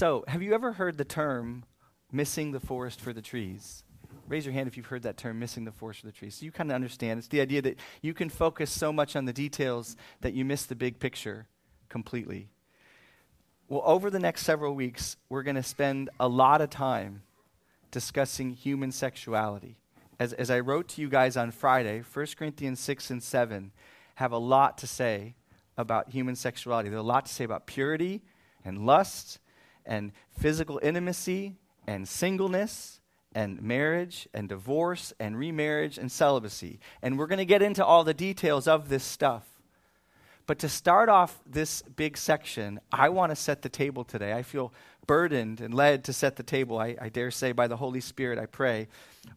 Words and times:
So, 0.00 0.24
have 0.28 0.42
you 0.42 0.54
ever 0.54 0.72
heard 0.72 0.96
the 0.96 1.04
term 1.04 1.62
missing 2.10 2.52
the 2.52 2.58
forest 2.58 3.02
for 3.02 3.12
the 3.12 3.20
trees? 3.20 3.84
Raise 4.28 4.46
your 4.46 4.54
hand 4.54 4.66
if 4.66 4.78
you've 4.78 4.86
heard 4.86 5.02
that 5.02 5.18
term, 5.18 5.38
missing 5.38 5.66
the 5.66 5.72
forest 5.72 6.00
for 6.00 6.06
the 6.06 6.12
trees. 6.12 6.36
So 6.36 6.46
you 6.46 6.50
kind 6.50 6.70
of 6.70 6.74
understand. 6.74 7.18
It's 7.18 7.28
the 7.28 7.42
idea 7.42 7.60
that 7.60 7.78
you 8.00 8.14
can 8.14 8.30
focus 8.30 8.70
so 8.70 8.94
much 8.94 9.14
on 9.14 9.26
the 9.26 9.34
details 9.34 9.98
that 10.22 10.32
you 10.32 10.42
miss 10.42 10.64
the 10.64 10.74
big 10.74 11.00
picture 11.00 11.48
completely. 11.90 12.48
Well, 13.68 13.82
over 13.84 14.08
the 14.08 14.18
next 14.18 14.46
several 14.46 14.74
weeks, 14.74 15.18
we're 15.28 15.42
going 15.42 15.56
to 15.56 15.62
spend 15.62 16.08
a 16.18 16.28
lot 16.28 16.62
of 16.62 16.70
time 16.70 17.20
discussing 17.90 18.52
human 18.54 18.92
sexuality. 18.92 19.76
As, 20.18 20.32
as 20.32 20.50
I 20.50 20.60
wrote 20.60 20.88
to 20.88 21.02
you 21.02 21.10
guys 21.10 21.36
on 21.36 21.50
Friday, 21.50 22.00
1 22.10 22.26
Corinthians 22.38 22.80
6 22.80 23.10
and 23.10 23.22
7 23.22 23.70
have 24.14 24.32
a 24.32 24.38
lot 24.38 24.78
to 24.78 24.86
say 24.86 25.34
about 25.76 26.08
human 26.08 26.36
sexuality. 26.36 26.88
There's 26.88 27.00
a 27.00 27.02
lot 27.02 27.26
to 27.26 27.34
say 27.34 27.44
about 27.44 27.66
purity 27.66 28.22
and 28.64 28.86
lust 28.86 29.40
and 29.90 30.12
physical 30.30 30.80
intimacy 30.82 31.56
and 31.86 32.08
singleness 32.08 33.00
and 33.34 33.60
marriage 33.60 34.28
and 34.32 34.48
divorce 34.48 35.12
and 35.18 35.36
remarriage 35.36 35.98
and 35.98 36.10
celibacy. 36.10 36.78
And 37.02 37.18
we're 37.18 37.26
going 37.26 37.38
to 37.38 37.44
get 37.44 37.60
into 37.60 37.84
all 37.84 38.04
the 38.04 38.14
details 38.14 38.66
of 38.66 38.88
this 38.88 39.04
stuff. 39.04 39.44
But 40.46 40.60
to 40.60 40.68
start 40.68 41.08
off 41.08 41.40
this 41.46 41.82
big 41.82 42.16
section, 42.16 42.80
I 42.90 43.08
want 43.10 43.30
to 43.30 43.36
set 43.36 43.62
the 43.62 43.68
table 43.68 44.04
today. 44.04 44.32
I 44.32 44.42
feel 44.42 44.72
burdened 45.06 45.60
and 45.60 45.74
led 45.74 46.04
to 46.04 46.12
set 46.12 46.36
the 46.36 46.42
table, 46.42 46.78
I, 46.78 46.96
I, 47.00 47.08
dare 47.08 47.30
say, 47.30 47.52
by 47.52 47.68
the 47.68 47.76
Holy 47.76 48.00
Spirit, 48.00 48.38
I 48.38 48.46
pray, 48.46 48.88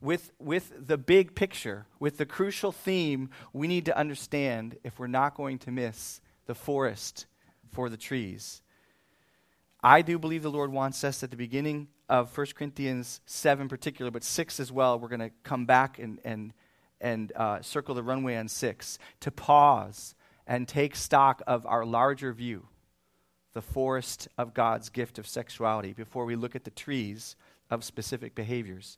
with, 0.01 0.31
with 0.39 0.87
the 0.87 0.97
big 0.97 1.35
picture, 1.35 1.85
with 1.99 2.17
the 2.17 2.25
crucial 2.25 2.71
theme 2.71 3.29
we 3.53 3.67
need 3.67 3.85
to 3.85 3.97
understand 3.97 4.77
if 4.83 4.97
we're 4.97 5.07
not 5.07 5.35
going 5.35 5.59
to 5.59 5.71
miss 5.71 6.19
the 6.47 6.55
forest 6.55 7.27
for 7.71 7.89
the 7.89 7.97
trees. 7.97 8.62
I 9.85 10.01
do 10.01 10.17
believe 10.17 10.43
the 10.43 10.49
Lord 10.49 10.71
wants 10.71 11.03
us 11.03 11.23
at 11.23 11.29
the 11.29 11.35
beginning 11.35 11.89
of 12.07 12.35
1 12.37 12.47
Corinthians 12.55 13.19
7 13.25 13.63
in 13.63 13.67
particular, 13.69 14.11
but 14.11 14.23
6 14.23 14.61
as 14.61 14.71
well. 14.71 14.97
We're 14.97 15.09
going 15.09 15.19
to 15.19 15.31
come 15.43 15.65
back 15.65 15.99
and, 15.99 16.19
and, 16.23 16.53
and 17.01 17.33
uh, 17.35 17.61
circle 17.61 17.93
the 17.93 18.01
runway 18.01 18.37
on 18.37 18.47
6 18.47 18.97
to 19.19 19.31
pause 19.31 20.15
and 20.47 20.69
take 20.69 20.95
stock 20.95 21.41
of 21.45 21.65
our 21.65 21.85
larger 21.85 22.31
view, 22.31 22.67
the 23.51 23.61
forest 23.61 24.29
of 24.37 24.53
God's 24.53 24.87
gift 24.87 25.19
of 25.19 25.27
sexuality, 25.27 25.91
before 25.91 26.23
we 26.23 26.37
look 26.37 26.55
at 26.55 26.63
the 26.63 26.71
trees 26.71 27.35
of 27.69 27.83
specific 27.83 28.35
behaviors. 28.35 28.97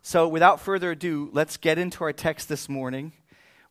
So, 0.00 0.26
without 0.28 0.60
further 0.60 0.92
ado, 0.92 1.28
let's 1.34 1.58
get 1.58 1.76
into 1.76 2.04
our 2.04 2.12
text 2.14 2.48
this 2.48 2.70
morning. 2.70 3.12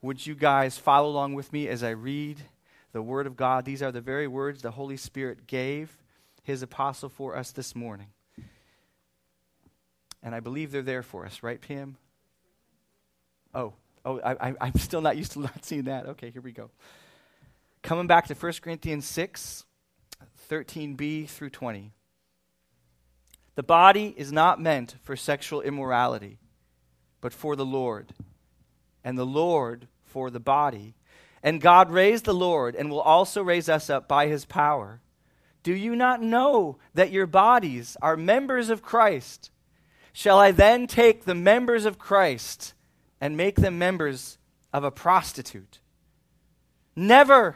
Would 0.03 0.27
you 0.27 0.35
guys 0.35 0.77
follow 0.77 1.09
along 1.09 1.33
with 1.33 1.51
me 1.51 1.67
as 1.67 1.81
I 1.81 1.91
read 1.91 2.43
the 2.91 3.01
Word 3.01 3.25
of 3.25 3.35
God? 3.35 3.65
These 3.65 3.81
are 3.81 3.91
the 3.91 4.01
very 4.01 4.27
words 4.27 4.61
the 4.61 4.71
Holy 4.71 4.97
Spirit 4.97 5.47
gave 5.47 5.97
His 6.45 6.61
apostle 6.61 7.09
for 7.09 7.35
us 7.35 7.51
this 7.51 7.75
morning. 7.75 8.07
And 10.23 10.33
I 10.33 10.39
believe 10.39 10.71
they're 10.71 10.81
there 10.81 11.03
for 11.03 11.25
us, 11.25 11.43
right, 11.43 11.59
Pam? 11.59 11.97
Oh, 13.53 13.73
oh, 14.05 14.19
I, 14.19 14.53
am 14.59 14.77
still 14.77 15.01
not 15.01 15.17
used 15.17 15.33
to 15.33 15.39
not 15.41 15.65
seeing 15.65 15.83
that. 15.83 16.05
Okay, 16.05 16.29
here 16.29 16.41
we 16.41 16.51
go. 16.51 16.69
Coming 17.83 18.07
back 18.07 18.27
to 18.27 18.35
1 18.35 18.53
Corinthians 18.61 19.05
6, 19.05 19.65
13b 20.49 21.27
through 21.29 21.49
20. 21.49 21.91
The 23.55 23.63
body 23.63 24.13
is 24.15 24.31
not 24.31 24.61
meant 24.61 24.95
for 25.01 25.15
sexual 25.15 25.61
immorality, 25.61 26.37
but 27.21 27.33
for 27.33 27.55
the 27.55 27.65
Lord, 27.65 28.13
and 29.03 29.17
the 29.17 29.25
Lord 29.25 29.87
for 30.03 30.29
the 30.29 30.39
body. 30.39 30.93
And 31.41 31.59
God 31.59 31.89
raised 31.91 32.25
the 32.25 32.33
Lord 32.33 32.75
and 32.75 32.89
will 32.89 33.01
also 33.01 33.43
raise 33.43 33.67
us 33.67 33.89
up 33.89 34.07
by 34.07 34.27
his 34.27 34.45
power. 34.45 35.01
Do 35.65 35.73
you 35.73 35.95
not 35.95 36.21
know 36.21 36.77
that 36.93 37.11
your 37.11 37.25
bodies 37.25 37.97
are 37.99 38.15
members 38.15 38.69
of 38.69 38.83
Christ? 38.83 39.49
Shall 40.13 40.37
I 40.37 40.51
then 40.51 40.85
take 40.85 41.25
the 41.25 41.33
members 41.33 41.85
of 41.85 41.97
Christ 41.97 42.75
and 43.19 43.35
make 43.35 43.55
them 43.55 43.79
members 43.79 44.37
of 44.71 44.83
a 44.83 44.91
prostitute? 44.91 45.79
Never. 46.95 47.55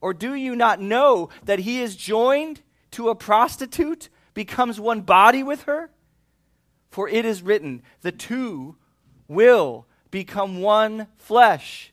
Or 0.00 0.14
do 0.14 0.32
you 0.34 0.54
not 0.54 0.80
know 0.80 1.28
that 1.42 1.58
he 1.58 1.80
is 1.80 1.96
joined 1.96 2.62
to 2.92 3.08
a 3.08 3.16
prostitute, 3.16 4.08
becomes 4.32 4.78
one 4.78 5.00
body 5.00 5.42
with 5.42 5.64
her? 5.64 5.90
For 6.88 7.08
it 7.08 7.24
is 7.24 7.42
written, 7.42 7.82
the 8.02 8.12
two 8.12 8.76
will 9.26 9.88
become 10.12 10.60
one 10.60 11.08
flesh. 11.16 11.92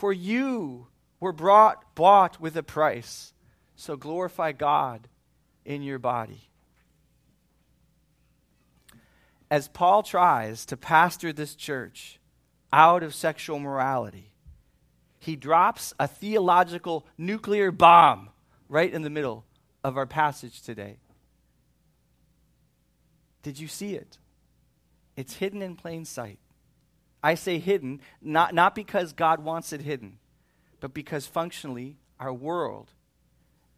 for 0.00 0.14
you 0.14 0.86
were 1.20 1.30
brought, 1.30 1.94
bought 1.94 2.40
with 2.40 2.56
a 2.56 2.62
price. 2.62 3.34
So 3.76 3.98
glorify 3.98 4.52
God 4.52 5.08
in 5.66 5.82
your 5.82 5.98
body. 5.98 6.48
As 9.50 9.68
Paul 9.68 10.02
tries 10.02 10.64
to 10.66 10.76
pastor 10.78 11.34
this 11.34 11.54
church 11.54 12.18
out 12.72 13.02
of 13.02 13.14
sexual 13.14 13.58
morality, 13.58 14.32
he 15.18 15.36
drops 15.36 15.92
a 15.98 16.08
theological 16.08 17.06
nuclear 17.18 17.70
bomb 17.70 18.30
right 18.70 18.90
in 18.90 19.02
the 19.02 19.10
middle 19.10 19.44
of 19.84 19.98
our 19.98 20.06
passage 20.06 20.62
today. 20.62 20.96
Did 23.42 23.60
you 23.60 23.68
see 23.68 23.96
it? 23.96 24.16
It's 25.14 25.34
hidden 25.34 25.60
in 25.60 25.76
plain 25.76 26.06
sight. 26.06 26.38
I 27.22 27.34
say 27.34 27.58
hidden, 27.58 28.00
not, 28.22 28.54
not 28.54 28.74
because 28.74 29.12
God 29.12 29.44
wants 29.44 29.72
it 29.72 29.82
hidden, 29.82 30.18
but 30.80 30.94
because 30.94 31.26
functionally 31.26 31.96
our 32.18 32.32
world 32.32 32.92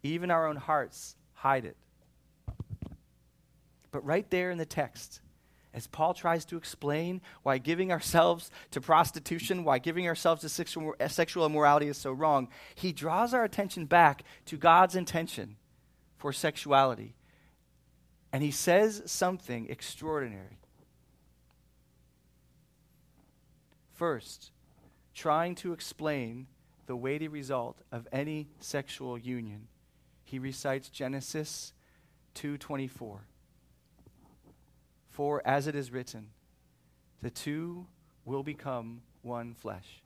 even 0.02 0.30
our 0.30 0.46
own 0.46 0.56
hearts 0.56 1.16
hide 1.34 1.64
it. 1.64 1.76
But 3.90 4.04
right 4.04 4.28
there 4.30 4.50
in 4.50 4.58
the 4.58 4.66
text, 4.66 5.20
as 5.74 5.86
Paul 5.86 6.14
tries 6.14 6.44
to 6.46 6.56
explain 6.56 7.20
why 7.42 7.58
giving 7.58 7.92
ourselves 7.92 8.50
to 8.72 8.80
prostitution, 8.80 9.64
why 9.64 9.78
giving 9.78 10.06
ourselves 10.06 10.42
to 10.42 10.48
sexual, 10.48 10.94
uh, 11.00 11.08
sexual 11.08 11.46
immorality 11.46 11.88
is 11.88 11.96
so 11.96 12.12
wrong, 12.12 12.48
he 12.74 12.92
draws 12.92 13.32
our 13.32 13.44
attention 13.44 13.86
back 13.86 14.22
to 14.46 14.56
God's 14.56 14.96
intention 14.96 15.56
for 16.18 16.32
sexuality. 16.32 17.14
And 18.32 18.42
he 18.42 18.50
says 18.50 19.02
something 19.06 19.68
extraordinary. 19.68 20.58
First, 24.02 24.50
trying 25.14 25.54
to 25.54 25.72
explain 25.72 26.48
the 26.86 26.96
weighty 26.96 27.28
result 27.28 27.78
of 27.92 28.08
any 28.10 28.48
sexual 28.58 29.16
union 29.16 29.68
he 30.24 30.40
recites 30.40 30.88
Genesis 30.88 31.72
2:24. 32.34 33.20
For 35.08 35.40
as 35.46 35.68
it 35.68 35.76
is 35.76 35.92
written, 35.92 36.30
the 37.20 37.30
two 37.30 37.86
will 38.24 38.42
become 38.42 39.02
one 39.22 39.54
flesh. 39.54 40.02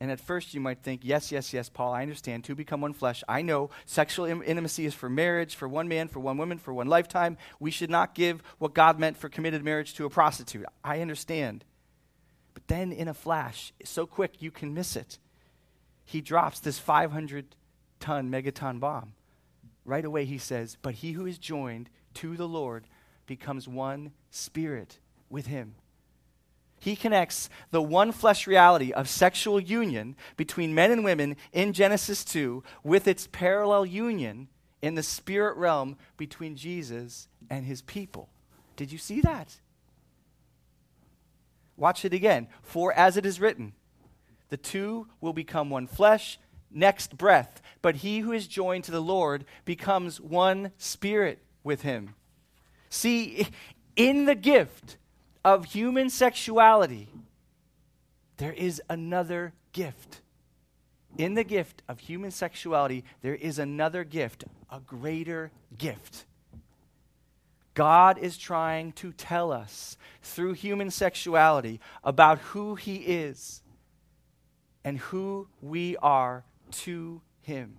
And 0.00 0.10
at 0.10 0.18
first 0.18 0.54
you 0.54 0.60
might 0.62 0.82
think, 0.82 1.02
yes, 1.04 1.30
yes, 1.30 1.52
yes, 1.52 1.68
Paul, 1.68 1.92
I 1.92 2.00
understand. 2.00 2.44
Two 2.44 2.54
become 2.54 2.80
one 2.80 2.94
flesh. 2.94 3.22
I 3.28 3.42
know 3.42 3.68
sexual 3.84 4.24
in- 4.24 4.42
intimacy 4.42 4.86
is 4.86 4.94
for 4.94 5.10
marriage, 5.10 5.54
for 5.54 5.68
one 5.68 5.86
man, 5.86 6.08
for 6.08 6.20
one 6.20 6.38
woman, 6.38 6.56
for 6.56 6.72
one 6.72 6.86
lifetime. 6.86 7.36
We 7.58 7.72
should 7.72 7.90
not 7.90 8.14
give 8.14 8.42
what 8.56 8.72
God 8.72 8.98
meant 8.98 9.18
for 9.18 9.28
committed 9.28 9.62
marriage 9.62 9.92
to 9.96 10.06
a 10.06 10.08
prostitute. 10.08 10.64
I 10.82 11.02
understand. 11.02 11.66
But 12.60 12.74
then 12.74 12.92
in 12.92 13.08
a 13.08 13.14
flash, 13.14 13.72
so 13.84 14.06
quick 14.06 14.42
you 14.42 14.50
can 14.50 14.74
miss 14.74 14.96
it, 14.96 15.18
he 16.04 16.20
drops 16.20 16.60
this 16.60 16.78
500 16.78 17.56
ton 18.00 18.30
megaton 18.30 18.80
bomb. 18.80 19.14
Right 19.84 20.04
away, 20.04 20.24
he 20.24 20.38
says, 20.38 20.76
But 20.82 20.96
he 20.96 21.12
who 21.12 21.26
is 21.26 21.38
joined 21.38 21.88
to 22.14 22.36
the 22.36 22.48
Lord 22.48 22.84
becomes 23.26 23.66
one 23.66 24.12
spirit 24.30 24.98
with 25.28 25.46
him. 25.46 25.76
He 26.78 26.96
connects 26.96 27.48
the 27.70 27.82
one 27.82 28.10
flesh 28.12 28.46
reality 28.46 28.92
of 28.92 29.08
sexual 29.08 29.60
union 29.60 30.16
between 30.36 30.74
men 30.74 30.90
and 30.90 31.04
women 31.04 31.36
in 31.52 31.72
Genesis 31.72 32.24
2 32.24 32.62
with 32.82 33.06
its 33.06 33.28
parallel 33.30 33.86
union 33.86 34.48
in 34.82 34.94
the 34.94 35.02
spirit 35.02 35.56
realm 35.56 35.96
between 36.16 36.56
Jesus 36.56 37.28
and 37.50 37.66
his 37.66 37.82
people. 37.82 38.28
Did 38.76 38.92
you 38.92 38.98
see 38.98 39.20
that? 39.20 39.60
Watch 41.80 42.04
it 42.04 42.12
again. 42.12 42.46
For 42.62 42.92
as 42.92 43.16
it 43.16 43.24
is 43.24 43.40
written, 43.40 43.72
the 44.50 44.58
two 44.58 45.06
will 45.22 45.32
become 45.32 45.70
one 45.70 45.86
flesh, 45.86 46.38
next 46.70 47.16
breath. 47.16 47.62
But 47.80 47.96
he 47.96 48.18
who 48.18 48.32
is 48.32 48.46
joined 48.46 48.84
to 48.84 48.90
the 48.90 49.00
Lord 49.00 49.46
becomes 49.64 50.20
one 50.20 50.72
spirit 50.76 51.38
with 51.64 51.80
him. 51.80 52.14
See, 52.90 53.48
in 53.96 54.26
the 54.26 54.34
gift 54.34 54.98
of 55.42 55.64
human 55.64 56.10
sexuality, 56.10 57.08
there 58.36 58.52
is 58.52 58.82
another 58.90 59.54
gift. 59.72 60.20
In 61.16 61.32
the 61.32 61.44
gift 61.44 61.82
of 61.88 62.00
human 62.00 62.30
sexuality, 62.30 63.04
there 63.22 63.34
is 63.34 63.58
another 63.58 64.04
gift, 64.04 64.44
a 64.70 64.80
greater 64.80 65.50
gift. 65.78 66.26
God 67.80 68.18
is 68.18 68.36
trying 68.36 68.92
to 68.92 69.10
tell 69.10 69.50
us 69.50 69.96
through 70.20 70.52
human 70.52 70.90
sexuality 70.90 71.80
about 72.04 72.38
who 72.40 72.74
He 72.74 72.96
is 72.96 73.62
and 74.84 74.98
who 74.98 75.48
we 75.62 75.96
are 75.96 76.44
to 76.72 77.22
Him. 77.40 77.78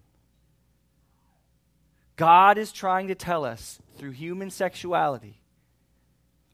God 2.15 2.57
is 2.57 2.71
trying 2.71 3.09
to 3.09 3.13
tell 3.13 3.45
us 3.45 3.77
through 3.95 4.09
human 4.13 4.50
sexuality 4.50 5.39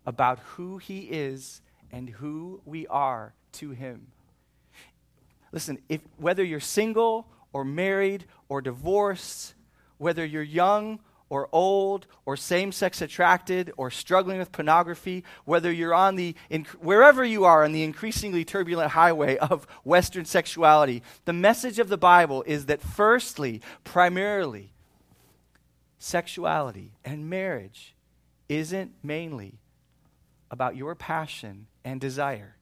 about 0.05 0.39
who 0.39 0.77
He 0.77 1.03
is 1.03 1.61
and 1.89 2.09
who 2.09 2.59
we 2.65 2.85
are 2.87 3.33
to 3.53 3.69
Him. 3.69 4.07
Listen, 5.53 5.77
if, 5.87 6.01
whether 6.17 6.43
you're 6.43 6.59
single 6.59 7.29
or 7.53 7.63
married 7.63 8.25
or 8.49 8.59
divorced, 8.59 9.53
whether 9.97 10.25
you're 10.25 10.43
young 10.43 10.99
or 11.29 11.49
old 11.51 12.07
or 12.25 12.37
same 12.37 12.71
sex 12.71 13.01
attracted 13.01 13.71
or 13.77 13.91
struggling 13.91 14.37
with 14.37 14.51
pornography, 14.51 15.23
whether 15.45 15.71
you're 15.71 15.93
on 15.93 16.15
the, 16.15 16.35
wherever 16.79 17.23
you 17.23 17.43
are 17.43 17.63
on 17.63 17.71
the 17.71 17.83
increasingly 17.83 18.45
turbulent 18.45 18.91
highway 18.91 19.37
of 19.37 19.67
Western 19.83 20.25
sexuality, 20.25 21.03
the 21.25 21.33
message 21.33 21.79
of 21.79 21.89
the 21.89 21.97
Bible 21.97 22.43
is 22.47 22.67
that, 22.67 22.81
firstly, 22.81 23.61
primarily, 23.83 24.71
sexuality 25.99 26.93
and 27.03 27.29
marriage 27.29 27.95
isn't 28.47 28.93
mainly 29.03 29.59
about 30.49 30.75
your 30.75 30.95
passion 30.95 31.67
and 31.83 31.99
desire. 31.99 32.55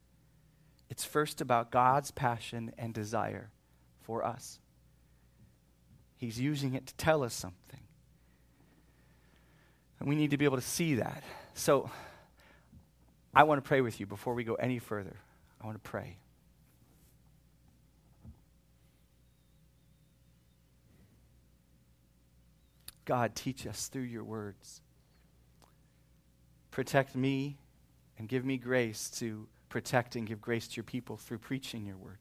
It's 0.90 1.04
first 1.04 1.42
about 1.42 1.72
God's 1.72 2.12
passion 2.12 2.72
and 2.78 2.94
desire 2.94 3.52
for 4.02 4.24
us. 4.24 4.60
He's 6.16 6.40
using 6.40 6.74
it 6.74 6.88
to 6.88 6.96
tell 6.96 7.24
us 7.24 7.34
something. 7.34 7.82
And 10.00 10.10
we 10.10 10.16
need 10.16 10.32
to 10.32 10.38
be 10.38 10.46
able 10.46 10.58
to 10.58 10.64
see 10.64 10.96
that. 10.96 11.24
So 11.54 11.90
I 13.34 13.44
want 13.44 13.64
to 13.64 13.68
pray 13.68 13.82
with 13.82 14.00
you 14.00 14.06
before 14.06 14.34
we 14.34 14.44
go 14.44 14.56
any 14.56 14.80
further. 14.80 15.16
I 15.62 15.66
want 15.66 15.82
to 15.82 15.90
pray. 15.90 16.18
God, 23.06 23.36
teach 23.36 23.68
us 23.68 23.88
through 23.88 24.04
your 24.04 24.24
words. 24.24 24.82
Protect 26.72 27.16
me 27.16 27.58
and 28.18 28.28
give 28.28 28.44
me 28.44 28.58
grace 28.58 29.10
to 29.20 29.48
protect 29.70 30.16
and 30.16 30.26
give 30.26 30.42
grace 30.42 30.68
to 30.70 30.76
your 30.78 30.84
people 30.84 31.18
through 31.18 31.38
preaching 31.38 31.86
your 31.86 31.98
word. 31.98 32.18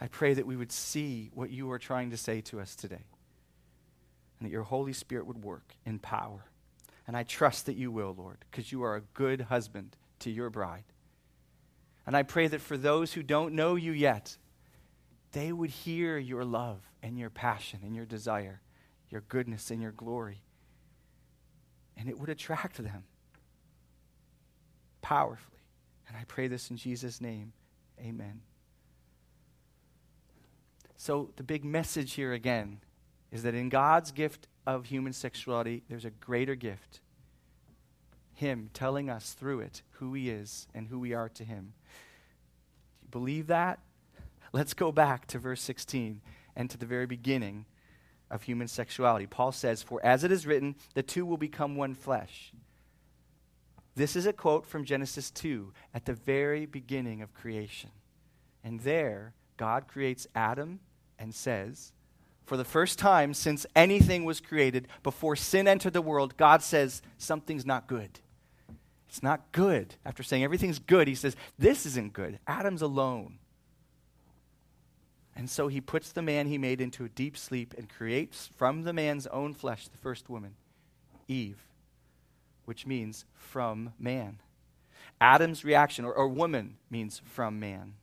I 0.00 0.08
pray 0.08 0.34
that 0.34 0.46
we 0.46 0.56
would 0.56 0.72
see 0.72 1.30
what 1.34 1.50
you 1.50 1.70
are 1.70 1.78
trying 1.78 2.10
to 2.10 2.16
say 2.16 2.40
to 2.42 2.60
us 2.60 2.74
today 2.74 3.04
and 4.40 4.48
that 4.48 4.52
your 4.52 4.62
Holy 4.62 4.94
Spirit 4.94 5.26
would 5.26 5.44
work 5.44 5.74
in 5.84 5.98
power. 5.98 6.46
And 7.06 7.16
I 7.16 7.22
trust 7.22 7.66
that 7.66 7.76
you 7.76 7.90
will, 7.90 8.14
Lord, 8.16 8.38
because 8.50 8.72
you 8.72 8.82
are 8.82 8.96
a 8.96 9.02
good 9.14 9.42
husband 9.42 9.96
to 10.20 10.30
your 10.30 10.48
bride. 10.48 10.84
And 12.06 12.16
I 12.16 12.22
pray 12.22 12.48
that 12.48 12.60
for 12.60 12.76
those 12.76 13.12
who 13.12 13.22
don't 13.22 13.54
know 13.54 13.76
you 13.76 13.92
yet, 13.92 14.36
they 15.32 15.52
would 15.52 15.70
hear 15.70 16.18
your 16.18 16.44
love 16.44 16.80
and 17.02 17.18
your 17.18 17.30
passion 17.30 17.80
and 17.82 17.94
your 17.94 18.06
desire, 18.06 18.62
your 19.10 19.20
goodness 19.22 19.70
and 19.70 19.82
your 19.82 19.92
glory. 19.92 20.42
And 21.96 22.08
it 22.08 22.18
would 22.18 22.30
attract 22.30 22.78
them 22.78 23.04
powerfully. 25.02 25.58
And 26.08 26.16
I 26.16 26.24
pray 26.24 26.48
this 26.48 26.70
in 26.70 26.76
Jesus' 26.76 27.20
name. 27.20 27.52
Amen. 28.00 28.40
So, 30.96 31.30
the 31.36 31.42
big 31.42 31.64
message 31.64 32.14
here 32.14 32.32
again 32.32 32.80
is 33.32 33.42
that 33.42 33.54
in 33.54 33.68
God's 33.68 34.10
gift 34.10 34.48
of 34.66 34.86
human 34.86 35.12
sexuality, 35.12 35.82
there's 35.88 36.04
a 36.04 36.10
greater 36.10 36.54
gift. 36.54 37.00
Him 38.34 38.70
telling 38.72 39.10
us 39.10 39.32
through 39.32 39.60
it 39.60 39.82
who 39.92 40.14
He 40.14 40.30
is 40.30 40.66
and 40.74 40.88
who 40.88 40.98
we 40.98 41.12
are 41.12 41.28
to 41.28 41.44
Him. 41.44 41.74
Do 43.00 43.04
you 43.04 43.08
believe 43.10 43.46
that? 43.48 43.80
Let's 44.52 44.74
go 44.74 44.90
back 44.90 45.26
to 45.28 45.38
verse 45.38 45.62
16 45.62 46.20
and 46.56 46.70
to 46.70 46.78
the 46.78 46.86
very 46.86 47.06
beginning 47.06 47.66
of 48.30 48.42
human 48.42 48.68
sexuality. 48.68 49.26
Paul 49.26 49.52
says, 49.52 49.82
For 49.82 50.04
as 50.04 50.24
it 50.24 50.32
is 50.32 50.46
written, 50.46 50.76
the 50.94 51.02
two 51.02 51.26
will 51.26 51.36
become 51.36 51.76
one 51.76 51.94
flesh. 51.94 52.52
This 53.94 54.16
is 54.16 54.26
a 54.26 54.32
quote 54.32 54.66
from 54.66 54.84
Genesis 54.84 55.30
2 55.30 55.72
at 55.92 56.04
the 56.04 56.14
very 56.14 56.64
beginning 56.64 57.22
of 57.22 57.34
creation. 57.34 57.90
And 58.64 58.80
there, 58.80 59.34
God 59.56 59.88
creates 59.88 60.26
Adam 60.34 60.80
and 61.18 61.34
says, 61.34 61.92
for 62.50 62.56
the 62.56 62.64
first 62.64 62.98
time 62.98 63.32
since 63.32 63.64
anything 63.76 64.24
was 64.24 64.40
created, 64.40 64.88
before 65.04 65.36
sin 65.36 65.68
entered 65.68 65.92
the 65.92 66.02
world, 66.02 66.36
God 66.36 66.64
says, 66.64 67.00
something's 67.16 67.64
not 67.64 67.86
good. 67.86 68.18
It's 69.08 69.22
not 69.22 69.52
good. 69.52 69.94
After 70.04 70.24
saying 70.24 70.42
everything's 70.42 70.80
good, 70.80 71.06
he 71.06 71.14
says, 71.14 71.36
this 71.60 71.86
isn't 71.86 72.12
good. 72.12 72.40
Adam's 72.48 72.82
alone. 72.82 73.38
And 75.36 75.48
so 75.48 75.68
he 75.68 75.80
puts 75.80 76.10
the 76.10 76.22
man 76.22 76.48
he 76.48 76.58
made 76.58 76.80
into 76.80 77.04
a 77.04 77.08
deep 77.08 77.38
sleep 77.38 77.72
and 77.78 77.88
creates 77.88 78.50
from 78.56 78.82
the 78.82 78.92
man's 78.92 79.28
own 79.28 79.54
flesh 79.54 79.86
the 79.86 79.98
first 79.98 80.28
woman, 80.28 80.56
Eve 81.28 81.68
which 82.64 82.84
means 82.84 83.26
from 83.32 83.92
man. 83.96 84.40
Adam's 85.20 85.64
reaction, 85.64 86.04
or, 86.04 86.12
or 86.12 86.26
woman, 86.26 86.78
means 86.90 87.22
from 87.24 87.60
man. 87.60 87.94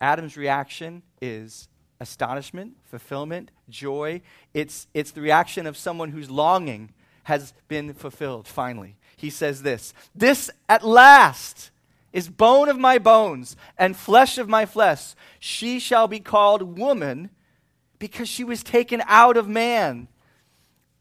Adam's 0.00 0.36
reaction 0.36 1.04
is 1.22 1.68
astonishment, 2.00 2.76
fulfillment, 2.84 3.50
joy. 3.68 4.20
It's, 4.52 4.86
it's 4.94 5.10
the 5.12 5.20
reaction 5.20 5.66
of 5.66 5.76
someone 5.76 6.10
whose 6.10 6.30
longing 6.30 6.92
has 7.24 7.52
been 7.68 7.94
fulfilled, 7.94 8.46
finally. 8.46 8.96
He 9.16 9.30
says 9.30 9.62
this 9.62 9.94
This 10.14 10.50
at 10.68 10.84
last 10.84 11.70
is 12.12 12.28
bone 12.28 12.68
of 12.68 12.78
my 12.78 12.98
bones 12.98 13.56
and 13.76 13.96
flesh 13.96 14.38
of 14.38 14.48
my 14.48 14.66
flesh. 14.66 15.14
She 15.40 15.78
shall 15.78 16.06
be 16.06 16.20
called 16.20 16.78
woman 16.78 17.30
because 17.98 18.28
she 18.28 18.44
was 18.44 18.62
taken 18.62 19.02
out 19.06 19.36
of 19.36 19.48
man. 19.48 20.08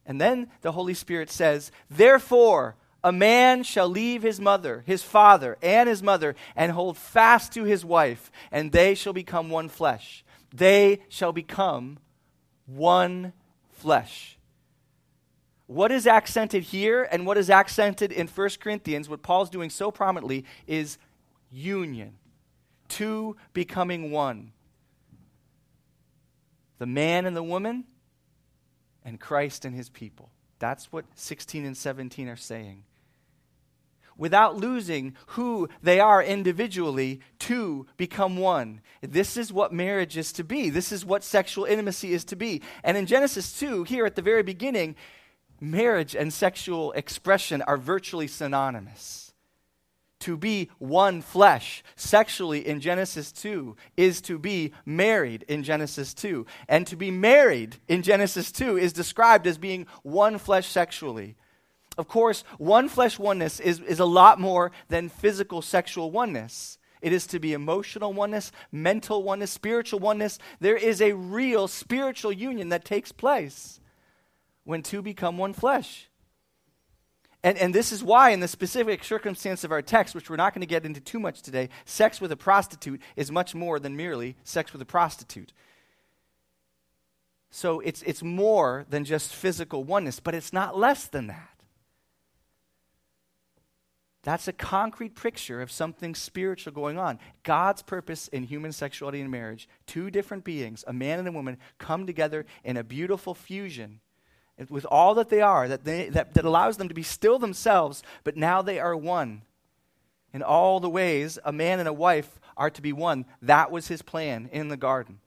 And 0.05 0.19
then 0.19 0.49
the 0.61 0.71
Holy 0.71 0.93
Spirit 0.93 1.29
says, 1.29 1.71
Therefore, 1.89 2.75
a 3.03 3.11
man 3.11 3.63
shall 3.63 3.89
leave 3.89 4.23
his 4.23 4.39
mother, 4.39 4.83
his 4.85 5.03
father, 5.03 5.57
and 5.61 5.89
his 5.89 6.01
mother, 6.01 6.35
and 6.55 6.71
hold 6.71 6.97
fast 6.97 7.53
to 7.53 7.63
his 7.63 7.83
wife, 7.83 8.31
and 8.51 8.71
they 8.71 8.95
shall 8.95 9.13
become 9.13 9.49
one 9.49 9.69
flesh. 9.69 10.22
They 10.53 11.01
shall 11.09 11.33
become 11.33 11.97
one 12.67 13.33
flesh. 13.71 14.37
What 15.65 15.91
is 15.91 16.05
accented 16.05 16.63
here 16.63 17.07
and 17.11 17.25
what 17.25 17.37
is 17.37 17.49
accented 17.49 18.11
in 18.11 18.27
1 18.27 18.49
Corinthians, 18.59 19.09
what 19.09 19.23
Paul's 19.23 19.49
doing 19.49 19.71
so 19.71 19.89
prominently, 19.89 20.45
is 20.67 20.99
union. 21.49 22.13
Two 22.87 23.35
becoming 23.53 24.11
one. 24.11 24.51
The 26.77 26.85
man 26.85 27.25
and 27.25 27.35
the 27.35 27.43
woman 27.43 27.85
and 29.03 29.19
Christ 29.19 29.65
and 29.65 29.75
his 29.75 29.89
people. 29.89 30.29
That's 30.59 30.91
what 30.91 31.05
16 31.15 31.65
and 31.65 31.75
17 31.75 32.27
are 32.27 32.35
saying. 32.35 32.83
Without 34.23 34.55
losing 34.55 35.17
who 35.35 35.67
they 35.81 35.99
are 35.99 36.23
individually, 36.23 37.19
two 37.39 37.85
become 37.97 38.37
one. 38.37 38.79
This 39.01 39.35
is 39.35 39.51
what 39.51 39.73
marriage 39.73 40.15
is 40.15 40.31
to 40.31 40.45
be. 40.45 40.69
This 40.69 40.93
is 40.93 41.03
what 41.03 41.25
sexual 41.25 41.65
intimacy 41.65 42.13
is 42.13 42.23
to 42.23 42.37
be. 42.37 42.61
And 42.85 42.95
in 42.95 43.05
Genesis 43.05 43.59
2, 43.59 43.83
here 43.83 44.05
at 44.05 44.15
the 44.15 44.21
very 44.21 44.41
beginning, 44.41 44.95
marriage 45.59 46.15
and 46.15 46.31
sexual 46.31 46.93
expression 46.93 47.61
are 47.63 47.75
virtually 47.75 48.27
synonymous 48.27 49.33
to 50.21 50.37
be 50.37 50.69
one 50.79 51.21
flesh 51.21 51.83
sexually 51.97 52.65
in 52.65 52.79
Genesis 52.79 53.29
2 53.33 53.75
is 53.97 54.21
to 54.21 54.39
be 54.39 54.71
married 54.85 55.43
in 55.49 55.63
Genesis 55.63 56.13
2. 56.13 56.45
And 56.69 56.87
to 56.87 56.95
be 56.95 57.11
married 57.11 57.75
in 57.89 58.03
Genesis 58.03 58.53
2 58.53 58.77
is 58.77 58.93
described 58.93 59.47
as 59.47 59.57
being 59.57 59.85
one 60.01 60.37
flesh 60.37 60.69
sexually. 60.69 61.35
Of 61.97 62.07
course, 62.07 62.43
one 62.57 62.89
flesh 62.89 63.19
oneness 63.19 63.59
is, 63.59 63.79
is 63.81 63.99
a 63.99 64.05
lot 64.05 64.39
more 64.39 64.71
than 64.89 65.09
physical 65.09 65.61
sexual 65.61 66.09
oneness. 66.11 66.77
It 67.01 67.13
is 67.13 67.27
to 67.27 67.39
be 67.39 67.53
emotional 67.53 68.13
oneness, 68.13 68.51
mental 68.71 69.23
oneness, 69.23 69.51
spiritual 69.51 69.99
oneness. 69.99 70.39
There 70.59 70.77
is 70.77 71.01
a 71.01 71.13
real 71.13 71.67
spiritual 71.67 72.31
union 72.31 72.69
that 72.69 72.85
takes 72.85 73.11
place 73.11 73.79
when 74.63 74.81
two 74.81 75.01
become 75.01 75.37
one 75.37 75.53
flesh. 75.53 76.09
And, 77.43 77.57
and 77.57 77.75
this 77.75 77.91
is 77.91 78.01
why, 78.01 78.29
in 78.29 78.39
the 78.39 78.47
specific 78.47 79.03
circumstance 79.03 79.65
of 79.65 79.71
our 79.73 79.81
text, 79.81 80.15
which 80.15 80.29
we're 80.29 80.37
not 80.37 80.53
going 80.53 80.61
to 80.61 80.65
get 80.65 80.85
into 80.85 81.01
too 81.01 81.19
much 81.19 81.41
today, 81.41 81.67
sex 81.83 82.21
with 82.21 82.31
a 82.31 82.37
prostitute 82.37 83.01
is 83.17 83.29
much 83.29 83.53
more 83.53 83.79
than 83.79 83.97
merely 83.97 84.37
sex 84.45 84.71
with 84.71 84.81
a 84.81 84.85
prostitute. 84.85 85.51
So 87.51 87.81
it's, 87.81 88.01
it's 88.03 88.23
more 88.23 88.85
than 88.89 89.03
just 89.03 89.35
physical 89.35 89.83
oneness, 89.83 90.21
but 90.21 90.33
it's 90.33 90.53
not 90.53 90.77
less 90.77 91.05
than 91.05 91.27
that. 91.27 91.52
That's 94.23 94.47
a 94.47 94.53
concrete 94.53 95.15
picture 95.15 95.61
of 95.61 95.71
something 95.71 96.15
spiritual 96.15 96.73
going 96.73 96.97
on. 96.97 97.19
God's 97.43 97.81
purpose 97.81 98.29
in 98.29 98.43
human 98.43 98.71
sexuality 98.71 99.19
and 99.19 99.29
marriage, 99.29 99.67
two 99.85 100.09
different 100.09 100.45
beings, 100.45 100.83
a 100.87 100.93
man 100.93 101.19
and 101.19 101.27
a 101.27 101.31
woman, 101.31 101.57
come 101.77 102.07
together 102.07 102.45
in 102.63 102.77
a 102.77 102.83
beautiful 102.83 103.33
fusion 103.33 103.99
with 104.69 104.85
all 104.85 105.15
that 105.15 105.29
they 105.29 105.41
are, 105.41 105.67
that, 105.67 105.83
they, 105.83 106.09
that, 106.09 106.33
that 106.35 106.45
allows 106.45 106.77
them 106.77 106.87
to 106.87 106.93
be 106.93 107.03
still 107.03 107.39
themselves, 107.39 108.03
but 108.23 108.37
now 108.37 108.61
they 108.61 108.79
are 108.79 108.95
one. 108.95 109.41
In 110.31 110.41
all 110.41 110.79
the 110.79 110.89
ways 110.89 111.37
a 111.43 111.51
man 111.51 111.79
and 111.79 111.87
a 111.87 111.93
wife 111.93 112.39
are 112.55 112.69
to 112.69 112.81
be 112.81 112.93
one. 112.93 113.25
That 113.41 113.71
was 113.71 113.87
his 113.87 114.01
plan 114.01 114.49
in 114.51 114.69
the 114.69 114.77
garden. 114.77 115.19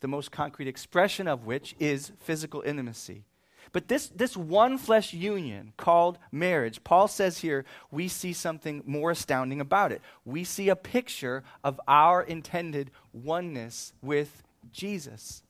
The 0.00 0.08
most 0.08 0.30
concrete 0.30 0.68
expression 0.68 1.26
of 1.26 1.46
which 1.46 1.74
is 1.78 2.12
physical 2.18 2.62
intimacy. 2.62 3.24
But 3.72 3.88
this, 3.88 4.08
this 4.08 4.36
one 4.36 4.78
flesh 4.78 5.12
union 5.12 5.72
called 5.76 6.18
marriage, 6.30 6.82
Paul 6.84 7.08
says 7.08 7.38
here, 7.38 7.64
we 7.90 8.08
see 8.08 8.32
something 8.32 8.82
more 8.86 9.10
astounding 9.10 9.60
about 9.60 9.92
it. 9.92 10.02
We 10.24 10.44
see 10.44 10.68
a 10.68 10.76
picture 10.76 11.42
of 11.62 11.80
our 11.88 12.22
intended 12.22 12.90
oneness 13.12 13.92
with 14.02 14.42
Jesus. 14.72 15.42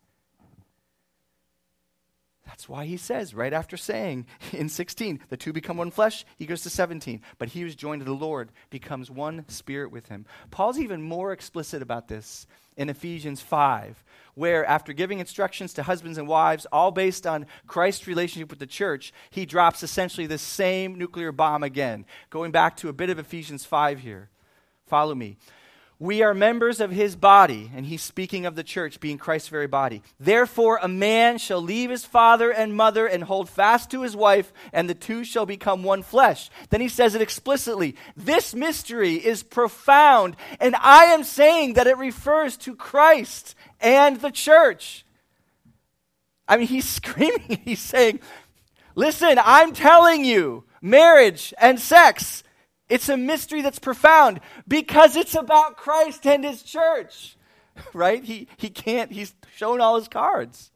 That's 2.46 2.68
why 2.68 2.86
he 2.86 2.96
says, 2.96 3.34
right 3.34 3.52
after 3.52 3.76
saying 3.76 4.26
in 4.52 4.68
16, 4.68 5.20
the 5.28 5.36
two 5.36 5.52
become 5.52 5.76
one 5.76 5.90
flesh, 5.90 6.24
he 6.38 6.46
goes 6.46 6.62
to 6.62 6.70
17. 6.70 7.20
But 7.38 7.48
he 7.48 7.60
who's 7.60 7.74
joined 7.74 8.00
to 8.00 8.04
the 8.04 8.12
Lord 8.12 8.50
becomes 8.70 9.10
one 9.10 9.44
spirit 9.48 9.90
with 9.90 10.08
him. 10.08 10.24
Paul's 10.50 10.78
even 10.78 11.02
more 11.02 11.32
explicit 11.32 11.82
about 11.82 12.08
this 12.08 12.46
in 12.76 12.88
Ephesians 12.88 13.40
5, 13.40 14.04
where 14.34 14.64
after 14.66 14.92
giving 14.92 15.18
instructions 15.18 15.72
to 15.74 15.82
husbands 15.82 16.18
and 16.18 16.28
wives, 16.28 16.66
all 16.70 16.90
based 16.90 17.26
on 17.26 17.46
Christ's 17.66 18.06
relationship 18.06 18.50
with 18.50 18.58
the 18.58 18.66
church, 18.66 19.12
he 19.30 19.46
drops 19.46 19.82
essentially 19.82 20.26
the 20.26 20.38
same 20.38 20.96
nuclear 20.96 21.32
bomb 21.32 21.62
again. 21.62 22.04
Going 22.30 22.52
back 22.52 22.76
to 22.78 22.88
a 22.88 22.92
bit 22.92 23.10
of 23.10 23.18
Ephesians 23.18 23.64
5 23.64 24.00
here. 24.00 24.30
Follow 24.86 25.14
me. 25.14 25.36
We 25.98 26.22
are 26.22 26.34
members 26.34 26.80
of 26.80 26.90
his 26.90 27.16
body, 27.16 27.70
and 27.74 27.86
he's 27.86 28.02
speaking 28.02 28.44
of 28.44 28.54
the 28.54 28.62
church 28.62 29.00
being 29.00 29.16
Christ's 29.16 29.48
very 29.48 29.66
body. 29.66 30.02
Therefore, 30.20 30.78
a 30.82 30.88
man 30.88 31.38
shall 31.38 31.62
leave 31.62 31.88
his 31.88 32.04
father 32.04 32.50
and 32.50 32.76
mother 32.76 33.06
and 33.06 33.24
hold 33.24 33.48
fast 33.48 33.90
to 33.92 34.02
his 34.02 34.14
wife, 34.14 34.52
and 34.74 34.90
the 34.90 34.94
two 34.94 35.24
shall 35.24 35.46
become 35.46 35.82
one 35.82 36.02
flesh. 36.02 36.50
Then 36.68 36.82
he 36.82 36.88
says 36.88 37.14
it 37.14 37.22
explicitly. 37.22 37.96
This 38.14 38.54
mystery 38.54 39.14
is 39.14 39.42
profound, 39.42 40.36
and 40.60 40.76
I 40.76 41.04
am 41.06 41.24
saying 41.24 41.74
that 41.74 41.86
it 41.86 41.96
refers 41.96 42.58
to 42.58 42.74
Christ 42.74 43.54
and 43.80 44.20
the 44.20 44.30
church. 44.30 45.06
I 46.46 46.58
mean, 46.58 46.66
he's 46.66 46.88
screaming, 46.88 47.62
he's 47.64 47.80
saying, 47.80 48.20
Listen, 48.94 49.38
I'm 49.42 49.72
telling 49.72 50.26
you, 50.26 50.64
marriage 50.82 51.54
and 51.58 51.80
sex 51.80 52.42
it's 52.88 53.08
a 53.08 53.16
mystery 53.16 53.62
that's 53.62 53.78
profound 53.78 54.40
because 54.68 55.16
it's 55.16 55.34
about 55.34 55.76
Christ 55.76 56.26
and 56.26 56.44
his 56.44 56.62
church. 56.62 57.36
Right? 57.92 58.24
He, 58.24 58.48
he 58.56 58.70
can't, 58.70 59.12
he's 59.12 59.34
shown 59.54 59.82
all 59.82 59.96
his 59.96 60.08
cards. 60.08 60.70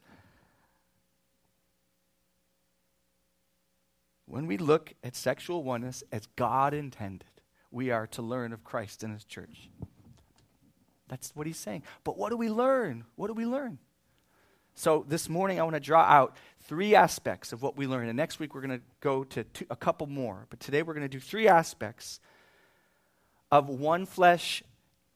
When 4.26 4.46
we 4.46 4.58
look 4.58 4.92
at 5.02 5.16
sexual 5.16 5.62
oneness 5.62 6.04
as 6.12 6.28
God 6.36 6.74
intended, 6.74 7.24
we 7.70 7.90
are 7.90 8.06
to 8.08 8.20
learn 8.20 8.52
of 8.52 8.64
Christ 8.64 9.02
and 9.02 9.14
his 9.14 9.24
church. 9.24 9.70
That's 11.08 11.34
what 11.34 11.46
he's 11.46 11.56
saying. 11.56 11.84
But 12.04 12.18
what 12.18 12.28
do 12.28 12.36
we 12.36 12.50
learn? 12.50 13.04
What 13.16 13.28
do 13.28 13.32
we 13.32 13.46
learn? 13.46 13.78
So 14.74 15.04
this 15.08 15.28
morning, 15.28 15.58
I 15.58 15.62
want 15.62 15.74
to 15.74 15.80
draw 15.80 16.02
out 16.02 16.36
three 16.70 16.94
aspects 16.94 17.52
of 17.52 17.62
what 17.62 17.76
we 17.76 17.88
learned. 17.88 18.08
And 18.08 18.16
next 18.16 18.38
week, 18.38 18.54
we're 18.54 18.60
going 18.60 18.78
to 18.78 18.84
go 19.00 19.24
to 19.24 19.42
two, 19.42 19.66
a 19.70 19.74
couple 19.74 20.06
more. 20.06 20.46
But 20.50 20.60
today, 20.60 20.84
we're 20.84 20.94
going 20.94 21.02
to 21.02 21.08
do 21.08 21.18
three 21.18 21.48
aspects 21.48 22.20
of 23.50 23.68
one 23.68 24.06
flesh 24.06 24.62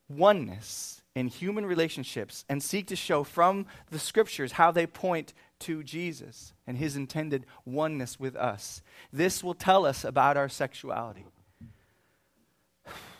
oneness 0.08 1.00
in 1.14 1.28
human 1.28 1.64
relationships 1.64 2.44
and 2.48 2.60
seek 2.60 2.88
to 2.88 2.96
show 2.96 3.22
from 3.22 3.66
the 3.92 4.00
scriptures 4.00 4.50
how 4.50 4.72
they 4.72 4.84
point 4.84 5.32
to 5.60 5.84
Jesus 5.84 6.54
and 6.66 6.76
his 6.76 6.96
intended 6.96 7.46
oneness 7.64 8.18
with 8.18 8.34
us. 8.34 8.82
This 9.12 9.44
will 9.44 9.54
tell 9.54 9.86
us 9.86 10.02
about 10.02 10.36
our 10.36 10.48
sexuality. 10.48 11.24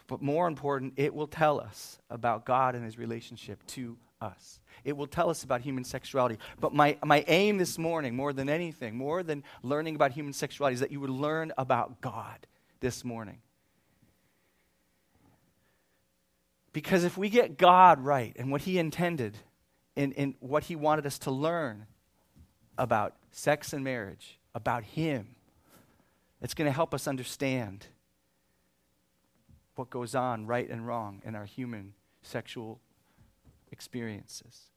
But 0.09 0.23
more 0.23 0.49
important, 0.49 0.95
it 0.97 1.15
will 1.15 1.29
tell 1.29 1.61
us 1.61 2.01
about 2.11 2.45
God 2.45 2.75
and 2.75 2.85
his 2.85 2.99
relationship 2.99 3.65
to 3.69 3.97
us. 4.21 4.59
It 4.85 4.97
will 4.97 5.07
tell 5.07 5.31
us 5.31 5.43
about 5.43 5.63
human 5.63 5.85
sexuality. 5.85 6.39
But 6.61 6.75
my, 6.75 6.99
my 7.03 7.25
aim 7.27 7.57
this 7.57 7.79
morning, 7.79 8.15
more 8.15 8.33
than 8.33 8.49
anything, 8.49 8.97
more 8.97 9.23
than 9.23 9.43
learning 9.63 9.95
about 9.95 10.13
human 10.13 10.33
sexuality, 10.33 10.75
is 10.75 10.81
that 10.81 10.93
you 10.93 11.01
would 11.01 11.11
learn 11.11 11.53
about 11.57 12.01
God 12.01 12.47
this 12.81 13.05
morning. 13.05 13.39
Because 16.75 17.05
if 17.05 17.17
we 17.17 17.31
get 17.31 17.57
God 17.57 18.01
right 18.01 18.35
and 18.37 18.51
what 18.51 18.63
He 18.63 18.79
intended 18.79 19.39
and, 19.97 20.13
and 20.19 20.35
what 20.41 20.65
He 20.65 20.77
wanted 20.77 21.07
us 21.07 21.19
to 21.21 21.31
learn 21.31 21.87
about 22.77 23.15
sex 23.31 23.73
and 23.73 23.83
marriage, 23.83 24.39
about 24.55 24.85
Him, 24.85 25.37
it's 26.43 26.53
going 26.53 26.67
to 26.67 26.73
help 26.73 26.93
us 26.93 27.09
understand 27.09 27.87
what 29.77 29.89
goes 29.89 30.15
on 30.15 30.47
right 30.47 30.69
and 30.69 30.87
wrong 30.87 31.23
in 31.25 31.35
our 31.35 31.47
human 31.47 31.95
sexual 32.23 32.81
experiences. 33.73 34.74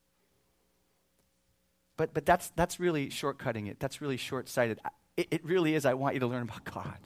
But, 1.97 2.13
but 2.13 2.25
that's, 2.25 2.51
that's 2.55 2.79
really 2.79 3.07
shortcutting 3.07 3.67
it. 3.67 3.79
That's 3.79 4.01
really 4.01 4.17
short 4.17 4.47
sighted. 4.47 4.79
It, 5.17 5.27
it 5.31 5.45
really 5.45 5.73
is. 5.73 5.85
I 5.85 5.95
want 5.95 6.13
you 6.13 6.19
to 6.21 6.27
learn 6.27 6.43
about 6.43 6.63
God. 6.63 6.99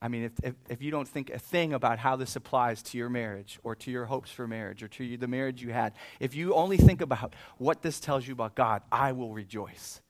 I 0.00 0.08
mean, 0.08 0.24
if, 0.24 0.32
if, 0.42 0.54
if, 0.68 0.82
you 0.82 0.92
don't 0.92 1.08
think 1.08 1.30
a 1.30 1.40
thing 1.40 1.72
about 1.72 1.98
how 1.98 2.14
this 2.14 2.36
applies 2.36 2.82
to 2.84 2.98
your 2.98 3.08
marriage 3.08 3.58
or 3.64 3.74
to 3.76 3.90
your 3.90 4.04
hopes 4.04 4.30
for 4.30 4.46
marriage 4.46 4.82
or 4.82 4.88
to 4.88 5.04
you, 5.04 5.16
the 5.16 5.26
marriage 5.26 5.60
you 5.60 5.72
had, 5.72 5.92
if 6.20 6.36
you 6.36 6.54
only 6.54 6.76
think 6.76 7.00
about 7.00 7.34
what 7.56 7.82
this 7.82 7.98
tells 7.98 8.26
you 8.26 8.32
about 8.32 8.54
God, 8.54 8.82
I 8.92 9.10
will 9.12 9.32
rejoice. 9.32 10.00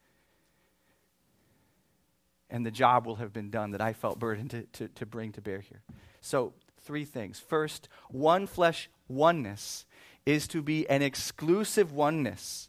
And 2.50 2.66
the 2.66 2.70
job 2.70 3.06
will 3.06 3.16
have 3.16 3.32
been 3.32 3.50
done 3.50 3.70
that 3.70 3.80
I 3.80 3.94
felt 3.94 4.18
burdened 4.18 4.50
to, 4.50 4.62
to, 4.74 4.88
to 4.88 5.06
bring 5.06 5.32
to 5.32 5.40
bear 5.40 5.60
here. 5.60 5.80
So, 6.20 6.52
three 6.82 7.04
things. 7.04 7.38
First, 7.38 7.88
one 8.08 8.46
flesh 8.46 8.88
oneness 9.08 9.86
is 10.28 10.46
to 10.46 10.60
be 10.60 10.86
an 10.90 11.00
exclusive 11.00 11.90
oneness. 11.90 12.68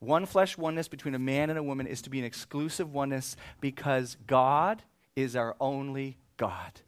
One 0.00 0.26
flesh 0.26 0.58
oneness 0.58 0.88
between 0.88 1.14
a 1.14 1.18
man 1.18 1.48
and 1.48 1.56
a 1.56 1.62
woman 1.62 1.86
is 1.86 2.02
to 2.02 2.10
be 2.10 2.18
an 2.18 2.24
exclusive 2.24 2.92
oneness 2.92 3.36
because 3.60 4.16
God 4.26 4.82
is 5.14 5.36
our 5.36 5.54
only 5.60 6.18
God. 6.36 6.80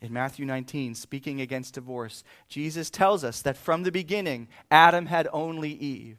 In 0.00 0.12
Matthew 0.12 0.44
19, 0.44 0.96
speaking 0.96 1.40
against 1.40 1.74
divorce, 1.74 2.24
Jesus 2.48 2.90
tells 2.90 3.22
us 3.22 3.40
that 3.42 3.56
from 3.56 3.84
the 3.84 3.92
beginning, 3.92 4.48
Adam 4.68 5.06
had 5.06 5.28
only 5.32 5.70
Eve. 5.70 6.18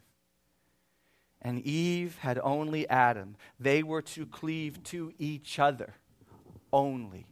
And 1.42 1.60
Eve 1.60 2.16
had 2.20 2.40
only 2.42 2.88
Adam. 2.88 3.36
They 3.60 3.82
were 3.82 4.00
to 4.02 4.24
cleave 4.24 4.82
to 4.84 5.12
each 5.18 5.58
other 5.58 5.96
only. 6.72 7.26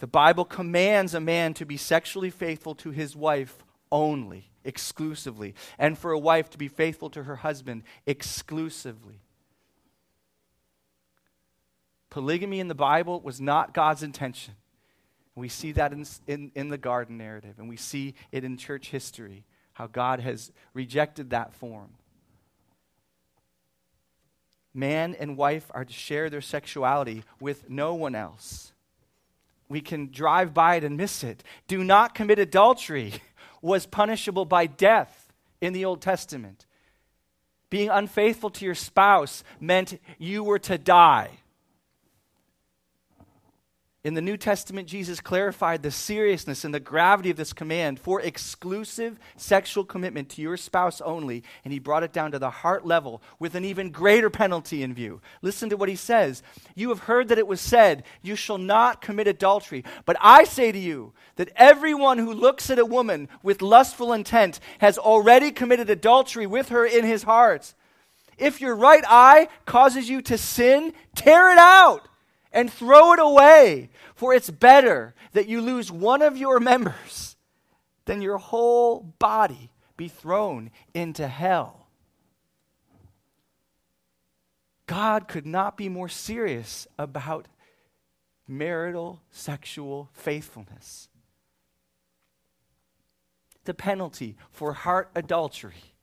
The 0.00 0.06
Bible 0.06 0.46
commands 0.46 1.14
a 1.14 1.20
man 1.20 1.54
to 1.54 1.66
be 1.66 1.76
sexually 1.76 2.30
faithful 2.30 2.74
to 2.76 2.90
his 2.90 3.14
wife 3.14 3.58
only, 3.92 4.50
exclusively, 4.64 5.54
and 5.78 5.96
for 5.96 6.10
a 6.10 6.18
wife 6.18 6.48
to 6.50 6.58
be 6.58 6.68
faithful 6.68 7.10
to 7.10 7.24
her 7.24 7.36
husband 7.36 7.82
exclusively. 8.06 9.20
Polygamy 12.08 12.60
in 12.60 12.68
the 12.68 12.74
Bible 12.74 13.20
was 13.20 13.40
not 13.40 13.74
God's 13.74 14.02
intention. 14.02 14.54
We 15.34 15.48
see 15.48 15.72
that 15.72 15.92
in, 15.92 16.06
in, 16.26 16.50
in, 16.54 16.68
the 16.70 16.78
garden 16.78 17.18
narrative, 17.18 17.58
and 17.58 17.68
we 17.68 17.76
see 17.76 18.14
it 18.32 18.42
in 18.42 18.56
church 18.56 18.88
history, 18.88 19.44
how 19.74 19.86
God 19.86 20.20
has 20.20 20.50
rejected 20.72 21.30
that 21.30 21.54
form. 21.54 21.90
Man 24.72 25.14
and 25.18 25.36
wife 25.36 25.70
are 25.70 25.84
to 25.84 25.92
share 25.92 26.30
their 26.30 26.40
sexuality 26.40 27.22
with 27.38 27.68
no 27.68 27.94
one 27.94 28.14
else 28.14 28.72
we 29.70 29.80
can 29.80 30.10
drive 30.10 30.52
by 30.52 30.74
it 30.74 30.84
and 30.84 30.96
miss 30.96 31.24
it. 31.24 31.42
Do 31.68 31.82
not 31.82 32.14
commit 32.14 32.38
adultery 32.38 33.14
was 33.62 33.86
punishable 33.86 34.44
by 34.44 34.66
death 34.66 35.32
in 35.60 35.72
the 35.72 35.84
Old 35.86 36.02
Testament. 36.02 36.66
Being 37.70 37.88
unfaithful 37.88 38.50
to 38.50 38.64
your 38.64 38.74
spouse 38.74 39.44
meant 39.60 39.98
you 40.18 40.42
were 40.42 40.58
to 40.58 40.76
die. 40.76 41.30
In 44.02 44.14
the 44.14 44.22
New 44.22 44.38
Testament, 44.38 44.88
Jesus 44.88 45.20
clarified 45.20 45.82
the 45.82 45.90
seriousness 45.90 46.64
and 46.64 46.72
the 46.72 46.80
gravity 46.80 47.28
of 47.28 47.36
this 47.36 47.52
command 47.52 48.00
for 48.00 48.18
exclusive 48.22 49.18
sexual 49.36 49.84
commitment 49.84 50.30
to 50.30 50.40
your 50.40 50.56
spouse 50.56 51.02
only, 51.02 51.44
and 51.64 51.72
he 51.72 51.78
brought 51.78 52.02
it 52.02 52.10
down 52.14 52.32
to 52.32 52.38
the 52.38 52.48
heart 52.48 52.86
level 52.86 53.20
with 53.38 53.54
an 53.54 53.62
even 53.66 53.90
greater 53.90 54.30
penalty 54.30 54.82
in 54.82 54.94
view. 54.94 55.20
Listen 55.42 55.68
to 55.68 55.76
what 55.76 55.90
he 55.90 55.96
says 55.96 56.42
You 56.74 56.88
have 56.88 57.00
heard 57.00 57.28
that 57.28 57.36
it 57.36 57.46
was 57.46 57.60
said, 57.60 58.04
You 58.22 58.36
shall 58.36 58.56
not 58.56 59.02
commit 59.02 59.28
adultery. 59.28 59.84
But 60.06 60.16
I 60.18 60.44
say 60.44 60.72
to 60.72 60.78
you 60.78 61.12
that 61.36 61.52
everyone 61.54 62.16
who 62.16 62.32
looks 62.32 62.70
at 62.70 62.78
a 62.78 62.86
woman 62.86 63.28
with 63.42 63.60
lustful 63.60 64.14
intent 64.14 64.60
has 64.78 64.96
already 64.96 65.50
committed 65.50 65.90
adultery 65.90 66.46
with 66.46 66.70
her 66.70 66.86
in 66.86 67.04
his 67.04 67.24
heart. 67.24 67.74
If 68.38 68.62
your 68.62 68.76
right 68.76 69.04
eye 69.06 69.48
causes 69.66 70.08
you 70.08 70.22
to 70.22 70.38
sin, 70.38 70.94
tear 71.14 71.52
it 71.52 71.58
out 71.58 72.06
and 72.52 72.72
throw 72.72 73.12
it 73.12 73.18
away, 73.18 73.90
for 74.14 74.34
it's 74.34 74.50
better 74.50 75.14
that 75.32 75.48
you 75.48 75.60
lose 75.60 75.90
one 75.90 76.22
of 76.22 76.36
your 76.36 76.60
members 76.60 77.36
than 78.06 78.22
your 78.22 78.38
whole 78.38 79.00
body 79.18 79.70
be 79.96 80.08
thrown 80.08 80.70
into 80.94 81.28
hell. 81.28 81.86
God 84.86 85.28
could 85.28 85.46
not 85.46 85.76
be 85.76 85.88
more 85.88 86.08
serious 86.08 86.88
about 86.98 87.46
marital 88.48 89.22
sexual 89.30 90.10
faithfulness. 90.12 91.08
The 93.64 93.74
penalty 93.74 94.36
for 94.50 94.72
heart 94.72 95.10
adultery, 95.14 95.94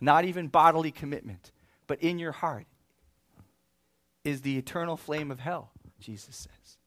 not 0.00 0.24
even 0.24 0.46
bodily 0.46 0.92
commitment, 0.92 1.50
but 1.88 2.00
in 2.00 2.20
your 2.20 2.30
heart, 2.30 2.66
is 4.24 4.42
the 4.42 4.56
eternal 4.58 4.96
flame 4.96 5.30
of 5.30 5.40
hell, 5.40 5.72
Jesus 6.00 6.36
says. 6.36 6.78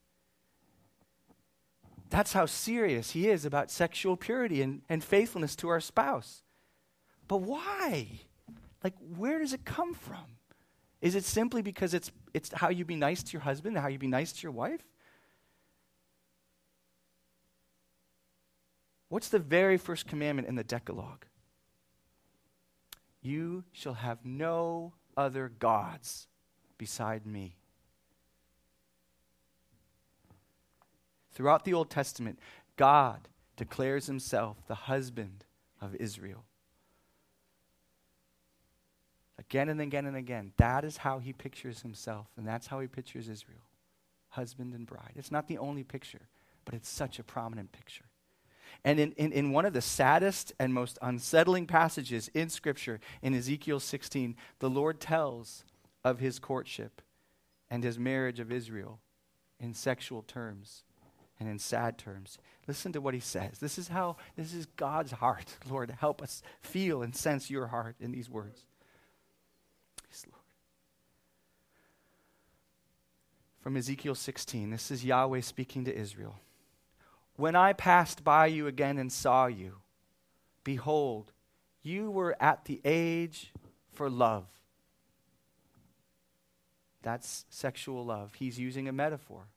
That's 2.09 2.33
how 2.33 2.45
serious 2.45 3.11
he 3.11 3.27
is 3.29 3.45
about 3.45 3.71
sexual 3.71 4.15
purity 4.15 4.61
and, 4.61 4.81
and 4.87 5.03
faithfulness 5.03 5.55
to 5.57 5.69
our 5.69 5.81
spouse. 5.81 6.43
But 7.27 7.41
why? 7.41 8.07
Like, 8.83 8.93
where 9.17 9.39
does 9.39 9.53
it 9.53 9.65
come 9.65 9.93
from? 9.93 10.37
Is 11.01 11.15
it 11.15 11.23
simply 11.23 11.61
because 11.61 11.93
it's, 11.93 12.11
it's 12.33 12.51
how 12.53 12.69
you 12.69 12.85
be 12.85 12.95
nice 12.95 13.21
to 13.23 13.33
your 13.33 13.41
husband, 13.41 13.77
how 13.77 13.87
you 13.87 13.99
be 13.99 14.07
nice 14.07 14.31
to 14.31 14.43
your 14.43 14.51
wife? 14.51 14.85
What's 19.09 19.29
the 19.29 19.39
very 19.39 19.77
first 19.77 20.07
commandment 20.07 20.47
in 20.47 20.55
the 20.55 20.63
Decalogue? 20.63 21.25
You 23.21 23.63
shall 23.71 23.93
have 23.95 24.23
no 24.23 24.93
other 25.17 25.49
gods 25.49 26.27
beside 26.77 27.25
me. 27.25 27.55
Throughout 31.33 31.65
the 31.65 31.73
Old 31.73 31.89
Testament, 31.89 32.39
God 32.77 33.27
declares 33.57 34.07
himself 34.07 34.57
the 34.67 34.75
husband 34.75 35.43
of 35.81 35.95
Israel. 35.95 36.45
Again 39.37 39.67
and 39.67 39.81
again 39.81 40.05
and 40.05 40.15
again. 40.15 40.53
That 40.57 40.85
is 40.85 40.97
how 40.97 41.19
he 41.19 41.33
pictures 41.33 41.81
himself, 41.81 42.27
and 42.37 42.47
that's 42.47 42.67
how 42.67 42.79
he 42.79 42.87
pictures 42.87 43.27
Israel 43.27 43.65
husband 44.35 44.73
and 44.73 44.85
bride. 44.85 45.13
It's 45.15 45.31
not 45.31 45.47
the 45.47 45.57
only 45.57 45.83
picture, 45.83 46.27
but 46.65 46.75
it's 46.75 46.89
such 46.89 47.19
a 47.19 47.23
prominent 47.23 47.71
picture. 47.71 48.05
And 48.83 48.99
in, 48.99 49.13
in, 49.13 49.31
in, 49.31 49.51
one 49.51 49.65
of 49.65 49.73
the 49.73 49.81
saddest 49.81 50.53
and 50.59 50.73
most 50.73 50.99
unsettling 51.01 51.65
passages 51.65 52.29
in 52.33 52.49
Scripture, 52.49 52.99
in 53.21 53.33
Ezekiel 53.33 53.79
16, 53.79 54.35
the 54.59 54.69
Lord 54.69 54.99
tells 54.99 55.63
of 56.05 56.19
his 56.19 56.37
courtship 56.37 57.01
and 57.69 57.83
his 57.83 57.97
marriage 57.97 58.39
of 58.39 58.51
Israel 58.51 58.99
in 59.59 59.73
sexual 59.73 60.21
terms 60.21 60.83
and 61.39 61.49
in 61.49 61.57
sad 61.57 61.97
terms. 61.97 62.37
Listen 62.67 62.93
to 62.93 63.01
what 63.01 63.15
he 63.15 63.19
says. 63.19 63.57
This 63.57 63.79
is 63.79 63.87
how, 63.87 64.15
this 64.37 64.53
is 64.53 64.67
God's 64.77 65.13
heart. 65.13 65.57
Lord, 65.69 65.89
help 65.99 66.21
us 66.21 66.43
feel 66.61 67.01
and 67.01 67.15
sense 67.15 67.49
your 67.49 67.67
heart 67.67 67.95
in 67.99 68.11
these 68.11 68.29
words. 68.29 68.65
Yes, 70.07 70.25
Lord. 70.31 70.43
From 73.61 73.75
Ezekiel 73.75 74.15
16, 74.15 74.69
this 74.69 74.91
is 74.91 75.03
Yahweh 75.03 75.41
speaking 75.41 75.85
to 75.85 75.97
Israel. 75.97 76.35
When 77.35 77.55
I 77.55 77.73
passed 77.73 78.23
by 78.23 78.45
you 78.45 78.67
again 78.67 78.99
and 78.99 79.11
saw 79.11 79.47
you, 79.47 79.77
behold, 80.63 81.31
you 81.81 82.11
were 82.11 82.37
at 82.39 82.65
the 82.65 82.79
age 82.85 83.51
for 83.91 84.07
love 84.07 84.45
that's 87.05 87.45
sexual 87.51 88.03
love. 88.03 88.33
He's 88.33 88.59
using 88.59 88.87
a 88.87 88.91
metaphor. 88.91 89.47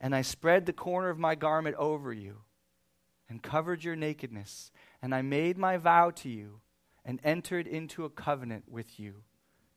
And 0.00 0.12
I 0.12 0.22
spread 0.22 0.66
the 0.66 0.72
corner 0.72 1.10
of 1.10 1.18
my 1.18 1.36
garment 1.36 1.76
over 1.76 2.12
you 2.12 2.38
and 3.28 3.40
covered 3.40 3.84
your 3.84 3.94
nakedness. 3.94 4.72
And 5.00 5.14
I 5.14 5.22
made 5.22 5.56
my 5.56 5.76
vow 5.76 6.10
to 6.10 6.28
you 6.28 6.60
and 7.04 7.20
entered 7.22 7.68
into 7.68 8.04
a 8.04 8.10
covenant 8.10 8.64
with 8.68 8.98
you, 8.98 9.22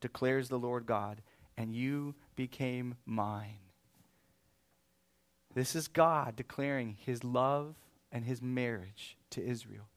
declares 0.02 0.50
the 0.50 0.58
Lord 0.58 0.88
God, 0.88 1.22
and 1.56 1.76
you 1.76 2.16
became 2.36 2.96
mine. 3.06 3.60
This 5.54 5.76
is 5.76 5.88
God 5.88 6.36
declaring 6.36 6.98
his 7.00 7.24
love 7.24 7.76
and 8.12 8.26
his 8.26 8.42
marriage 8.42 9.16
to 9.30 9.46
Israel. 9.46 9.90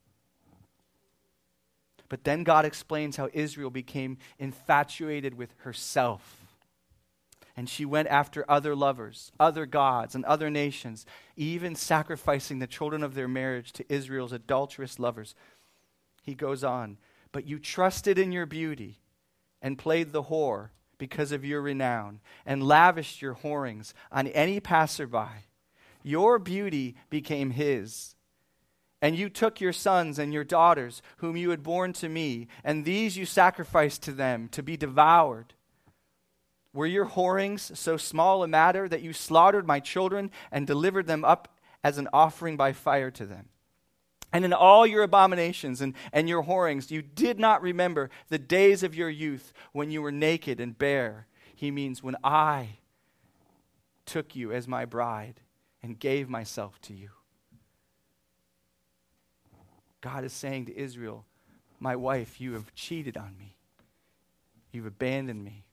But 2.11 2.25
then 2.25 2.45
God 2.45 2.67
explains 2.67 3.17
how 3.17 3.31
Israel 3.33 3.71
became 3.71 4.19
infatuated 4.39 5.35
with 5.35 5.55
herself. 5.59 6.45
And 7.57 7.69
she 7.69 7.85
went 7.85 8.09
after 8.09 8.45
other 8.51 8.75
lovers, 8.75 9.33
other 9.39 9.65
gods, 9.65 10.15
and 10.15 10.25
other 10.25 10.51
nations, 10.51 11.07
even 11.37 11.75
sacrificing 11.75 12.59
the 12.59 12.67
children 12.67 13.03
of 13.03 13.15
their 13.15 13.29
marriage 13.29 13.73
to 13.73 13.93
Israel's 13.93 14.33
adulterous 14.33 14.99
lovers. 14.99 15.35
He 16.23 16.35
goes 16.35 16.65
on, 16.65 16.99
But 17.33 17.47
you 17.47 17.59
trusted 17.59 18.19
in 18.19 18.33
your 18.33 18.47
beauty 18.47 18.99
and 19.63 19.79
played 19.79 20.13
the 20.13 20.25
whore 20.25 20.71
because 20.99 21.33
of 21.33 21.45
your 21.45 21.63
renown, 21.63 22.21
and 22.45 22.63
lavished 22.63 23.23
your 23.23 23.35
whorings 23.35 23.95
on 24.13 24.27
any 24.29 24.61
passerby. 24.61 25.47
Your 26.03 26.39
beauty 26.39 26.95
became 27.09 27.51
his 27.51 28.15
and 29.03 29.17
you 29.17 29.29
took 29.29 29.61
your 29.61 29.73
sons 29.73 30.19
and 30.19 30.33
your 30.33 30.45
daughters, 30.45 31.03
whom 31.19 31.37
you 31.37 31.51
had 31.51 31.63
borne 31.63 31.93
to 31.95 32.09
me, 32.09 32.49
and 32.63 32.85
these 32.85 33.17
you 33.17 33.25
sacrificed 33.25 34.03
to 34.03 34.13
them 34.13 34.49
to 34.49 34.63
be 34.63 34.77
devoured. 34.77 35.55
Were 36.73 36.87
your 36.87 37.07
whorings 37.07 37.77
so 37.79 37.97
small 37.97 38.43
a 38.43 38.49
matter 38.49 38.89
that 38.89 39.03
you 39.03 39.13
slaughtered 39.13 39.67
my 39.67 39.81
children 39.81 40.31
and 40.53 40.67
delivered 40.67 41.07
them 41.07 41.25
up 41.25 41.57
as 41.83 41.99
an 41.99 42.09
offering 42.13 42.57
by 42.57 42.73
fire 42.73 43.11
to 43.13 43.27
them? 43.27 43.49
And 44.33 44.45
in 44.45 44.53
all 44.53 44.87
your 44.87 45.03
abominations 45.03 45.81
and, 45.81 45.95
and 46.13 46.29
your 46.29 46.43
whorings, 46.43 46.93
you 46.93 47.03
did 47.03 47.41
not 47.41 47.63
remember 47.63 48.11
the 48.29 48.39
days 48.39 48.83
of 48.85 48.95
your 48.95 49.11
youth 49.11 49.53
when 49.73 49.91
you 49.91 50.03
were 50.03 50.13
naked 50.13 50.61
and 50.61 50.79
bare. 50.79 51.27
He 51.57 51.73
means 51.73 52.03
when 52.03 52.17
I 52.23 52.79
took 54.07 54.37
you 54.37 54.53
as 54.53 54.69
my 54.69 54.85
bride 54.85 55.41
and 55.83 55.99
gave 55.99 56.29
myself 56.29 56.81
to 56.83 56.95
you. 56.95 57.11
God 60.01 60.25
is 60.25 60.33
saying 60.33 60.67
to 60.67 60.77
Israel, 60.77 61.25
My 61.79 61.97
wife, 61.97 62.41
you 62.41 62.55
have 62.55 62.75
cheated 62.75 63.17
on 63.17 63.37
me. 63.39 63.57
You've 64.73 64.87
abandoned 64.87 65.45
me. 65.45 65.65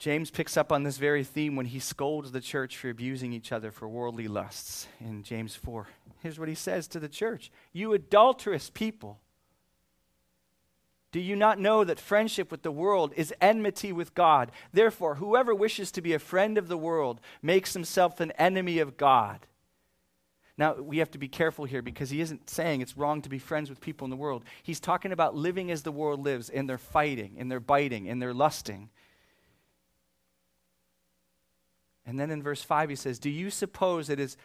James 0.00 0.30
picks 0.30 0.56
up 0.56 0.72
on 0.72 0.82
this 0.82 0.96
very 0.96 1.22
theme 1.22 1.56
when 1.56 1.66
he 1.66 1.78
scolds 1.78 2.32
the 2.32 2.40
church 2.40 2.78
for 2.78 2.88
abusing 2.88 3.34
each 3.34 3.52
other 3.52 3.70
for 3.70 3.86
worldly 3.86 4.28
lusts 4.28 4.88
in 4.98 5.22
James 5.22 5.54
4. 5.54 5.86
Here's 6.22 6.38
what 6.38 6.48
he 6.48 6.54
says 6.54 6.88
to 6.88 6.98
the 6.98 7.08
church 7.08 7.50
You 7.72 7.92
adulterous 7.92 8.70
people. 8.70 9.20
Do 11.12 11.18
you 11.18 11.34
not 11.34 11.58
know 11.58 11.82
that 11.82 11.98
friendship 11.98 12.52
with 12.52 12.62
the 12.62 12.70
world 12.70 13.12
is 13.16 13.34
enmity 13.40 13.92
with 13.92 14.14
God? 14.14 14.52
Therefore, 14.72 15.16
whoever 15.16 15.54
wishes 15.54 15.90
to 15.92 16.00
be 16.00 16.12
a 16.12 16.20
friend 16.20 16.56
of 16.56 16.68
the 16.68 16.76
world 16.76 17.20
makes 17.42 17.72
himself 17.72 18.20
an 18.20 18.30
enemy 18.32 18.78
of 18.78 18.96
God. 18.96 19.46
Now, 20.56 20.74
we 20.74 20.98
have 20.98 21.10
to 21.12 21.18
be 21.18 21.26
careful 21.26 21.64
here 21.64 21.82
because 21.82 22.10
he 22.10 22.20
isn't 22.20 22.48
saying 22.50 22.80
it's 22.80 22.96
wrong 22.96 23.22
to 23.22 23.28
be 23.28 23.38
friends 23.38 23.70
with 23.70 23.80
people 23.80 24.04
in 24.04 24.10
the 24.10 24.16
world. 24.16 24.44
He's 24.62 24.78
talking 24.78 25.10
about 25.10 25.34
living 25.34 25.70
as 25.70 25.82
the 25.82 25.90
world 25.90 26.22
lives, 26.22 26.48
and 26.48 26.68
they're 26.68 26.78
fighting, 26.78 27.36
and 27.38 27.50
they're 27.50 27.60
biting, 27.60 28.08
and 28.08 28.20
they're 28.20 28.34
lusting. 28.34 28.90
And 32.06 32.20
then 32.20 32.30
in 32.30 32.42
verse 32.42 32.62
5, 32.62 32.90
he 32.90 32.96
says, 32.96 33.18
Do 33.18 33.30
you 33.30 33.50
suppose 33.50 34.10
it 34.10 34.20
is 34.20 34.36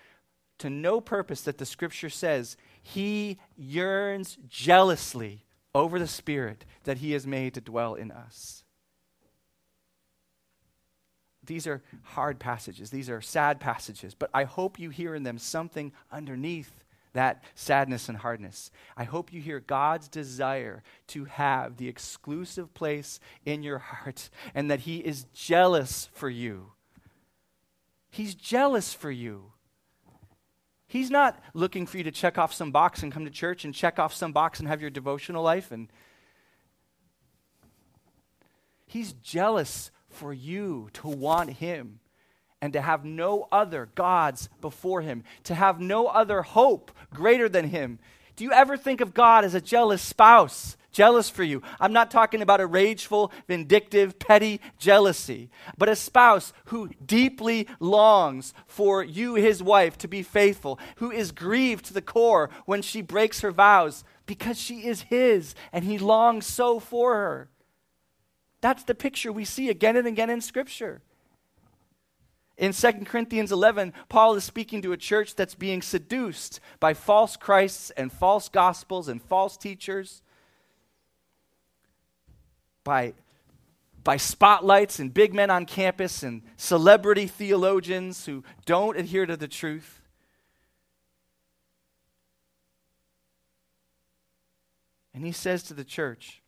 to 0.59 0.69
no 0.69 1.01
purpose 1.01 1.41
that 1.41 1.57
the 1.57 1.65
scripture 1.65 2.09
says, 2.09 2.57
He 2.81 3.37
yearns 3.57 4.37
jealously 4.47 5.45
over 5.75 5.99
the 5.99 6.07
Spirit 6.07 6.65
that 6.85 6.97
He 6.97 7.11
has 7.11 7.27
made 7.27 7.53
to 7.53 7.61
dwell 7.61 7.93
in 7.93 8.09
us. 8.09 8.63
These 11.45 11.67
are 11.67 11.83
hard 12.01 12.39
passages, 12.39 12.89
these 12.89 13.09
are 13.09 13.21
sad 13.21 13.59
passages, 13.59 14.15
but 14.15 14.31
I 14.33 14.45
hope 14.45 14.79
you 14.79 14.89
hear 14.89 15.13
in 15.13 15.21
them 15.21 15.37
something 15.37 15.91
underneath 16.11 16.71
that 17.13 17.43
sadness 17.53 18.09
and 18.09 18.17
hardness. 18.17 18.71
I 18.97 19.03
hope 19.03 19.31
you 19.31 19.41
hear 19.41 19.59
God's 19.59 20.07
desire 20.07 20.83
to 21.07 21.25
have 21.25 21.77
the 21.77 21.87
exclusive 21.87 22.73
place 22.73 23.19
in 23.45 23.63
your 23.63 23.77
heart 23.79 24.29
and 24.53 24.71
that 24.71 24.81
He 24.81 24.97
is 24.97 25.25
jealous 25.33 26.09
for 26.13 26.29
you. 26.29 26.71
He's 28.09 28.33
jealous 28.33 28.93
for 28.93 29.11
you. 29.11 29.51
He's 30.95 31.11
not 31.11 31.37
looking 31.53 31.87
for 31.87 31.97
you 31.97 32.05
to 32.05 32.11
check 32.11 32.37
off 32.37 32.53
some 32.53 32.71
box 32.71 33.03
and 33.03 33.11
come 33.11 33.25
to 33.25 33.29
church 33.29 33.65
and 33.65 33.75
check 33.75 33.99
off 33.99 34.13
some 34.13 34.31
box 34.31 34.59
and 34.59 34.69
have 34.69 34.79
your 34.79 34.89
devotional 34.89 35.43
life 35.43 35.69
and 35.73 35.89
He's 38.87 39.11
jealous 39.11 39.91
for 40.07 40.31
you 40.31 40.87
to 40.93 41.09
want 41.09 41.49
him 41.49 41.99
and 42.61 42.71
to 42.71 42.79
have 42.79 43.03
no 43.03 43.49
other 43.51 43.89
gods 43.93 44.47
before 44.61 45.01
him, 45.01 45.25
to 45.43 45.53
have 45.53 45.81
no 45.81 46.07
other 46.07 46.43
hope 46.43 46.91
greater 47.13 47.49
than 47.49 47.67
him. 47.67 47.99
Do 48.35 48.43
you 48.43 48.51
ever 48.51 48.75
think 48.75 49.01
of 49.01 49.13
God 49.13 49.45
as 49.45 49.53
a 49.53 49.61
jealous 49.61 50.01
spouse, 50.01 50.75
jealous 50.91 51.29
for 51.29 51.43
you? 51.43 51.61
I'm 51.79 51.93
not 51.93 52.11
talking 52.11 52.41
about 52.41 52.59
a 52.59 52.67
rageful, 52.67 53.31
vindictive, 53.47 54.19
petty 54.19 54.59
jealousy, 54.77 55.49
but 55.77 55.87
a 55.87 55.95
spouse 55.95 56.51
who 56.65 56.89
deeply 57.05 57.67
longs 57.79 58.53
for 58.67 59.03
you, 59.03 59.35
his 59.35 59.63
wife, 59.63 59.97
to 59.99 60.07
be 60.07 60.21
faithful, 60.21 60.79
who 60.97 61.11
is 61.11 61.31
grieved 61.31 61.85
to 61.85 61.93
the 61.93 62.01
core 62.01 62.49
when 62.65 62.81
she 62.81 63.01
breaks 63.01 63.39
her 63.39 63.51
vows 63.51 64.03
because 64.25 64.59
she 64.59 64.85
is 64.85 65.03
his 65.03 65.55
and 65.71 65.85
he 65.85 65.97
longs 65.97 66.45
so 66.45 66.79
for 66.79 67.15
her. 67.15 67.49
That's 68.59 68.83
the 68.83 68.95
picture 68.95 69.31
we 69.31 69.45
see 69.45 69.69
again 69.69 69.95
and 69.95 70.07
again 70.07 70.29
in 70.29 70.41
Scripture. 70.41 71.01
In 72.57 72.71
2 72.71 72.91
Corinthians 73.05 73.51
11, 73.51 73.93
Paul 74.07 74.35
is 74.35 74.43
speaking 74.43 74.81
to 74.81 74.93
a 74.93 74.97
church 74.97 75.35
that's 75.35 75.55
being 75.55 75.81
seduced 75.81 76.59
by 76.79 76.93
false 76.93 77.35
Christs 77.35 77.91
and 77.91 78.11
false 78.11 78.47
gospels 78.47 79.09
and 79.09 79.21
false 79.21 79.57
teachers, 79.57 80.21
by, 82.83 83.13
by 84.03 84.17
spotlights 84.17 84.99
and 84.99 85.13
big 85.13 85.33
men 85.33 85.49
on 85.49 85.65
campus 85.65 86.23
and 86.23 86.43
celebrity 86.55 87.27
theologians 87.27 88.25
who 88.25 88.43
don't 88.65 88.97
adhere 88.97 89.25
to 89.25 89.35
the 89.35 89.49
truth. 89.49 90.01
And 95.13 95.25
he 95.25 95.31
says 95.31 95.63
to 95.63 95.73
the 95.73 95.85
church, 95.85 96.41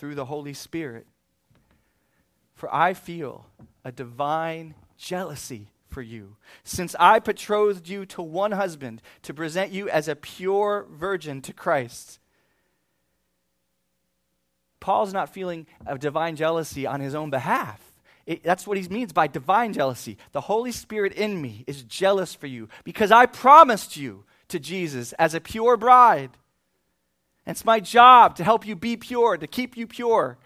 through 0.00 0.14
the 0.14 0.24
Holy 0.24 0.54
Spirit. 0.54 1.06
For 2.54 2.74
I 2.74 2.94
feel 2.94 3.44
a 3.84 3.92
divine 3.92 4.74
jealousy 4.96 5.70
for 5.88 6.02
you, 6.02 6.36
since 6.62 6.94
I 6.98 7.18
betrothed 7.18 7.88
you 7.88 8.06
to 8.06 8.22
one 8.22 8.52
husband 8.52 9.02
to 9.22 9.34
present 9.34 9.72
you 9.72 9.88
as 9.88 10.08
a 10.08 10.16
pure 10.16 10.86
virgin 10.90 11.42
to 11.42 11.52
Christ. 11.52 12.18
Paul's 14.78 15.12
not 15.12 15.34
feeling 15.34 15.66
a 15.86 15.98
divine 15.98 16.36
jealousy 16.36 16.86
on 16.86 17.00
his 17.00 17.14
own 17.14 17.30
behalf. 17.30 17.80
It, 18.26 18.42
that's 18.42 18.66
what 18.66 18.78
he 18.78 18.88
means 18.88 19.12
by 19.12 19.26
divine 19.26 19.72
jealousy. 19.72 20.16
The 20.32 20.40
Holy 20.42 20.72
Spirit 20.72 21.12
in 21.12 21.40
me 21.40 21.64
is 21.66 21.82
jealous 21.82 22.34
for 22.34 22.46
you 22.46 22.68
because 22.84 23.10
I 23.10 23.26
promised 23.26 23.96
you 23.96 24.24
to 24.48 24.58
Jesus 24.58 25.12
as 25.14 25.34
a 25.34 25.40
pure 25.40 25.76
bride. 25.76 26.30
It's 27.46 27.64
my 27.64 27.80
job 27.80 28.36
to 28.36 28.44
help 28.44 28.66
you 28.66 28.76
be 28.76 28.96
pure, 28.96 29.36
to 29.36 29.46
keep 29.46 29.76
you 29.76 29.86
pure. 29.86 30.38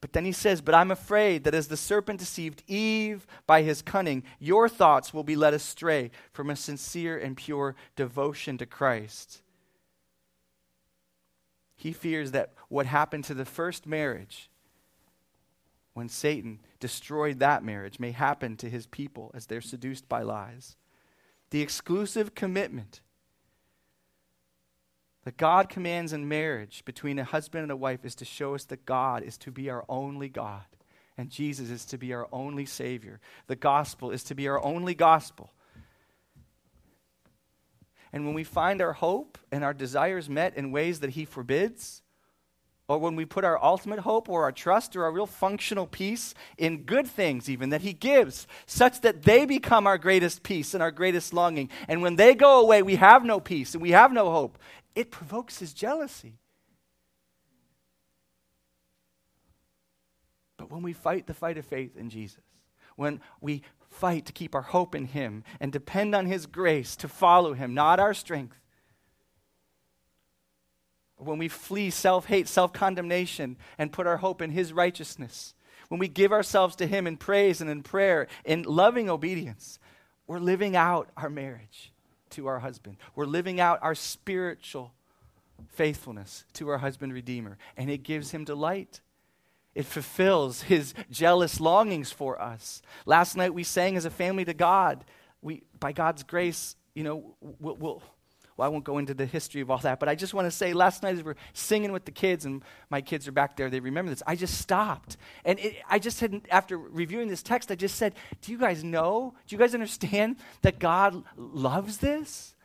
But 0.00 0.12
then 0.12 0.24
he 0.24 0.32
says, 0.32 0.60
But 0.60 0.74
I'm 0.74 0.90
afraid 0.90 1.44
that 1.44 1.54
as 1.54 1.68
the 1.68 1.76
serpent 1.76 2.20
deceived 2.20 2.62
Eve 2.66 3.26
by 3.46 3.62
his 3.62 3.82
cunning, 3.82 4.22
your 4.38 4.68
thoughts 4.68 5.12
will 5.12 5.24
be 5.24 5.36
led 5.36 5.54
astray 5.54 6.10
from 6.32 6.50
a 6.50 6.56
sincere 6.56 7.18
and 7.18 7.36
pure 7.36 7.74
devotion 7.96 8.58
to 8.58 8.66
Christ. 8.66 9.42
He 11.76 11.92
fears 11.92 12.30
that 12.32 12.52
what 12.68 12.86
happened 12.86 13.24
to 13.24 13.34
the 13.34 13.44
first 13.44 13.86
marriage, 13.86 14.50
when 15.94 16.08
Satan 16.08 16.60
destroyed 16.78 17.40
that 17.40 17.64
marriage, 17.64 17.98
may 17.98 18.12
happen 18.12 18.56
to 18.56 18.70
his 18.70 18.86
people 18.86 19.32
as 19.34 19.46
they're 19.46 19.60
seduced 19.60 20.08
by 20.08 20.22
lies. 20.22 20.76
The 21.50 21.62
exclusive 21.62 22.34
commitment 22.34 23.00
that 25.28 25.36
God 25.36 25.68
commands 25.68 26.14
in 26.14 26.26
marriage 26.26 26.82
between 26.86 27.18
a 27.18 27.24
husband 27.24 27.62
and 27.62 27.70
a 27.70 27.76
wife 27.76 28.02
is 28.06 28.14
to 28.14 28.24
show 28.24 28.54
us 28.54 28.64
that 28.64 28.86
God 28.86 29.22
is 29.22 29.36
to 29.36 29.50
be 29.50 29.68
our 29.68 29.84
only 29.86 30.30
God 30.30 30.64
and 31.18 31.28
Jesus 31.28 31.68
is 31.68 31.84
to 31.84 31.98
be 31.98 32.14
our 32.14 32.26
only 32.32 32.64
Savior. 32.64 33.20
The 33.46 33.54
gospel 33.54 34.10
is 34.10 34.24
to 34.24 34.34
be 34.34 34.48
our 34.48 34.64
only 34.64 34.94
gospel. 34.94 35.52
And 38.10 38.24
when 38.24 38.32
we 38.32 38.42
find 38.42 38.80
our 38.80 38.94
hope 38.94 39.36
and 39.52 39.62
our 39.62 39.74
desires 39.74 40.30
met 40.30 40.56
in 40.56 40.72
ways 40.72 41.00
that 41.00 41.10
He 41.10 41.26
forbids, 41.26 42.00
or 42.88 42.96
when 42.96 43.16
we 43.16 43.26
put 43.26 43.44
our 43.44 43.62
ultimate 43.62 43.98
hope 43.98 44.30
or 44.30 44.44
our 44.44 44.52
trust 44.52 44.96
or 44.96 45.04
our 45.04 45.12
real 45.12 45.26
functional 45.26 45.86
peace 45.86 46.32
in 46.56 46.84
good 46.84 47.06
things, 47.06 47.50
even 47.50 47.68
that 47.68 47.82
He 47.82 47.92
gives, 47.92 48.46
such 48.64 49.02
that 49.02 49.24
they 49.24 49.44
become 49.44 49.86
our 49.86 49.98
greatest 49.98 50.42
peace 50.42 50.72
and 50.72 50.82
our 50.82 50.90
greatest 50.90 51.34
longing. 51.34 51.68
And 51.86 52.00
when 52.00 52.16
they 52.16 52.34
go 52.34 52.60
away, 52.60 52.80
we 52.80 52.96
have 52.96 53.26
no 53.26 53.40
peace 53.40 53.74
and 53.74 53.82
we 53.82 53.90
have 53.90 54.10
no 54.10 54.30
hope 54.30 54.58
it 54.94 55.10
provokes 55.10 55.58
his 55.58 55.72
jealousy. 55.72 56.38
But 60.56 60.70
when 60.70 60.82
we 60.82 60.92
fight 60.92 61.26
the 61.26 61.34
fight 61.34 61.56
of 61.56 61.64
faith 61.64 61.96
in 61.96 62.10
Jesus, 62.10 62.42
when 62.96 63.20
we 63.40 63.62
fight 63.90 64.26
to 64.26 64.32
keep 64.32 64.54
our 64.54 64.62
hope 64.62 64.94
in 64.94 65.06
him 65.06 65.44
and 65.60 65.72
depend 65.72 66.14
on 66.14 66.26
his 66.26 66.46
grace 66.46 66.96
to 66.96 67.08
follow 67.08 67.54
him, 67.54 67.74
not 67.74 68.00
our 68.00 68.12
strength, 68.12 68.56
when 71.16 71.38
we 71.38 71.48
flee 71.48 71.90
self 71.90 72.26
hate, 72.26 72.48
self 72.48 72.72
condemnation, 72.72 73.56
and 73.76 73.92
put 73.92 74.06
our 74.06 74.18
hope 74.18 74.42
in 74.42 74.50
his 74.50 74.72
righteousness, 74.72 75.54
when 75.88 75.98
we 75.98 76.08
give 76.08 76.32
ourselves 76.32 76.76
to 76.76 76.86
him 76.86 77.06
in 77.06 77.16
praise 77.16 77.60
and 77.60 77.70
in 77.70 77.82
prayer, 77.82 78.28
in 78.44 78.62
loving 78.62 79.08
obedience, 79.08 79.78
we're 80.26 80.38
living 80.38 80.76
out 80.76 81.08
our 81.16 81.30
marriage 81.30 81.92
to 82.30 82.46
our 82.46 82.58
husband. 82.58 82.96
We're 83.14 83.26
living 83.26 83.60
out 83.60 83.78
our 83.82 83.94
spiritual 83.94 84.92
faithfulness 85.68 86.44
to 86.54 86.68
our 86.68 86.78
husband 86.78 87.12
redeemer, 87.12 87.58
and 87.76 87.90
it 87.90 88.02
gives 88.02 88.30
him 88.30 88.44
delight. 88.44 89.00
It 89.74 89.86
fulfills 89.86 90.62
his 90.62 90.94
jealous 91.10 91.60
longings 91.60 92.10
for 92.10 92.40
us. 92.40 92.82
Last 93.06 93.36
night 93.36 93.54
we 93.54 93.64
sang 93.64 93.96
as 93.96 94.04
a 94.04 94.10
family 94.10 94.44
to 94.44 94.54
God. 94.54 95.04
We, 95.40 95.62
by 95.78 95.92
God's 95.92 96.22
grace, 96.24 96.74
you 96.94 97.04
know, 97.04 97.36
we'll, 97.40 97.76
we'll 97.76 98.02
well, 98.58 98.66
I 98.66 98.68
won't 98.68 98.82
go 98.82 98.98
into 98.98 99.14
the 99.14 99.24
history 99.24 99.60
of 99.60 99.70
all 99.70 99.78
that, 99.78 100.00
but 100.00 100.08
I 100.08 100.16
just 100.16 100.34
want 100.34 100.46
to 100.46 100.50
say 100.50 100.72
last 100.72 101.04
night 101.04 101.14
as 101.14 101.22
we 101.22 101.30
are 101.30 101.36
singing 101.52 101.92
with 101.92 102.04
the 102.04 102.10
kids, 102.10 102.44
and 102.44 102.64
my 102.90 103.00
kids 103.00 103.28
are 103.28 103.32
back 103.32 103.56
there, 103.56 103.70
they 103.70 103.78
remember 103.78 104.10
this. 104.10 104.22
I 104.26 104.34
just 104.34 104.58
stopped. 104.58 105.16
And 105.44 105.60
it, 105.60 105.76
I 105.88 106.00
just 106.00 106.18
had, 106.18 106.42
after 106.50 106.76
reviewing 106.76 107.28
this 107.28 107.40
text, 107.40 107.70
I 107.70 107.76
just 107.76 107.94
said, 107.94 108.14
Do 108.42 108.50
you 108.50 108.58
guys 108.58 108.82
know? 108.82 109.34
Do 109.46 109.54
you 109.54 109.60
guys 109.60 109.74
understand 109.74 110.38
that 110.62 110.80
God 110.80 111.22
loves 111.36 111.98
this? 111.98 112.56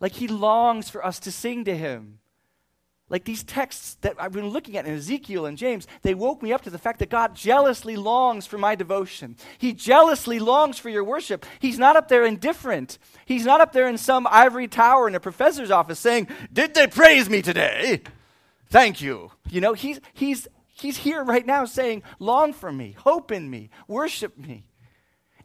Like 0.00 0.12
he 0.12 0.26
longs 0.26 0.90
for 0.90 1.06
us 1.06 1.20
to 1.20 1.30
sing 1.30 1.64
to 1.66 1.76
him. 1.76 2.18
Like 3.08 3.24
these 3.24 3.42
texts 3.42 3.98
that 4.00 4.16
I've 4.18 4.32
been 4.32 4.48
looking 4.48 4.76
at 4.76 4.86
in 4.86 4.94
Ezekiel 4.94 5.44
and 5.44 5.58
James, 5.58 5.86
they 6.00 6.14
woke 6.14 6.42
me 6.42 6.52
up 6.52 6.62
to 6.62 6.70
the 6.70 6.78
fact 6.78 6.98
that 7.00 7.10
God 7.10 7.34
jealously 7.34 7.94
longs 7.94 8.46
for 8.46 8.56
my 8.56 8.74
devotion. 8.74 9.36
He 9.58 9.74
jealously 9.74 10.38
longs 10.38 10.78
for 10.78 10.88
your 10.88 11.04
worship. 11.04 11.44
He's 11.58 11.78
not 11.78 11.94
up 11.94 12.08
there 12.08 12.24
indifferent. 12.24 12.98
He's 13.26 13.44
not 13.44 13.60
up 13.60 13.72
there 13.72 13.86
in 13.86 13.98
some 13.98 14.26
ivory 14.30 14.66
tower 14.66 15.08
in 15.08 15.14
a 15.14 15.20
professor's 15.20 15.70
office 15.70 15.98
saying, 15.98 16.28
Did 16.52 16.74
they 16.74 16.86
praise 16.86 17.28
me 17.28 17.42
today? 17.42 18.00
Thank 18.70 19.02
you. 19.02 19.30
You 19.50 19.60
know, 19.60 19.74
he's, 19.74 20.00
he's, 20.14 20.48
he's 20.66 20.96
here 20.96 21.22
right 21.22 21.44
now 21.44 21.66
saying, 21.66 22.04
Long 22.18 22.54
for 22.54 22.72
me, 22.72 22.92
hope 22.92 23.30
in 23.30 23.50
me, 23.50 23.68
worship 23.88 24.38
me. 24.38 24.64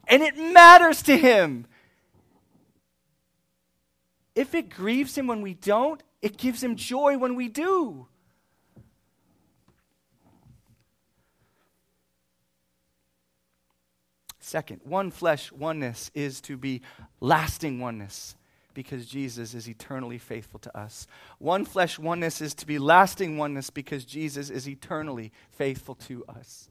And 0.06 0.22
it 0.22 0.38
matters 0.38 1.02
to 1.02 1.18
him. 1.18 1.66
If 4.34 4.54
it 4.54 4.70
grieves 4.70 5.18
him 5.18 5.26
when 5.26 5.42
we 5.42 5.52
don't, 5.52 6.02
it 6.20 6.36
gives 6.36 6.62
him 6.62 6.76
joy 6.76 7.16
when 7.18 7.34
we 7.34 7.48
do. 7.48 8.06
Second, 14.40 14.80
one 14.84 15.10
flesh 15.10 15.52
oneness 15.52 16.10
is 16.14 16.40
to 16.40 16.56
be 16.56 16.80
lasting 17.20 17.80
oneness 17.80 18.34
because 18.72 19.04
Jesus 19.04 19.52
is 19.52 19.68
eternally 19.68 20.16
faithful 20.16 20.58
to 20.60 20.78
us. 20.78 21.06
One 21.38 21.64
flesh 21.64 21.98
oneness 21.98 22.40
is 22.40 22.54
to 22.54 22.66
be 22.66 22.78
lasting 22.78 23.36
oneness 23.36 23.68
because 23.68 24.04
Jesus 24.04 24.48
is 24.48 24.68
eternally 24.68 25.32
faithful 25.50 25.96
to 25.96 26.24
us. 26.28 26.70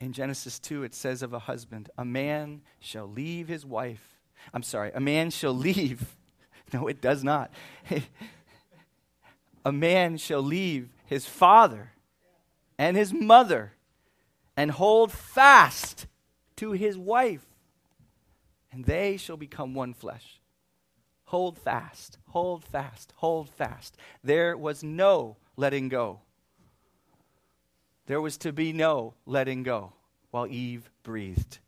In 0.00 0.12
Genesis 0.12 0.58
2, 0.58 0.82
it 0.82 0.94
says 0.94 1.22
of 1.22 1.32
a 1.32 1.38
husband, 1.40 1.90
a 1.96 2.04
man 2.04 2.62
shall 2.78 3.06
leave 3.06 3.48
his 3.48 3.64
wife. 3.64 4.18
I'm 4.52 4.62
sorry, 4.62 4.90
a 4.94 5.00
man 5.00 5.30
shall 5.30 5.54
leave. 5.54 6.16
No, 6.72 6.88
it 6.88 7.00
does 7.00 7.22
not. 7.22 7.52
a 9.64 9.70
man 9.70 10.16
shall 10.16 10.42
leave 10.42 10.88
his 11.04 11.24
father 11.24 11.92
and 12.78 12.96
his 12.96 13.12
mother 13.12 13.74
and 14.56 14.70
hold 14.70 15.12
fast 15.12 16.06
to 16.56 16.72
his 16.72 16.96
wife, 16.96 17.46
and 18.72 18.84
they 18.84 19.16
shall 19.16 19.36
become 19.36 19.74
one 19.74 19.94
flesh. 19.94 20.40
Hold 21.26 21.58
fast, 21.58 22.18
hold 22.28 22.64
fast, 22.64 23.12
hold 23.16 23.48
fast. 23.48 23.96
There 24.22 24.56
was 24.56 24.82
no 24.82 25.36
letting 25.56 25.88
go. 25.88 26.20
There 28.06 28.20
was 28.20 28.36
to 28.38 28.52
be 28.52 28.72
no 28.72 29.14
letting 29.26 29.62
go 29.62 29.92
while 30.30 30.46
Eve 30.46 30.90
breathed. 31.02 31.58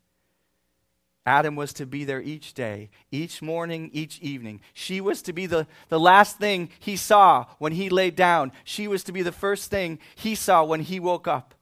Adam 1.25 1.57
was 1.57 1.73
to 1.73 1.85
be 1.85 2.05
there 2.05 2.21
each 2.21 2.53
day, 2.53 2.89
each 3.11 3.41
morning, 3.41 3.89
each 3.91 4.17
evening. 4.19 4.61
She 4.73 5.01
was 5.01 5.21
to 5.23 5.33
be 5.33 5.45
the, 5.45 5.67
the 5.89 5.99
last 5.99 6.37
thing 6.37 6.69
he 6.79 6.95
saw 6.95 7.47
when 7.59 7.73
he 7.73 7.89
laid 7.89 8.15
down. 8.15 8.53
She 8.63 8.87
was 8.87 9.03
to 9.03 9.11
be 9.11 9.23
the 9.23 9.33
first 9.33 9.69
thing 9.69 9.99
he 10.15 10.35
saw 10.35 10.63
when 10.63 10.79
he 10.79 11.01
woke 11.01 11.27
up. 11.27 11.53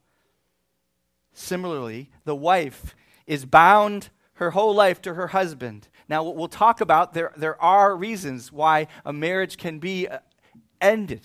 Similarly, 1.33 2.11
the 2.25 2.35
wife 2.35 2.95
is 3.25 3.45
bound 3.45 4.09
her 4.35 4.51
whole 4.51 4.75
life 4.75 5.01
to 5.01 5.15
her 5.15 5.27
husband. 5.27 5.87
Now, 6.07 6.23
we'll 6.23 6.47
talk 6.47 6.79
about, 6.79 7.15
there, 7.15 7.33
there 7.35 7.59
are 7.59 7.95
reasons 7.95 8.51
why 8.51 8.87
a 9.03 9.11
marriage 9.11 9.57
can 9.57 9.79
be 9.79 10.07
uh, 10.07 10.19
ended. 10.79 11.21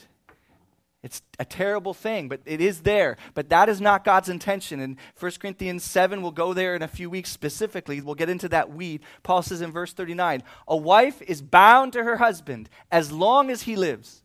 It's 1.02 1.22
a 1.38 1.46
terrible 1.46 1.94
thing, 1.94 2.28
but 2.28 2.40
it 2.44 2.60
is 2.60 2.82
there. 2.82 3.16
But 3.32 3.48
that 3.48 3.70
is 3.70 3.80
not 3.80 4.04
God's 4.04 4.28
intention. 4.28 4.80
And 4.80 4.96
1 5.18 5.32
Corinthians 5.40 5.82
7, 5.82 6.20
we'll 6.20 6.30
go 6.30 6.52
there 6.52 6.76
in 6.76 6.82
a 6.82 6.88
few 6.88 7.08
weeks 7.08 7.30
specifically. 7.30 8.02
We'll 8.02 8.14
get 8.14 8.28
into 8.28 8.50
that 8.50 8.70
weed. 8.70 9.00
Paul 9.22 9.42
says 9.42 9.62
in 9.62 9.72
verse 9.72 9.94
39 9.94 10.42
A 10.68 10.76
wife 10.76 11.22
is 11.22 11.40
bound 11.40 11.94
to 11.94 12.04
her 12.04 12.18
husband 12.18 12.68
as 12.90 13.10
long 13.10 13.50
as 13.50 13.62
he 13.62 13.76
lives. 13.76 14.22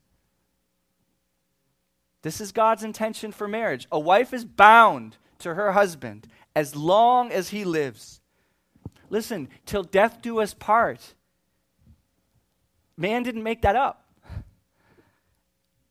This 2.23 2.41
is 2.41 2.51
God's 2.51 2.83
intention 2.83 3.31
for 3.31 3.47
marriage. 3.47 3.87
A 3.91 3.99
wife 3.99 4.33
is 4.33 4.43
bound 4.43 5.15
to 5.39 5.53
her 5.53 5.71
husband 5.71 6.27
as 6.55 6.75
long 6.75 7.31
as 7.31 7.49
he 7.49 7.63
lives. 7.63 8.19
Listen, 9.09 9.47
till 9.65 9.83
death 9.83 10.21
do 10.21 10.39
us 10.39 10.53
part. 10.53 11.13
Man 12.97 13.23
didn't 13.23 13.43
make 13.43 13.61
that 13.61 13.75
up. 13.75 14.04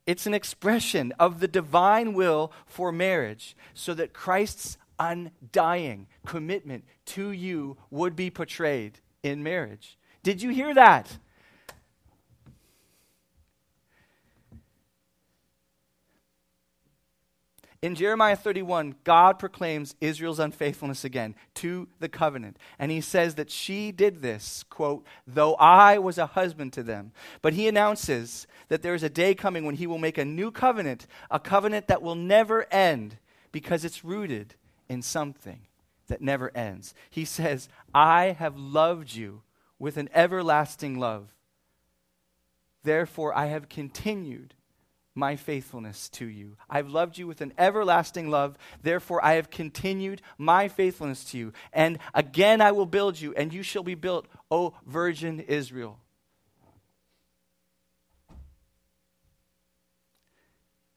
It's 0.07 0.27
an 0.27 0.35
expression 0.35 1.13
of 1.19 1.41
the 1.41 1.49
divine 1.49 2.13
will 2.13 2.53
for 2.67 2.93
marriage 2.93 3.57
so 3.73 3.95
that 3.95 4.13
Christ's 4.13 4.77
undying 4.99 6.07
commitment 6.27 6.85
to 7.07 7.31
you 7.31 7.77
would 7.91 8.15
be 8.15 8.31
portrayed 8.31 9.01
in 9.23 9.43
marriage. 9.43 9.99
Did 10.23 10.43
you 10.43 10.51
hear 10.51 10.75
that? 10.75 11.19
In 17.85 17.95
Jeremiah 17.95 18.35
31, 18.35 18.95
God 19.05 19.39
proclaims 19.39 19.95
Israel's 20.01 20.39
unfaithfulness 20.39 21.05
again 21.05 21.35
to 21.57 21.87
the 22.01 22.09
covenant. 22.09 22.57
And 22.79 22.91
he 22.91 23.03
says 23.03 23.35
that 23.35 23.51
she 23.51 23.93
did 23.93 24.23
this, 24.23 24.65
quote, 24.71 25.05
though 25.27 25.55
I 25.57 25.99
was 25.99 26.17
a 26.17 26.25
husband 26.25 26.73
to 26.73 26.83
them. 26.83 27.13
But 27.43 27.53
he 27.53 27.69
announces 27.69 28.47
that 28.69 28.81
there 28.81 28.95
is 28.95 29.03
a 29.03 29.11
day 29.11 29.35
coming 29.35 29.67
when 29.67 29.75
he 29.75 29.87
will 29.87 29.99
make 29.99 30.17
a 30.17 30.25
new 30.25 30.51
covenant, 30.51 31.07
a 31.31 31.39
covenant 31.39 31.89
that 31.89 32.01
will 32.01 32.15
never 32.15 32.65
end 32.73 33.19
because 33.53 33.85
it's 33.85 34.03
rooted 34.03 34.55
in 34.89 35.03
something 35.03 35.67
that 36.07 36.23
never 36.23 36.57
ends. 36.57 36.95
He 37.11 37.27
says, 37.27 37.69
I 37.93 38.35
have 38.39 38.57
loved 38.57 39.15
you 39.15 39.43
with 39.79 39.99
an 39.99 40.09
everlasting 40.15 40.99
love. 40.99 41.35
Therefore, 42.83 43.37
I 43.37 43.49
have 43.49 43.69
continued 43.69 44.55
my 45.15 45.37
faithfulness 45.37 46.09
to 46.11 46.27
you. 46.27 46.57
I've 46.69 46.89
loved 46.89 47.19
you 47.19 47.27
with 47.27 47.41
an 47.41 47.53
everlasting 47.57 48.31
love. 48.31 48.57
Therefore, 48.83 49.25
I 49.25 49.35
have 49.35 49.51
continued 49.51 50.23
my 50.39 50.69
faithfulness 50.69 51.25
to 51.27 51.39
you. 51.39 51.53
And 51.73 51.99
again, 52.15 52.61
I 52.61 52.73
will 52.73 52.87
build 52.87 53.21
you, 53.21 53.33
and 53.35 53.53
you 53.53 53.63
shall 53.63 53.85
be 53.85 53.95
built, 53.95 54.27
O 54.51 54.75
virgin 54.87 55.41
Israel. 55.41 55.99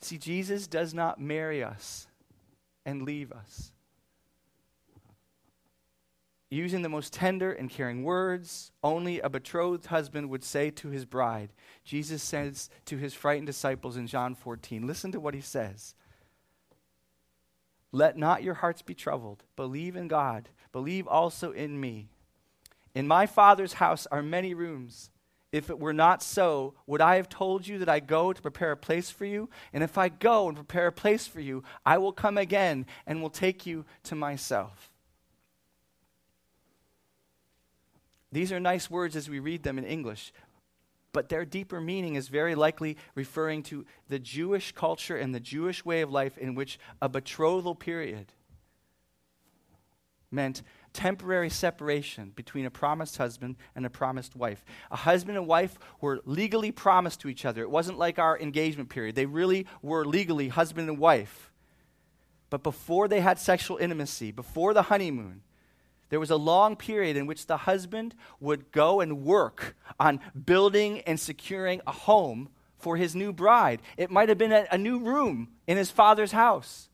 See, 0.02 0.18
Jesus 0.18 0.68
does 0.68 0.94
not 0.94 1.20
marry 1.20 1.64
us 1.64 2.08
and 2.86 3.02
leave 3.04 3.32
us 3.32 3.72
using 6.50 6.82
the 6.82 6.90
most 6.90 7.12
tender 7.12 7.52
and 7.52 7.70
caring 7.70 8.04
words 8.04 8.72
only 8.84 9.20
a 9.20 9.30
betrothed 9.30 9.88
husband 9.88 10.30
would 10.30 10.44
say 10.44 10.70
to 10.70 10.90
his 10.90 11.06
bride. 11.06 11.52
Jesus 11.84 12.24
says 12.24 12.70
to 12.86 12.98
his 12.98 13.14
frightened 13.14 13.48
disciples 13.48 13.98
in 13.98 14.08
John 14.08 14.34
14, 14.34 14.88
listen 14.88 15.12
to 15.12 15.20
what 15.20 15.34
he 15.34 15.42
says. 15.42 15.94
Let 17.92 18.18
not 18.18 18.44
your 18.44 18.56
hearts 18.56 18.82
be 18.82 18.94
troubled. 18.94 19.44
Believe 19.56 19.96
in 19.96 20.08
God. 20.08 20.50
Believe 20.72 21.08
also 21.08 21.52
in 21.52 21.80
me. 21.80 22.10
In 22.96 23.08
my 23.08 23.26
Father's 23.26 23.74
house 23.74 24.08
are 24.08 24.24
many 24.24 24.54
rooms. 24.54 25.10
If 25.52 25.70
it 25.70 25.80
were 25.80 25.94
not 25.94 26.22
so, 26.22 26.74
would 26.86 27.02
I 27.02 27.16
have 27.16 27.30
told 27.30 27.68
you 27.68 27.80
that 27.80 27.90
I 27.90 28.00
go 28.00 28.34
to 28.34 28.42
prepare 28.42 28.72
a 28.72 28.78
place 28.78 29.10
for 29.10 29.26
you? 29.26 29.50
And 29.72 29.84
if 29.84 29.98
I 29.98 30.10
go 30.10 30.48
and 30.48 30.56
prepare 30.56 30.88
a 30.88 30.92
place 30.92 31.26
for 31.26 31.40
you, 31.40 31.64
I 31.86 31.98
will 31.98 32.12
come 32.12 32.38
again 32.38 32.86
and 33.06 33.22
will 33.22 33.30
take 33.30 33.66
you 33.66 33.86
to 34.04 34.16
myself 34.16 34.92
These 38.32 38.52
are 38.52 38.60
nice 38.60 38.90
words 38.90 39.16
as 39.16 39.30
we 39.30 39.40
read 39.40 39.64
them 39.64 39.78
in 39.78 39.86
English, 39.86 40.34
but 41.14 41.30
their 41.30 41.46
deeper 41.46 41.80
meaning 41.80 42.16
is 42.16 42.28
very 42.28 42.56
likely 42.56 42.98
referring 43.16 43.64
to 43.64 43.86
the 44.10 44.20
Jewish 44.20 44.72
culture 44.74 45.18
and 45.18 45.34
the 45.34 45.40
Jewish 45.40 45.86
way 45.86 46.02
of 46.02 46.12
life 46.12 46.38
in 46.38 46.56
which 46.56 46.78
a 47.02 47.10
betrothal 47.10 47.76
period 47.76 48.34
meant 50.30 50.62
temporary 50.94 51.50
separation 51.50 52.32
between 52.36 52.66
a 52.66 52.72
promised 52.72 53.18
husband 53.18 53.56
and 53.76 53.86
a 53.86 53.90
promised 53.90 54.36
wife. 54.36 54.66
A 54.92 54.96
husband 54.96 55.38
and 55.38 55.48
wife 55.48 55.78
were 56.02 56.22
legally 56.26 56.72
promised 56.72 57.22
to 57.22 57.30
each 57.30 57.46
other. 57.46 57.62
It 57.62 57.70
wasn't 57.70 57.98
like 57.98 58.20
our 58.20 58.38
engagement 58.38 58.90
period, 58.90 59.16
they 59.16 59.26
really 59.26 59.66
were 59.82 60.06
legally 60.06 60.50
husband 60.50 60.90
and 60.90 61.00
wife. 61.00 61.52
But 62.50 62.64
before 62.64 63.08
they 63.08 63.20
had 63.20 63.40
sexual 63.40 63.78
intimacy, 63.78 64.32
before 64.32 64.74
the 64.74 64.84
honeymoon, 64.84 65.42
there 66.10 66.20
was 66.20 66.32
a 66.32 66.38
long 66.38 66.76
period 66.76 67.18
in 67.18 67.28
which 67.28 67.48
the 67.48 67.58
husband 67.58 68.16
would 68.40 68.72
go 68.72 69.02
and 69.02 69.24
work 69.24 69.76
on 70.00 70.20
building 70.46 71.02
and 71.02 71.20
securing 71.20 71.82
a 71.86 71.92
home 71.92 72.50
for 72.78 72.98
his 72.98 73.16
new 73.16 73.34
bride. 73.34 73.82
It 73.98 74.12
might 74.12 74.30
have 74.30 74.38
been 74.38 74.52
a, 74.52 74.66
a, 74.72 74.78
new 74.78 75.00
room 75.00 75.50
in 75.66 75.78
his 75.78 75.92
father's 75.92 76.32
house. 76.32 76.90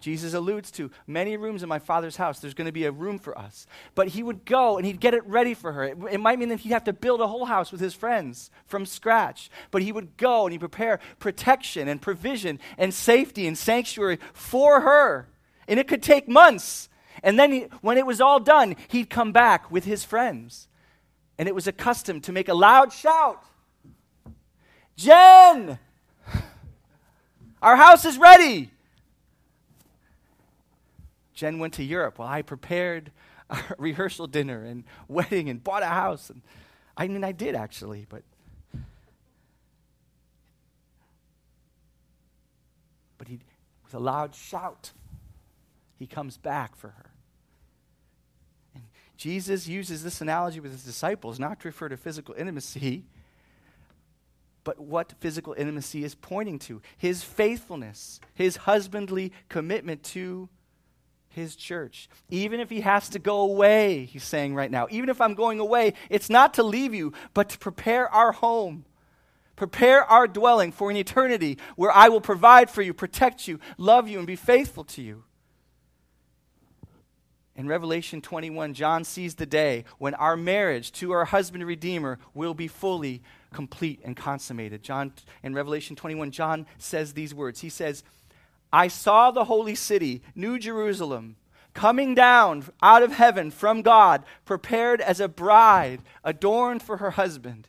Jesus 0.00 0.32
alludes 0.32 0.70
to 0.72 0.90
many 1.06 1.36
rooms 1.36 1.62
in 1.62 1.68
my 1.68 1.80
father's 1.80 2.16
house. 2.16 2.38
There's 2.38 2.54
going 2.54 2.66
to 2.66 2.72
be 2.72 2.84
a 2.84 2.92
room 2.92 3.18
for 3.18 3.36
us. 3.36 3.66
But 3.94 4.08
he 4.08 4.22
would 4.22 4.44
go 4.44 4.76
and 4.76 4.86
he'd 4.86 5.00
get 5.00 5.14
it 5.14 5.26
ready 5.26 5.54
for 5.54 5.72
her. 5.72 5.84
It, 5.84 5.98
it 6.12 6.20
might 6.20 6.38
mean 6.38 6.50
that 6.50 6.60
he'd 6.60 6.70
have 6.70 6.84
to 6.84 6.92
build 6.92 7.20
a 7.20 7.26
whole 7.26 7.46
house 7.46 7.72
with 7.72 7.80
his 7.80 7.94
friends 7.94 8.50
from 8.66 8.86
scratch. 8.86 9.50
But 9.70 9.82
he 9.82 9.90
would 9.90 10.16
go 10.16 10.46
and 10.46 10.52
he'd 10.52 10.60
prepare 10.60 11.00
protection 11.18 11.88
and 11.88 12.00
provision 12.00 12.60
and 12.78 12.94
safety 12.94 13.46
and 13.46 13.58
sanctuary 13.58 14.18
for 14.32 14.82
her. 14.82 15.28
And 15.66 15.80
it 15.80 15.88
could 15.88 16.02
take 16.02 16.28
months 16.28 16.88
and 17.22 17.38
then, 17.38 17.52
he, 17.52 17.60
when 17.80 17.98
it 17.98 18.06
was 18.06 18.20
all 18.20 18.40
done, 18.40 18.76
he'd 18.88 19.10
come 19.10 19.32
back 19.32 19.70
with 19.70 19.84
his 19.84 20.04
friends. 20.04 20.68
And 21.38 21.48
it 21.48 21.54
was 21.54 21.66
a 21.66 21.72
custom 21.72 22.20
to 22.22 22.32
make 22.32 22.48
a 22.48 22.54
loud 22.54 22.92
shout 22.92 23.44
Jen! 24.96 25.78
Our 27.62 27.76
house 27.76 28.04
is 28.04 28.18
ready! 28.18 28.70
Jen 31.34 31.60
went 31.60 31.74
to 31.74 31.84
Europe 31.84 32.18
while 32.18 32.28
I 32.28 32.42
prepared 32.42 33.12
a 33.48 33.58
rehearsal 33.78 34.26
dinner 34.26 34.64
and 34.64 34.82
wedding 35.06 35.48
and 35.48 35.62
bought 35.62 35.84
a 35.84 35.86
house. 35.86 36.30
And 36.30 36.42
I 36.96 37.06
mean, 37.06 37.22
I 37.22 37.30
did 37.30 37.54
actually, 37.54 38.06
but. 38.08 38.24
But 43.18 43.28
he, 43.28 43.38
with 43.84 43.94
a 43.94 44.00
loud 44.00 44.34
shout, 44.34 44.90
he 45.96 46.08
comes 46.08 46.36
back 46.36 46.74
for 46.74 46.88
her. 46.88 47.07
Jesus 49.18 49.66
uses 49.66 50.04
this 50.04 50.20
analogy 50.20 50.60
with 50.60 50.70
his 50.70 50.84
disciples 50.84 51.40
not 51.40 51.60
to 51.60 51.68
refer 51.68 51.88
to 51.88 51.96
physical 51.96 52.36
intimacy, 52.38 53.04
but 54.62 54.78
what 54.78 55.12
physical 55.18 55.54
intimacy 55.58 56.04
is 56.04 56.14
pointing 56.14 56.60
to 56.60 56.80
his 56.96 57.24
faithfulness, 57.24 58.20
his 58.34 58.58
husbandly 58.58 59.32
commitment 59.48 60.04
to 60.04 60.48
his 61.30 61.56
church. 61.56 62.08
Even 62.30 62.60
if 62.60 62.70
he 62.70 62.82
has 62.82 63.08
to 63.08 63.18
go 63.18 63.40
away, 63.40 64.04
he's 64.04 64.22
saying 64.22 64.54
right 64.54 64.70
now, 64.70 64.86
even 64.88 65.08
if 65.08 65.20
I'm 65.20 65.34
going 65.34 65.58
away, 65.58 65.94
it's 66.10 66.30
not 66.30 66.54
to 66.54 66.62
leave 66.62 66.94
you, 66.94 67.12
but 67.34 67.48
to 67.48 67.58
prepare 67.58 68.08
our 68.08 68.30
home. 68.30 68.84
Prepare 69.56 70.04
our 70.04 70.28
dwelling 70.28 70.70
for 70.70 70.90
an 70.90 70.96
eternity 70.96 71.58
where 71.74 71.90
I 71.90 72.08
will 72.08 72.20
provide 72.20 72.70
for 72.70 72.82
you, 72.82 72.94
protect 72.94 73.48
you, 73.48 73.58
love 73.78 74.08
you, 74.08 74.18
and 74.18 74.26
be 74.28 74.36
faithful 74.36 74.84
to 74.84 75.02
you. 75.02 75.24
In 77.58 77.66
Revelation 77.66 78.20
21, 78.20 78.72
John 78.72 79.02
sees 79.02 79.34
the 79.34 79.44
day 79.44 79.84
when 79.98 80.14
our 80.14 80.36
marriage 80.36 80.92
to 80.92 81.10
our 81.10 81.24
husband 81.24 81.66
Redeemer 81.66 82.20
will 82.32 82.54
be 82.54 82.68
fully 82.68 83.20
complete 83.52 84.00
and 84.04 84.16
consummated. 84.16 84.84
John, 84.84 85.12
in 85.42 85.54
Revelation 85.54 85.96
21, 85.96 86.30
John 86.30 86.66
says 86.78 87.14
these 87.14 87.34
words. 87.34 87.58
He 87.58 87.68
says, 87.68 88.04
I 88.72 88.86
saw 88.86 89.32
the 89.32 89.46
holy 89.46 89.74
city, 89.74 90.22
New 90.36 90.60
Jerusalem, 90.60 91.34
coming 91.74 92.14
down 92.14 92.64
out 92.80 93.02
of 93.02 93.14
heaven 93.14 93.50
from 93.50 93.82
God, 93.82 94.22
prepared 94.44 95.00
as 95.00 95.18
a 95.18 95.26
bride 95.26 96.02
adorned 96.22 96.80
for 96.80 96.98
her 96.98 97.10
husband. 97.10 97.66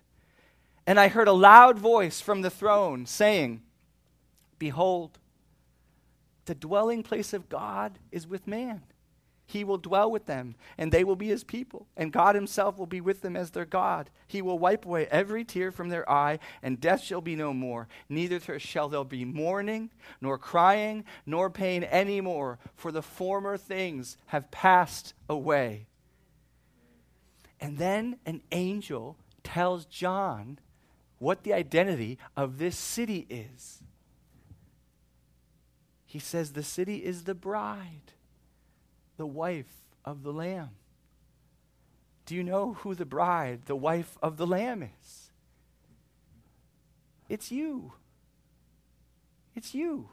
And 0.86 1.00
I 1.00 1.08
heard 1.08 1.28
a 1.28 1.34
loud 1.34 1.80
voice 1.80 2.22
from 2.22 2.44
the 2.44 2.52
throne 2.52 3.08
saying, 3.08 3.64
Behold, 4.60 5.18
the 6.46 6.54
dwelling 6.54 7.02
place 7.02 7.34
of 7.34 7.50
God 7.50 7.98
is 8.12 8.28
with 8.28 8.46
man. 8.46 8.84
He 9.50 9.64
will 9.64 9.80
dwell 9.80 10.12
with 10.12 10.28
them, 10.28 10.54
and 10.78 10.92
they 10.92 11.04
will 11.04 11.16
be 11.16 11.30
his 11.30 11.44
people, 11.44 11.88
and 11.98 12.14
God 12.14 12.36
himself 12.36 12.78
will 12.78 12.86
be 12.86 13.02
with 13.02 13.22
them 13.22 13.36
as 13.36 13.50
their 13.50 13.66
God. 13.66 14.12
He 14.28 14.44
will 14.44 14.60
wipe 14.60 14.86
away 14.86 15.08
every 15.08 15.44
tear 15.44 15.72
from 15.72 15.90
their 15.90 16.08
eye, 16.08 16.38
and 16.62 16.80
death 16.80 17.02
shall 17.02 17.20
be 17.20 17.36
no 17.36 17.52
more. 17.52 17.88
Neither 18.10 18.60
shall 18.60 18.90
there 18.90 19.04
be 19.04 19.26
mourning, 19.26 19.90
nor 20.22 20.38
crying, 20.38 21.04
nor 21.26 21.50
pain 21.50 21.84
any 21.84 22.22
more, 22.22 22.60
for 22.76 22.92
the 22.92 23.02
former 23.02 23.58
things 23.58 24.18
have 24.28 24.52
passed 24.52 25.16
away. 25.28 25.88
And 27.60 27.80
then 27.80 28.20
an 28.28 28.44
angel 28.52 29.18
tells 29.44 29.86
John 29.86 30.60
what 31.18 31.42
the 31.42 31.54
identity 31.54 32.20
of 32.38 32.60
this 32.60 32.78
city 32.78 33.26
is. 33.32 33.82
He 36.06 36.20
says 36.20 36.52
the 36.52 36.62
city 36.62 36.98
is 36.98 37.24
the 37.24 37.34
bride 37.34 38.14
the 39.20 39.28
wife 39.28 39.84
of 40.06 40.24
the 40.24 40.32
Lamb. 40.32 40.70
Do 42.26 42.36
you 42.36 42.42
know 42.42 42.78
who 42.80 42.96
the 42.96 43.06
bride, 43.06 43.64
the 43.66 43.76
wife 43.76 44.18
of 44.24 44.38
the 44.38 44.48
Lamb 44.48 44.82
is? 44.82 45.30
It's 47.28 47.52
you. 47.52 47.92
It's 49.54 49.76
you. 49.76 50.08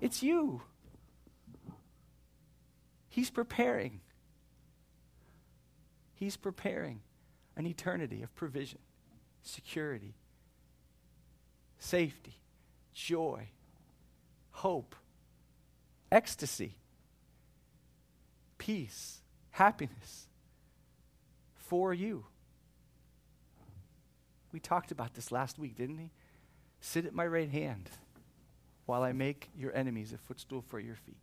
It's 0.00 0.24
you. 0.24 0.62
He's 3.08 3.30
preparing. 3.30 4.00
He's 6.14 6.36
preparing 6.36 7.02
an 7.56 7.68
eternity 7.68 8.24
of 8.24 8.34
provision, 8.34 8.80
security, 9.44 10.16
safety, 11.78 12.40
joy, 12.92 13.50
hope, 14.50 14.96
ecstasy 16.10 16.81
peace, 18.62 19.22
happiness 19.50 20.28
for 21.56 21.92
you. 21.92 22.24
We 24.52 24.60
talked 24.60 24.92
about 24.92 25.14
this 25.14 25.32
last 25.32 25.58
week, 25.58 25.76
didn't 25.76 25.96
we? 25.96 26.10
Sit 26.80 27.04
at 27.04 27.12
my 27.12 27.26
right 27.26 27.50
hand 27.50 27.90
while 28.86 29.02
I 29.02 29.10
make 29.10 29.50
your 29.58 29.74
enemies 29.74 30.12
a 30.12 30.16
footstool 30.16 30.62
for 30.62 30.78
your 30.78 30.94
feet. 30.94 31.16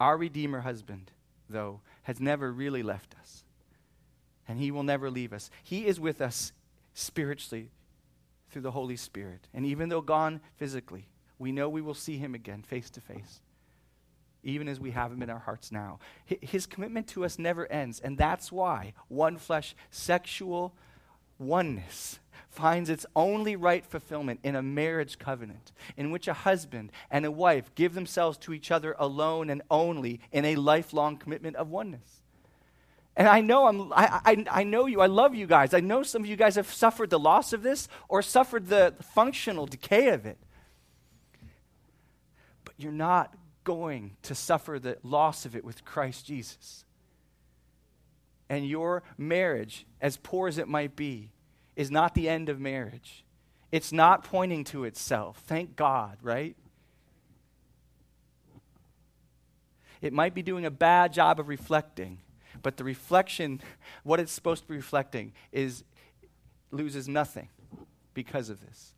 Our 0.00 0.16
Redeemer 0.16 0.62
husband, 0.62 1.12
though, 1.48 1.80
has 2.02 2.18
never 2.18 2.50
really 2.50 2.82
left 2.82 3.14
us, 3.20 3.44
and 4.48 4.58
he 4.58 4.72
will 4.72 4.82
never 4.82 5.10
leave 5.10 5.32
us. 5.32 5.48
He 5.62 5.86
is 5.86 6.00
with 6.00 6.20
us 6.20 6.50
spiritually 6.92 7.70
through 8.50 8.62
the 8.62 8.72
Holy 8.72 8.96
Spirit. 8.96 9.46
And 9.54 9.64
even 9.64 9.90
though 9.90 10.00
gone 10.00 10.40
physically, 10.56 11.06
we 11.38 11.52
know 11.52 11.68
we 11.68 11.82
will 11.82 11.94
see 11.94 12.18
him 12.18 12.34
again 12.34 12.62
face 12.62 12.90
to 12.90 13.00
face 13.00 13.40
even 14.44 14.68
as 14.68 14.78
we 14.78 14.92
have 14.92 15.10
him 15.12 15.22
in 15.22 15.30
our 15.30 15.38
hearts 15.38 15.72
now. 15.72 15.98
His 16.26 16.66
commitment 16.66 17.08
to 17.08 17.24
us 17.24 17.38
never 17.38 17.70
ends, 17.70 18.00
and 18.00 18.16
that's 18.16 18.52
why 18.52 18.94
one 19.08 19.38
flesh, 19.38 19.74
sexual 19.90 20.74
oneness 21.38 22.20
finds 22.48 22.88
its 22.88 23.04
only 23.16 23.56
right 23.56 23.84
fulfillment 23.84 24.38
in 24.44 24.54
a 24.54 24.62
marriage 24.62 25.18
covenant 25.18 25.72
in 25.96 26.10
which 26.10 26.28
a 26.28 26.32
husband 26.32 26.92
and 27.10 27.24
a 27.24 27.30
wife 27.30 27.74
give 27.74 27.94
themselves 27.94 28.38
to 28.38 28.52
each 28.52 28.70
other 28.70 28.94
alone 28.98 29.50
and 29.50 29.60
only 29.70 30.20
in 30.30 30.44
a 30.44 30.54
lifelong 30.54 31.16
commitment 31.16 31.56
of 31.56 31.68
oneness. 31.68 32.22
And 33.16 33.28
I 33.28 33.40
know 33.40 33.66
I'm, 33.66 33.92
I, 33.92 34.20
I, 34.24 34.44
I 34.50 34.64
know 34.64 34.86
you. 34.86 35.00
I 35.00 35.06
love 35.06 35.34
you 35.34 35.46
guys. 35.46 35.72
I 35.72 35.80
know 35.80 36.02
some 36.02 36.22
of 36.22 36.28
you 36.28 36.36
guys 36.36 36.56
have 36.56 36.72
suffered 36.72 37.10
the 37.10 37.18
loss 37.18 37.52
of 37.52 37.62
this 37.62 37.88
or 38.08 38.22
suffered 38.22 38.68
the 38.68 38.94
functional 39.14 39.66
decay 39.66 40.08
of 40.08 40.26
it. 40.26 40.38
But 42.64 42.74
you're 42.76 42.92
not 42.92 43.34
going 43.64 44.16
to 44.22 44.34
suffer 44.34 44.78
the 44.78 44.98
loss 45.02 45.44
of 45.44 45.56
it 45.56 45.64
with 45.64 45.84
Christ 45.84 46.26
Jesus. 46.26 46.84
And 48.48 48.68
your 48.68 49.02
marriage, 49.18 49.86
as 50.00 50.16
poor 50.16 50.48
as 50.48 50.58
it 50.58 50.68
might 50.68 50.94
be, 50.94 51.30
is 51.76 51.90
not 51.90 52.14
the 52.14 52.28
end 52.28 52.48
of 52.48 52.60
marriage. 52.60 53.24
It's 53.72 53.92
not 53.92 54.22
pointing 54.22 54.64
to 54.64 54.84
itself. 54.84 55.42
Thank 55.46 55.74
God, 55.74 56.18
right? 56.22 56.56
It 60.00 60.12
might 60.12 60.34
be 60.34 60.42
doing 60.42 60.64
a 60.66 60.70
bad 60.70 61.12
job 61.12 61.40
of 61.40 61.48
reflecting, 61.48 62.20
but 62.62 62.76
the 62.76 62.84
reflection, 62.84 63.60
what 64.04 64.20
it's 64.20 64.32
supposed 64.32 64.62
to 64.62 64.68
be 64.68 64.76
reflecting, 64.76 65.32
is 65.50 65.82
loses 66.70 67.08
nothing 67.08 67.48
because 68.12 68.50
of 68.50 68.60
this. 68.60 68.93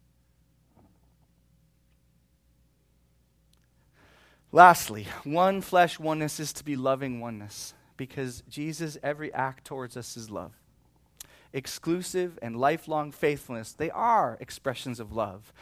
Lastly, 4.57 5.07
one 5.25 5.61
flesh 5.61 5.99
oneness 5.99 6.40
is 6.40 6.51
to 6.55 6.64
be 6.64 6.77
loving 6.77 7.21
oneness 7.21 7.75
because 7.99 8.42
Jesus, 8.49 8.97
every 9.03 9.31
act 9.35 9.66
towards 9.66 9.99
us 9.99 10.16
is 10.16 10.31
love. 10.31 10.53
Exclusive 11.53 12.38
and 12.40 12.57
lifelong 12.57 13.12
faithfulness, 13.12 13.75
they 13.75 13.90
are 13.90 14.38
expressions 14.40 14.99
of 14.99 15.12
love. 15.12 15.53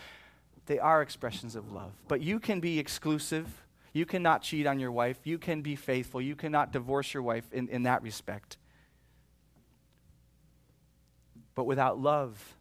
They 0.67 0.79
are 0.79 1.03
expressions 1.03 1.57
of 1.57 1.73
love. 1.73 1.91
But 2.07 2.21
you 2.21 2.39
can 2.39 2.61
be 2.61 2.79
exclusive. 2.79 3.65
You 3.93 4.07
cannot 4.07 4.43
cheat 4.43 4.65
on 4.65 4.79
your 4.79 4.93
wife. 4.93 5.19
You 5.25 5.39
can 5.39 5.61
be 5.61 5.75
faithful. 5.75 6.21
You 6.21 6.37
cannot 6.37 6.71
divorce 6.71 7.13
your 7.13 7.25
wife 7.25 7.53
in, 7.53 7.67
in 7.71 7.83
that 7.83 8.01
respect. 8.01 8.59
But 11.57 11.65
without 11.65 11.99
love, 11.99 12.55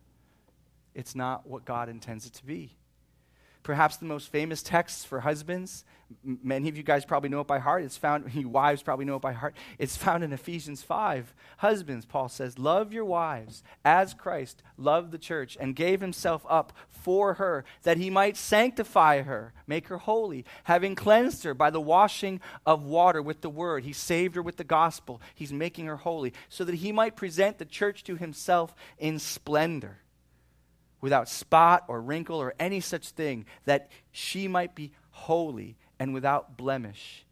it's 0.96 1.14
not 1.14 1.46
what 1.46 1.64
God 1.64 1.90
intends 1.90 2.26
it 2.26 2.34
to 2.34 2.44
be. 2.44 2.72
Perhaps 3.64 3.98
the 3.98 4.06
most 4.06 4.32
famous 4.32 4.62
texts 4.62 5.06
for 5.06 5.22
husbands 5.22 5.86
many 6.24 6.70
of 6.70 6.78
you 6.78 6.84
guys 6.84 7.06
probably 7.06 7.30
know 7.30 7.42
it 7.42 7.48
by 7.48 7.60
heart. 7.60 7.84
It's 7.84 7.98
found, 7.98 8.34
you 8.34 8.50
wives 8.50 8.84
probably 8.84 9.06
know 9.06 9.16
it 9.16 9.22
by 9.22 9.34
heart. 9.34 9.56
It's 9.78 9.98
found 9.98 10.24
in 10.24 10.34
Ephesians 10.34 10.84
5. 10.84 11.34
Husbands, 11.58 12.06
Paul 12.06 12.30
says, 12.30 12.60
love 12.60 12.94
your 12.94 13.06
wives 13.06 13.64
as 13.84 14.14
Christ 14.14 14.64
loved 14.78 15.12
the 15.12 15.18
church 15.18 15.58
and 15.60 15.76
gave 15.76 16.02
himself 16.02 16.46
up 16.50 16.74
for 16.90 17.36
her, 17.36 17.66
that 17.84 17.98
he 17.98 18.10
might 18.10 18.38
sanctify 18.38 19.24
her, 19.24 19.54
make 19.68 19.88
her 19.88 19.98
holy, 19.98 20.46
having 20.66 20.96
cleansed 20.96 21.44
her 21.44 21.54
by 21.54 21.70
the 21.70 21.82
washing 21.82 22.40
of 22.66 22.84
water 22.84 23.22
with 23.22 23.42
the 23.42 23.50
word. 23.50 23.84
He 23.84 23.94
saved 23.94 24.36
her 24.36 24.42
with 24.42 24.58
the 24.58 24.64
gospel. 24.64 25.22
He's 25.36 25.54
making 25.54 25.86
her 25.88 25.98
holy, 25.98 26.34
so 26.50 26.64
that 26.64 26.76
he 26.76 26.92
might 26.92 27.16
present 27.16 27.58
the 27.58 27.66
church 27.66 28.04
to 28.06 28.16
himself 28.16 28.74
in 28.98 29.20
splendor. 29.20 30.03
Without 31.04 31.28
spot 31.28 31.84
or 31.90 32.02
wrinkle 32.02 32.38
or 32.38 32.56
any 32.58 32.80
such 32.80 33.10
thing, 33.10 33.46
that 33.66 33.90
she 34.14 34.48
might 34.48 34.74
be 34.74 34.94
holy 35.10 35.76
and 36.00 36.14
without 36.14 36.56
blemish. 36.56 37.26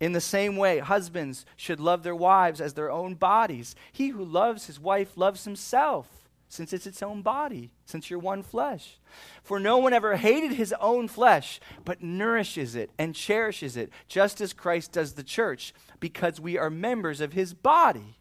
In 0.00 0.12
the 0.12 0.22
same 0.22 0.56
way, 0.56 0.78
husbands 0.78 1.44
should 1.54 1.80
love 1.80 2.02
their 2.02 2.14
wives 2.16 2.62
as 2.62 2.72
their 2.72 2.90
own 2.90 3.12
bodies. 3.14 3.76
He 3.92 4.08
who 4.08 4.24
loves 4.24 4.68
his 4.68 4.80
wife 4.80 5.18
loves 5.18 5.44
himself, 5.44 6.30
since 6.48 6.72
it's 6.72 6.86
its 6.86 7.02
own 7.02 7.20
body, 7.20 7.72
since 7.84 8.08
you're 8.08 8.18
one 8.18 8.42
flesh. 8.42 8.98
For 9.42 9.60
no 9.60 9.76
one 9.76 9.92
ever 9.92 10.16
hated 10.16 10.52
his 10.52 10.74
own 10.80 11.06
flesh, 11.06 11.60
but 11.84 12.02
nourishes 12.02 12.74
it 12.74 12.90
and 12.98 13.14
cherishes 13.14 13.76
it, 13.76 13.90
just 14.08 14.40
as 14.40 14.54
Christ 14.54 14.92
does 14.92 15.12
the 15.12 15.22
church, 15.22 15.74
because 16.00 16.40
we 16.40 16.56
are 16.56 16.70
members 16.70 17.20
of 17.20 17.34
his 17.34 17.52
body. 17.52 18.16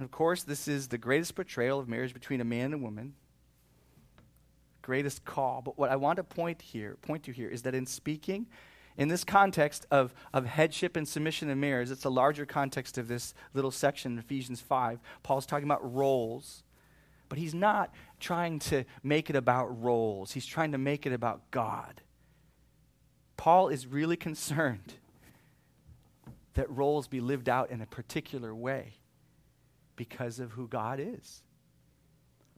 And 0.00 0.06
of 0.06 0.12
course, 0.12 0.44
this 0.44 0.66
is 0.66 0.88
the 0.88 0.96
greatest 0.96 1.34
portrayal 1.34 1.78
of 1.78 1.86
marriage 1.86 2.14
between 2.14 2.40
a 2.40 2.44
man 2.44 2.72
and 2.72 2.74
a 2.74 2.78
woman 2.78 3.12
greatest 4.80 5.26
call. 5.26 5.60
But 5.60 5.78
what 5.78 5.90
I 5.90 5.96
want 5.96 6.16
to 6.16 6.24
point 6.24 6.62
here, 6.62 6.96
point 7.02 7.22
to 7.24 7.32
here, 7.32 7.50
is 7.50 7.62
that 7.64 7.74
in 7.74 7.84
speaking, 7.84 8.46
in 8.96 9.08
this 9.08 9.24
context 9.24 9.84
of, 9.90 10.14
of 10.32 10.46
headship 10.46 10.96
and 10.96 11.06
submission 11.06 11.50
in 11.50 11.60
marriage, 11.60 11.90
it's 11.90 12.06
a 12.06 12.10
larger 12.10 12.46
context 12.46 12.96
of 12.96 13.08
this 13.08 13.34
little 13.52 13.70
section 13.70 14.12
in 14.12 14.18
Ephesians 14.18 14.62
5. 14.62 15.00
Paul's 15.22 15.44
talking 15.44 15.68
about 15.68 15.94
roles, 15.94 16.64
but 17.28 17.36
he's 17.38 17.54
not 17.54 17.92
trying 18.20 18.58
to 18.58 18.84
make 19.02 19.28
it 19.28 19.36
about 19.36 19.66
roles, 19.82 20.32
he's 20.32 20.46
trying 20.46 20.72
to 20.72 20.78
make 20.78 21.04
it 21.04 21.12
about 21.12 21.50
God. 21.50 22.00
Paul 23.36 23.68
is 23.68 23.86
really 23.86 24.16
concerned 24.30 24.94
that 26.54 26.70
roles 26.70 27.06
be 27.06 27.20
lived 27.20 27.50
out 27.50 27.70
in 27.70 27.82
a 27.82 27.86
particular 27.86 28.54
way 28.54 28.94
because 30.00 30.40
of 30.40 30.52
who 30.52 30.66
God 30.66 30.98
is. 30.98 31.42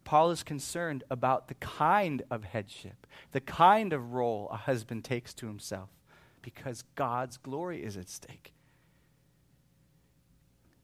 Paul 0.04 0.30
is 0.30 0.44
concerned 0.44 1.02
about 1.10 1.48
the 1.48 1.54
kind 1.54 2.22
of 2.30 2.44
headship, 2.44 3.04
the 3.32 3.40
kind 3.40 3.92
of 3.92 4.12
role 4.12 4.48
a 4.52 4.56
husband 4.56 5.02
takes 5.02 5.34
to 5.34 5.48
himself, 5.48 5.90
because 6.40 6.84
God's 6.94 7.38
glory 7.38 7.82
is 7.82 7.96
at 7.96 8.08
stake. 8.08 8.52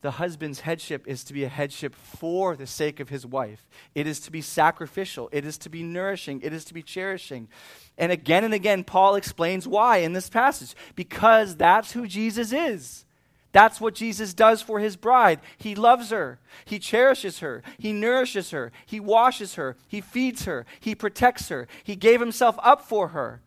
the 0.01 0.13
husband's 0.13 0.61
headship 0.61 1.09
is 1.09 1.25
to 1.25 1.33
be 1.33 1.43
a 1.43 1.49
headship 1.49 1.95
for 1.95 2.55
the 2.55 2.67
sake 2.67 3.01
of 3.01 3.09
his 3.09 3.27
wife. 3.27 3.69
It 3.95 4.07
is 4.07 4.21
to 4.21 4.31
be 4.31 4.41
sacrificial. 4.41 5.29
It 5.33 5.45
is 5.45 5.59
to 5.59 5.69
be 5.69 5.83
nourishing. 5.83 6.41
It 6.43 6.53
is 6.53 6.65
to 6.67 6.75
be 6.75 6.83
cherishing. 6.83 7.49
And 7.97 8.13
again 8.13 8.45
and 8.45 8.55
again, 8.55 8.85
Paul 8.85 9.17
explains 9.17 9.67
why 9.67 9.99
in 9.99 10.13
this 10.13 10.29
passage. 10.29 10.77
Because 10.95 11.57
that's 11.57 11.93
who 11.93 12.07
Jesus 12.07 12.53
is. 12.53 13.05
That's 13.53 13.81
what 13.81 13.95
Jesus 13.95 14.35
does 14.35 14.61
for 14.61 14.79
his 14.79 14.97
bride. 14.97 15.41
He 15.57 15.75
loves 15.75 16.11
her. 16.11 16.39
He 16.65 16.79
cherishes 16.79 17.39
her. 17.39 17.63
He 17.79 17.93
nourishes 17.93 18.51
her. 18.51 18.73
He 18.85 19.01
washes 19.01 19.55
her. 19.55 19.77
He 19.89 20.01
feeds 20.01 20.45
her. 20.45 20.67
He 20.81 20.95
protects 20.95 21.49
her. 21.49 21.67
He 21.83 21.97
gave 21.97 22.21
himself 22.21 22.59
up 22.63 22.83
for 22.83 23.09
her. 23.09 23.41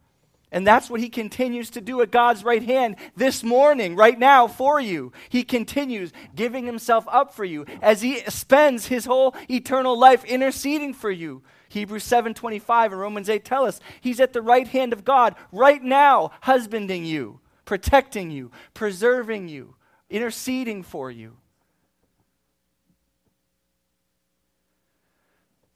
And 0.52 0.68
that's 0.68 0.90
what 0.90 1.00
he 1.00 1.08
continues 1.08 1.70
to 1.72 1.82
do 1.82 2.02
at 2.02 2.12
God's 2.12 2.44
right 2.44 2.64
hand 2.64 2.98
this 3.16 3.42
morning, 3.42 3.96
right 3.96 4.20
now, 4.20 4.48
for 4.48 4.82
you. 4.82 5.14
He 5.30 5.44
continues 5.44 6.12
giving 6.36 6.66
himself 6.66 7.06
up 7.08 7.34
for 7.34 7.46
you 7.46 7.66
as 7.82 8.02
he 8.02 8.20
spends 8.28 8.88
his 8.88 9.06
whole 9.06 9.34
eternal 9.50 9.98
life 9.98 10.26
interceding 10.26 10.94
for 10.94 11.10
you. 11.10 11.42
Hebrews 11.70 12.04
7:25 12.04 12.92
and 12.92 13.00
Romans 13.00 13.30
8 13.30 13.46
tell 13.46 13.64
us 13.64 13.80
he's 14.02 14.20
at 14.20 14.34
the 14.34 14.42
right 14.42 14.68
hand 14.68 14.92
of 14.92 15.06
God 15.06 15.36
right 15.54 15.82
now, 15.82 16.32
husbanding 16.42 17.06
you, 17.06 17.40
protecting 17.64 18.30
you, 18.30 18.52
preserving 18.74 19.48
you, 19.48 19.76
interceding 20.12 20.84
for 20.84 21.10
you. 21.10 21.38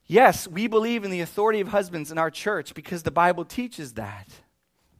Yes, 0.06 0.46
we 0.46 0.68
believe 0.68 1.04
in 1.04 1.10
the 1.10 1.20
authority 1.20 1.60
of 1.60 1.68
husbands 1.68 2.12
in 2.12 2.18
our 2.18 2.30
church 2.30 2.74
because 2.74 3.02
the 3.02 3.10
Bible 3.10 3.44
teaches 3.44 3.94
that. 3.94 4.28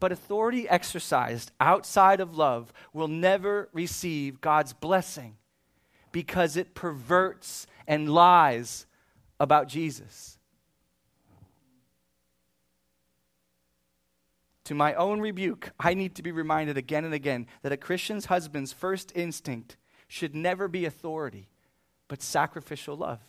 But 0.00 0.10
authority 0.10 0.68
exercised 0.68 1.52
outside 1.60 2.20
of 2.20 2.36
love 2.36 2.72
will 2.92 3.08
never 3.08 3.68
receive 3.72 4.40
God's 4.40 4.72
blessing 4.72 5.36
because 6.10 6.56
it 6.56 6.74
perverts 6.74 7.66
and 7.86 8.12
lies 8.12 8.86
about 9.38 9.68
Jesus. 9.68 10.35
To 14.66 14.74
my 14.74 14.94
own 14.94 15.20
rebuke, 15.20 15.70
I 15.78 15.94
need 15.94 16.16
to 16.16 16.24
be 16.24 16.32
reminded 16.32 16.76
again 16.76 17.04
and 17.04 17.14
again 17.14 17.46
that 17.62 17.70
a 17.70 17.76
Christian's 17.76 18.26
husband's 18.26 18.72
first 18.72 19.12
instinct 19.14 19.76
should 20.08 20.34
never 20.34 20.66
be 20.66 20.84
authority, 20.84 21.48
but 22.08 22.20
sacrificial 22.20 22.96
love. 22.96 23.20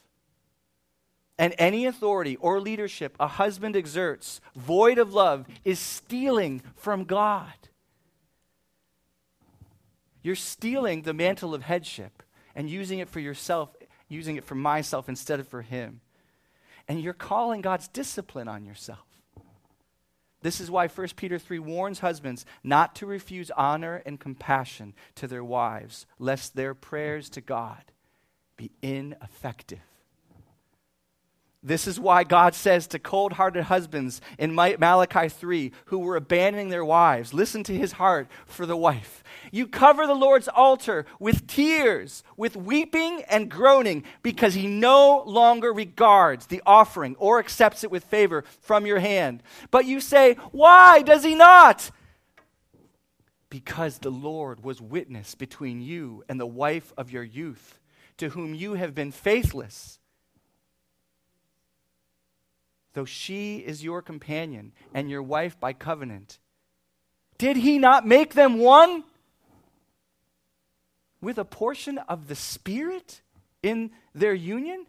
And 1.38 1.54
any 1.60 1.86
authority 1.86 2.38
or 2.38 2.60
leadership 2.60 3.16
a 3.20 3.28
husband 3.28 3.76
exerts 3.76 4.42
void 4.56 4.98
of 4.98 5.14
love 5.14 5.46
is 5.64 5.78
stealing 5.78 6.64
from 6.76 7.04
God. 7.04 7.54
You're 10.24 10.36
stealing 10.36 11.04
the 11.04 11.14
mantle 11.14 11.54
of 11.54 11.62
headship 11.62 12.24
and 12.56 12.68
using 12.68 12.98
it 12.98 13.10
for 13.10 13.20
yourself, 13.20 13.76
using 14.10 14.38
it 14.38 14.44
for 14.44 14.56
myself 14.56 15.08
instead 15.08 15.40
of 15.40 15.48
for 15.48 15.62
Him. 15.62 16.02
And 16.88 17.00
you're 17.00 17.14
calling 17.14 17.62
God's 17.62 17.88
discipline 17.88 18.48
on 18.48 18.66
yourself. 18.66 19.07
This 20.48 20.62
is 20.62 20.72
why 20.72 20.88
1 20.88 21.08
Peter 21.18 21.38
3 21.38 21.60
warns 21.60 22.00
husbands 22.00 22.46
not 22.64 22.96
to 22.96 23.06
refuse 23.06 23.52
honor 23.52 24.02
and 24.06 24.18
compassion 24.18 24.94
to 25.16 25.28
their 25.28 25.44
wives, 25.44 26.06
lest 26.20 26.56
their 26.56 26.74
prayers 26.74 27.30
to 27.32 27.42
God 27.42 27.84
be 28.56 28.72
ineffective. 28.82 29.82
This 31.68 31.86
is 31.86 32.00
why 32.00 32.24
God 32.24 32.56
says 32.56 32.88
to 32.88 33.00
cold 33.00 33.34
hearted 33.34 33.66
husbands 33.66 34.22
in 34.40 34.56
Malachi 34.56 35.28
3 35.28 35.74
who 35.88 36.00
were 36.00 36.16
abandoning 36.16 36.70
their 36.70 36.86
wives, 36.86 37.34
listen 37.34 37.62
to 37.66 37.78
his 37.78 37.92
heart 37.94 38.30
for 38.46 38.66
the 38.66 38.78
wife. 38.78 39.22
You 39.52 39.68
cover 39.68 40.08
the 40.08 40.16
Lord's 40.16 40.48
altar 40.48 41.06
with 41.20 41.46
tears, 41.46 42.24
with 42.38 42.56
weeping 42.56 43.22
and 43.24 43.52
groaning, 43.52 44.06
because 44.24 44.54
he 44.54 44.66
no 44.66 45.24
longer 45.26 45.74
regards 45.74 46.46
the 46.46 46.64
offering 46.66 47.18
or 47.20 47.38
accepts 47.38 47.84
it 47.84 47.92
with 47.92 48.06
favor 48.06 48.46
from 48.62 48.86
your 48.86 49.00
hand. 49.00 49.44
But 49.70 49.86
you 49.86 50.00
say, 50.00 50.36
Why 50.54 51.02
does 51.02 51.26
he 51.26 51.36
not? 51.36 51.92
Because 53.50 53.98
the 53.98 54.10
Lord 54.10 54.64
was 54.64 54.82
witness 54.82 55.36
between 55.36 55.82
you 55.82 56.24
and 56.30 56.40
the 56.40 56.46
wife 56.46 56.94
of 56.98 57.12
your 57.12 57.24
youth, 57.24 57.82
to 58.16 58.30
whom 58.30 58.56
you 58.56 58.76
have 58.76 58.96
been 58.96 59.12
faithless 59.12 60.00
though 62.98 63.06
she 63.06 63.58
is 63.58 63.84
your 63.84 64.02
companion 64.02 64.72
and 64.92 65.08
your 65.08 65.22
wife 65.22 65.60
by 65.60 65.72
covenant. 65.72 66.40
Did 67.38 67.58
he 67.58 67.78
not 67.78 68.08
make 68.08 68.34
them 68.34 68.58
one 68.58 69.04
with 71.22 71.38
a 71.38 71.46
portion 71.46 72.00
of 72.00 72.28
the 72.28 72.34
Spirit 72.34 73.22
in 73.62 73.92
their 74.16 74.34
union? 74.34 74.88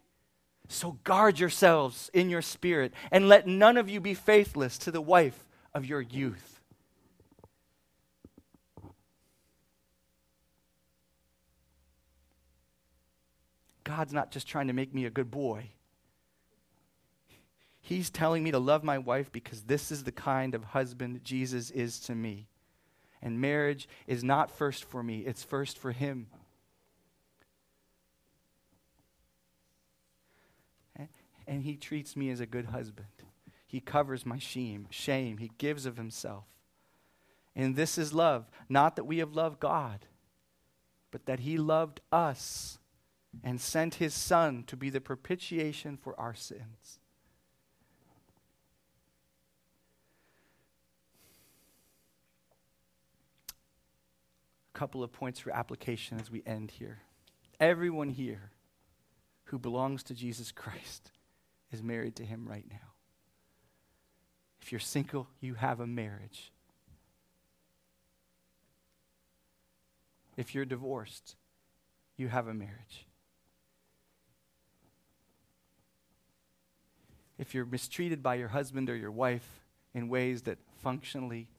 So 0.67 0.93
guard 1.03 1.39
yourselves 1.39 2.09
in 2.11 2.31
your 2.31 2.41
spirit, 2.41 2.93
and 3.11 3.29
let 3.29 3.45
none 3.45 3.77
of 3.77 3.87
you 3.87 4.01
be 4.01 4.15
faithless 4.15 4.79
to 4.79 4.91
the 4.91 5.01
wife 5.01 5.45
of 5.75 5.85
your 5.85 6.01
youth. 6.01 6.61
God's 13.83 14.13
not 14.13 14.31
just 14.31 14.47
trying 14.47 14.65
to 14.65 14.73
make 14.73 14.95
me 14.95 15.05
a 15.05 15.11
good 15.11 15.29
boy. 15.29 15.69
He's 17.89 18.11
telling 18.11 18.43
me 18.43 18.51
to 18.51 18.59
love 18.59 18.83
my 18.83 18.99
wife 18.99 19.31
because 19.31 19.63
this 19.63 19.91
is 19.91 20.03
the 20.03 20.11
kind 20.11 20.53
of 20.53 20.63
husband 20.63 21.23
Jesus 21.23 21.71
is 21.71 21.99
to 22.01 22.13
me. 22.13 22.47
And 23.19 23.41
marriage 23.41 23.89
is 24.05 24.23
not 24.23 24.51
first 24.51 24.85
for 24.85 25.01
me, 25.01 25.21
it's 25.21 25.43
first 25.43 25.75
for 25.75 25.91
him. 25.91 26.27
And 31.47 31.63
he 31.63 31.77
treats 31.77 32.15
me 32.15 32.29
as 32.29 32.39
a 32.39 32.45
good 32.45 32.65
husband. 32.65 33.07
He 33.65 33.79
covers 33.79 34.23
my 34.23 34.37
shame, 34.37 34.85
shame. 34.91 35.39
He 35.39 35.49
gives 35.57 35.87
of 35.87 35.97
himself. 35.97 36.43
And 37.55 37.75
this 37.75 37.97
is 37.97 38.13
love. 38.13 38.45
Not 38.69 38.97
that 38.97 39.05
we 39.05 39.17
have 39.17 39.33
loved 39.33 39.59
God, 39.59 40.05
but 41.09 41.25
that 41.25 41.39
he 41.39 41.57
loved 41.57 42.01
us 42.11 42.77
and 43.43 43.59
sent 43.59 43.95
his 43.95 44.13
son 44.13 44.63
to 44.67 44.77
be 44.77 44.91
the 44.91 45.01
propitiation 45.01 45.97
for 45.97 46.17
our 46.19 46.35
sins. 46.35 46.99
Couple 54.79 55.03
of 55.03 55.11
points 55.11 55.41
for 55.41 55.51
application 55.51 56.21
as 56.21 56.31
we 56.31 56.41
end 56.45 56.71
here. 56.71 56.99
Everyone 57.59 58.07
here 58.07 58.51
who 59.43 59.59
belongs 59.59 60.03
to 60.03 60.13
Jesus 60.13 60.53
Christ 60.53 61.11
is 61.69 61.83
married 61.83 62.15
to 62.15 62.23
him 62.23 62.47
right 62.47 62.63
now. 62.71 62.93
If 64.61 64.71
you're 64.71 64.79
single, 64.79 65.27
you 65.41 65.55
have 65.55 65.81
a 65.81 65.85
marriage. 65.85 66.53
If 70.37 70.55
you're 70.55 70.63
divorced, 70.63 71.35
you 72.15 72.29
have 72.29 72.47
a 72.47 72.53
marriage. 72.53 73.05
If 77.37 77.53
you're 77.53 77.65
mistreated 77.65 78.23
by 78.23 78.35
your 78.35 78.47
husband 78.47 78.89
or 78.89 78.95
your 78.95 79.11
wife 79.11 79.59
in 79.93 80.07
ways 80.07 80.43
that 80.43 80.57
functionally 80.81 81.49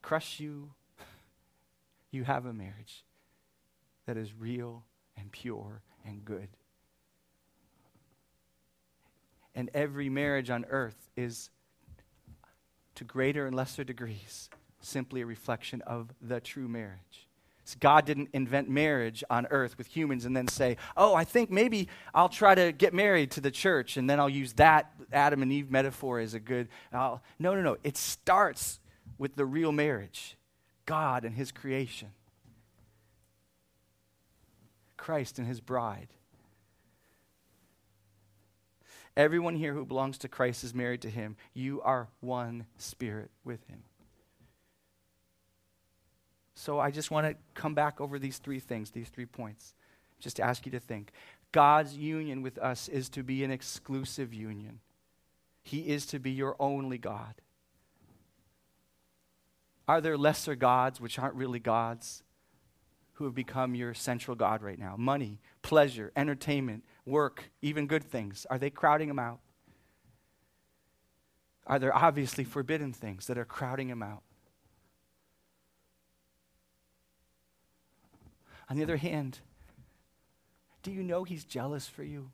crush 0.00 0.38
you 0.38 0.70
you 2.14 2.24
have 2.24 2.46
a 2.46 2.52
marriage 2.52 3.04
that 4.06 4.16
is 4.16 4.32
real 4.32 4.84
and 5.16 5.30
pure 5.32 5.82
and 6.06 6.24
good. 6.24 6.48
And 9.54 9.70
every 9.74 10.08
marriage 10.08 10.50
on 10.50 10.64
earth 10.68 11.10
is, 11.16 11.50
to 12.96 13.04
greater 13.04 13.46
and 13.46 13.54
lesser 13.54 13.84
degrees, 13.84 14.48
simply 14.80 15.20
a 15.20 15.26
reflection 15.26 15.82
of 15.82 16.12
the 16.20 16.40
true 16.40 16.68
marriage. 16.68 17.28
So 17.64 17.78
God 17.80 18.04
didn't 18.04 18.28
invent 18.34 18.68
marriage 18.68 19.24
on 19.30 19.46
earth 19.50 19.78
with 19.78 19.86
humans 19.86 20.26
and 20.26 20.36
then 20.36 20.48
say, 20.48 20.76
oh, 20.96 21.14
I 21.14 21.24
think 21.24 21.50
maybe 21.50 21.88
I'll 22.12 22.28
try 22.28 22.54
to 22.54 22.72
get 22.72 22.92
married 22.92 23.30
to 23.32 23.40
the 23.40 23.50
church 23.50 23.96
and 23.96 24.10
then 24.10 24.20
I'll 24.20 24.28
use 24.28 24.52
that 24.54 24.92
Adam 25.12 25.40
and 25.40 25.50
Eve 25.50 25.70
metaphor 25.70 26.18
as 26.18 26.34
a 26.34 26.40
good. 26.40 26.68
I'll, 26.92 27.22
no, 27.38 27.54
no, 27.54 27.62
no. 27.62 27.78
It 27.82 27.96
starts 27.96 28.80
with 29.16 29.36
the 29.36 29.46
real 29.46 29.72
marriage. 29.72 30.36
God 30.86 31.24
and 31.24 31.34
his 31.34 31.52
creation, 31.52 32.10
Christ 34.96 35.38
and 35.38 35.46
his 35.46 35.60
bride. 35.60 36.08
Everyone 39.16 39.54
here 39.54 39.74
who 39.74 39.84
belongs 39.84 40.18
to 40.18 40.28
Christ 40.28 40.64
is 40.64 40.74
married 40.74 41.02
to 41.02 41.10
him. 41.10 41.36
You 41.52 41.80
are 41.82 42.08
one 42.20 42.66
spirit 42.78 43.30
with 43.44 43.64
him. 43.68 43.84
So 46.54 46.78
I 46.80 46.90
just 46.90 47.10
want 47.10 47.26
to 47.26 47.36
come 47.54 47.74
back 47.74 48.00
over 48.00 48.18
these 48.18 48.38
three 48.38 48.58
things, 48.58 48.90
these 48.90 49.08
three 49.08 49.26
points, 49.26 49.74
just 50.18 50.36
to 50.36 50.42
ask 50.42 50.66
you 50.66 50.72
to 50.72 50.80
think. 50.80 51.12
God's 51.52 51.96
union 51.96 52.42
with 52.42 52.58
us 52.58 52.88
is 52.88 53.08
to 53.10 53.22
be 53.22 53.44
an 53.44 53.50
exclusive 53.50 54.34
union, 54.34 54.80
He 55.62 55.80
is 55.80 56.06
to 56.06 56.18
be 56.18 56.32
your 56.32 56.56
only 56.58 56.98
God. 56.98 57.34
Are 59.86 60.00
there 60.00 60.16
lesser 60.16 60.54
gods 60.54 61.00
which 61.00 61.18
aren't 61.18 61.34
really 61.34 61.58
gods? 61.58 62.22
who 63.14 63.24
have 63.24 63.34
become 63.34 63.74
your 63.74 63.94
central 63.94 64.34
God 64.34 64.62
right 64.62 64.78
now? 64.78 64.96
Money, 64.96 65.40
pleasure, 65.62 66.12
entertainment, 66.16 66.84
work, 67.06 67.50
even 67.62 67.86
good 67.86 68.02
things. 68.02 68.44
Are 68.50 68.58
they 68.58 68.70
crowding 68.70 69.08
him 69.08 69.18
out? 69.18 69.38
Are 71.66 71.78
there 71.78 71.94
obviously 71.94 72.44
forbidden 72.44 72.92
things 72.92 73.26
that 73.28 73.38
are 73.38 73.44
crowding 73.44 73.88
him 73.88 74.02
out? 74.02 74.22
On 78.68 78.76
the 78.76 78.82
other 78.82 78.96
hand, 78.96 79.38
do 80.82 80.90
you 80.90 81.02
know 81.02 81.22
he's 81.22 81.44
jealous 81.44 81.86
for 81.86 82.02
you? 82.02 82.30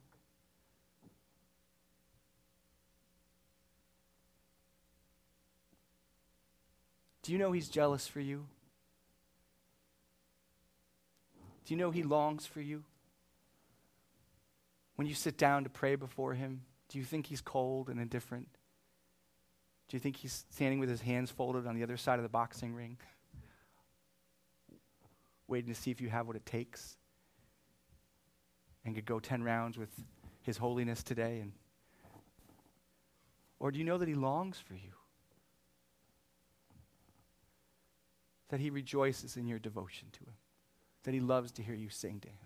Do 7.22 7.32
you 7.32 7.38
know 7.38 7.52
he's 7.52 7.68
jealous 7.68 8.06
for 8.06 8.20
you? 8.20 8.46
Do 11.64 11.74
you 11.74 11.78
know 11.78 11.90
he 11.90 12.02
longs 12.02 12.46
for 12.46 12.60
you? 12.60 12.84
When 14.96 15.06
you 15.06 15.14
sit 15.14 15.36
down 15.36 15.64
to 15.64 15.70
pray 15.70 15.94
before 15.94 16.34
him, 16.34 16.62
do 16.88 16.98
you 16.98 17.04
think 17.04 17.26
he's 17.26 17.40
cold 17.40 17.88
and 17.88 18.00
indifferent? 18.00 18.48
Do 19.88 19.96
you 19.96 20.00
think 20.00 20.16
he's 20.16 20.44
standing 20.50 20.78
with 20.78 20.88
his 20.88 21.00
hands 21.00 21.30
folded 21.30 21.66
on 21.66 21.74
the 21.74 21.82
other 21.82 21.96
side 21.96 22.18
of 22.18 22.22
the 22.22 22.28
boxing 22.28 22.74
ring, 22.74 22.96
waiting 25.48 25.72
to 25.72 25.80
see 25.80 25.90
if 25.90 26.00
you 26.00 26.08
have 26.08 26.26
what 26.26 26.36
it 26.36 26.46
takes 26.46 26.96
and 28.84 28.94
could 28.94 29.06
go 29.06 29.18
10 29.18 29.42
rounds 29.42 29.76
with 29.76 29.90
his 30.42 30.56
holiness 30.56 31.02
today? 31.02 31.40
And, 31.40 31.52
or 33.58 33.70
do 33.70 33.78
you 33.78 33.84
know 33.84 33.98
that 33.98 34.08
he 34.08 34.14
longs 34.14 34.58
for 34.58 34.74
you? 34.74 34.99
That 38.51 38.61
he 38.61 38.70
rejoices 38.70 39.36
in 39.36 39.46
your 39.46 39.59
devotion 39.59 40.09
to 40.12 40.20
him? 40.20 40.34
that 41.05 41.14
he 41.14 41.20
loves 41.20 41.51
to 41.53 41.62
hear 41.62 41.74
you 41.74 41.88
sing 41.88 42.20
to 42.20 42.28
him. 42.28 42.36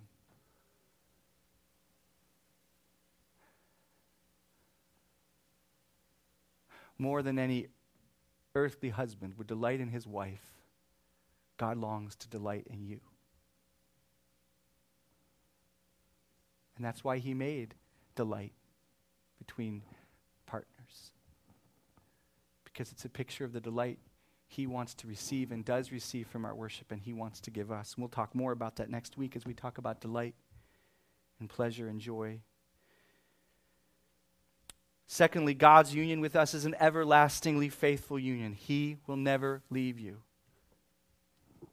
More 6.96 7.22
than 7.22 7.38
any 7.38 7.66
earthly 8.54 8.90
husband 8.90 9.34
would 9.36 9.48
delight 9.48 9.80
in 9.80 9.88
his 9.88 10.06
wife, 10.06 10.44
God 11.56 11.76
longs 11.76 12.14
to 12.16 12.28
delight 12.28 12.66
in 12.70 12.84
you. 12.84 13.00
And 16.76 16.84
that's 16.84 17.02
why 17.02 17.18
he 17.18 17.34
made 17.34 17.74
delight 18.14 18.52
between 19.38 19.82
partners. 20.46 21.10
Because 22.64 22.92
it's 22.92 23.04
a 23.04 23.08
picture 23.08 23.44
of 23.44 23.52
the 23.52 23.60
delight 23.60 23.98
he 24.54 24.68
wants 24.68 24.94
to 24.94 25.08
receive 25.08 25.50
and 25.50 25.64
does 25.64 25.90
receive 25.90 26.28
from 26.28 26.44
our 26.44 26.54
worship, 26.54 26.92
and 26.92 27.00
He 27.00 27.12
wants 27.12 27.40
to 27.40 27.50
give 27.50 27.72
us. 27.72 27.94
And 27.94 28.02
we'll 28.02 28.08
talk 28.08 28.36
more 28.36 28.52
about 28.52 28.76
that 28.76 28.88
next 28.88 29.18
week 29.18 29.34
as 29.34 29.44
we 29.44 29.52
talk 29.52 29.78
about 29.78 30.00
delight 30.00 30.36
and 31.40 31.48
pleasure 31.48 31.88
and 31.88 32.00
joy. 32.00 32.38
Secondly, 35.08 35.54
God's 35.54 35.92
union 35.92 36.20
with 36.20 36.36
us 36.36 36.54
is 36.54 36.66
an 36.66 36.76
everlastingly 36.78 37.68
faithful 37.68 38.16
union. 38.16 38.52
He 38.52 38.98
will 39.08 39.16
never 39.16 39.62
leave 39.70 39.98
you. 39.98 40.18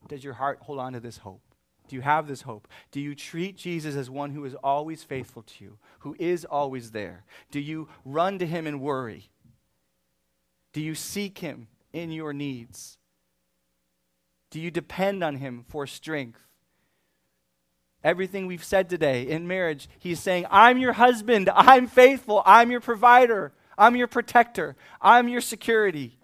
Does 0.07 0.23
your 0.23 0.33
heart 0.33 0.57
hold 0.63 0.79
on 0.79 0.93
to 0.93 0.99
this 0.99 1.17
hope? 1.17 1.43
Do 1.87 1.95
you 1.95 2.01
have 2.01 2.27
this 2.27 2.41
hope? 2.41 2.67
Do 2.91 2.99
you 2.99 3.13
treat 3.13 3.57
Jesus 3.57 3.95
as 3.95 4.09
one 4.09 4.31
who 4.31 4.43
is 4.43 4.55
always 4.55 5.03
faithful 5.03 5.43
to 5.43 5.63
you, 5.63 5.77
who 5.99 6.15
is 6.17 6.45
always 6.45 6.91
there? 6.91 7.25
Do 7.51 7.59
you 7.59 7.89
run 8.03 8.39
to 8.39 8.47
him 8.47 8.65
in 8.65 8.79
worry? 8.79 9.29
Do 10.73 10.81
you 10.81 10.95
seek 10.95 11.37
him 11.39 11.67
in 11.93 12.11
your 12.11 12.33
needs? 12.33 12.97
Do 14.49 14.59
you 14.59 14.71
depend 14.71 15.23
on 15.23 15.35
Him 15.35 15.65
for 15.67 15.87
strength? 15.87 16.41
Everything 18.03 18.47
we've 18.47 18.63
said 18.63 18.89
today 18.89 19.27
in 19.27 19.47
marriage, 19.47 19.87
He's 19.99 20.19
saying, 20.19 20.45
I'm 20.49 20.77
your 20.77 20.93
husband, 20.93 21.49
I'm 21.53 21.87
faithful, 21.87 22.41
I'm 22.45 22.71
your 22.71 22.81
provider, 22.81 23.53
I'm 23.77 23.95
your 23.95 24.07
protector, 24.07 24.75
I'm 25.01 25.27
your 25.27 25.41
security. 25.41 26.17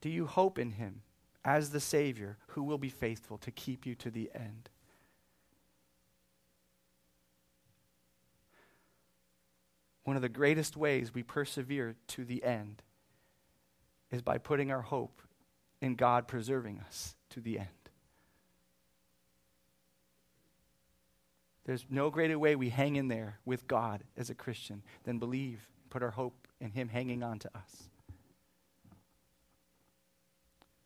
Do 0.00 0.08
you 0.08 0.26
hope 0.26 0.58
in 0.58 0.72
Him 0.72 1.02
as 1.44 1.70
the 1.70 1.80
Savior 1.80 2.38
who 2.48 2.62
will 2.62 2.78
be 2.78 2.88
faithful 2.88 3.38
to 3.38 3.50
keep 3.50 3.86
you 3.86 3.94
to 3.96 4.10
the 4.10 4.30
end? 4.34 4.68
One 10.04 10.16
of 10.16 10.22
the 10.22 10.28
greatest 10.28 10.76
ways 10.76 11.14
we 11.14 11.22
persevere 11.22 11.94
to 12.08 12.24
the 12.24 12.42
end 12.42 12.82
is 14.10 14.22
by 14.22 14.38
putting 14.38 14.70
our 14.70 14.82
hope 14.82 15.22
in 15.80 15.94
God 15.94 16.28
preserving 16.28 16.80
us 16.80 17.16
to 17.30 17.40
the 17.40 17.58
end. 17.58 17.68
There's 21.64 21.86
no 21.88 22.10
greater 22.10 22.38
way 22.38 22.56
we 22.56 22.70
hang 22.70 22.96
in 22.96 23.08
there 23.08 23.38
with 23.44 23.68
God 23.68 24.02
as 24.16 24.30
a 24.30 24.34
Christian 24.34 24.82
than 25.04 25.18
believe, 25.18 25.70
put 25.90 26.02
our 26.02 26.10
hope 26.10 26.48
in 26.60 26.72
Him 26.72 26.88
hanging 26.88 27.22
on 27.22 27.38
to 27.40 27.50
us. 27.56 27.88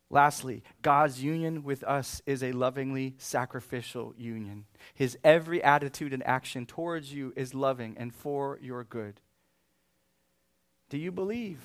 Lastly, 0.09 0.63
God's 0.81 1.21
union 1.21 1.63
with 1.63 1.83
us 1.83 2.21
is 2.25 2.41
a 2.41 2.53
lovingly 2.53 3.15
sacrificial 3.17 4.13
union. 4.17 4.65
His 4.93 5.17
every 5.23 5.61
attitude 5.61 6.13
and 6.13 6.25
action 6.25 6.65
towards 6.65 7.13
you 7.13 7.33
is 7.35 7.53
loving 7.53 7.95
and 7.97 8.13
for 8.15 8.57
your 8.61 8.85
good. 8.85 9.19
Do 10.89 10.97
you 10.97 11.11
believe 11.11 11.59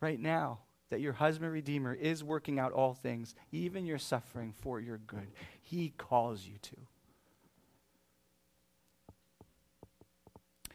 right 0.00 0.20
now 0.20 0.60
that 0.90 1.00
your 1.00 1.14
husband 1.14 1.52
redeemer 1.52 1.92
is 1.92 2.22
working 2.22 2.60
out 2.60 2.72
all 2.72 2.94
things, 2.94 3.34
even 3.50 3.84
your 3.84 3.98
suffering, 3.98 4.54
for 4.56 4.78
your 4.78 4.98
good? 4.98 5.26
He 5.60 5.92
calls 5.98 6.46
you 6.46 6.58
to. 6.62 6.76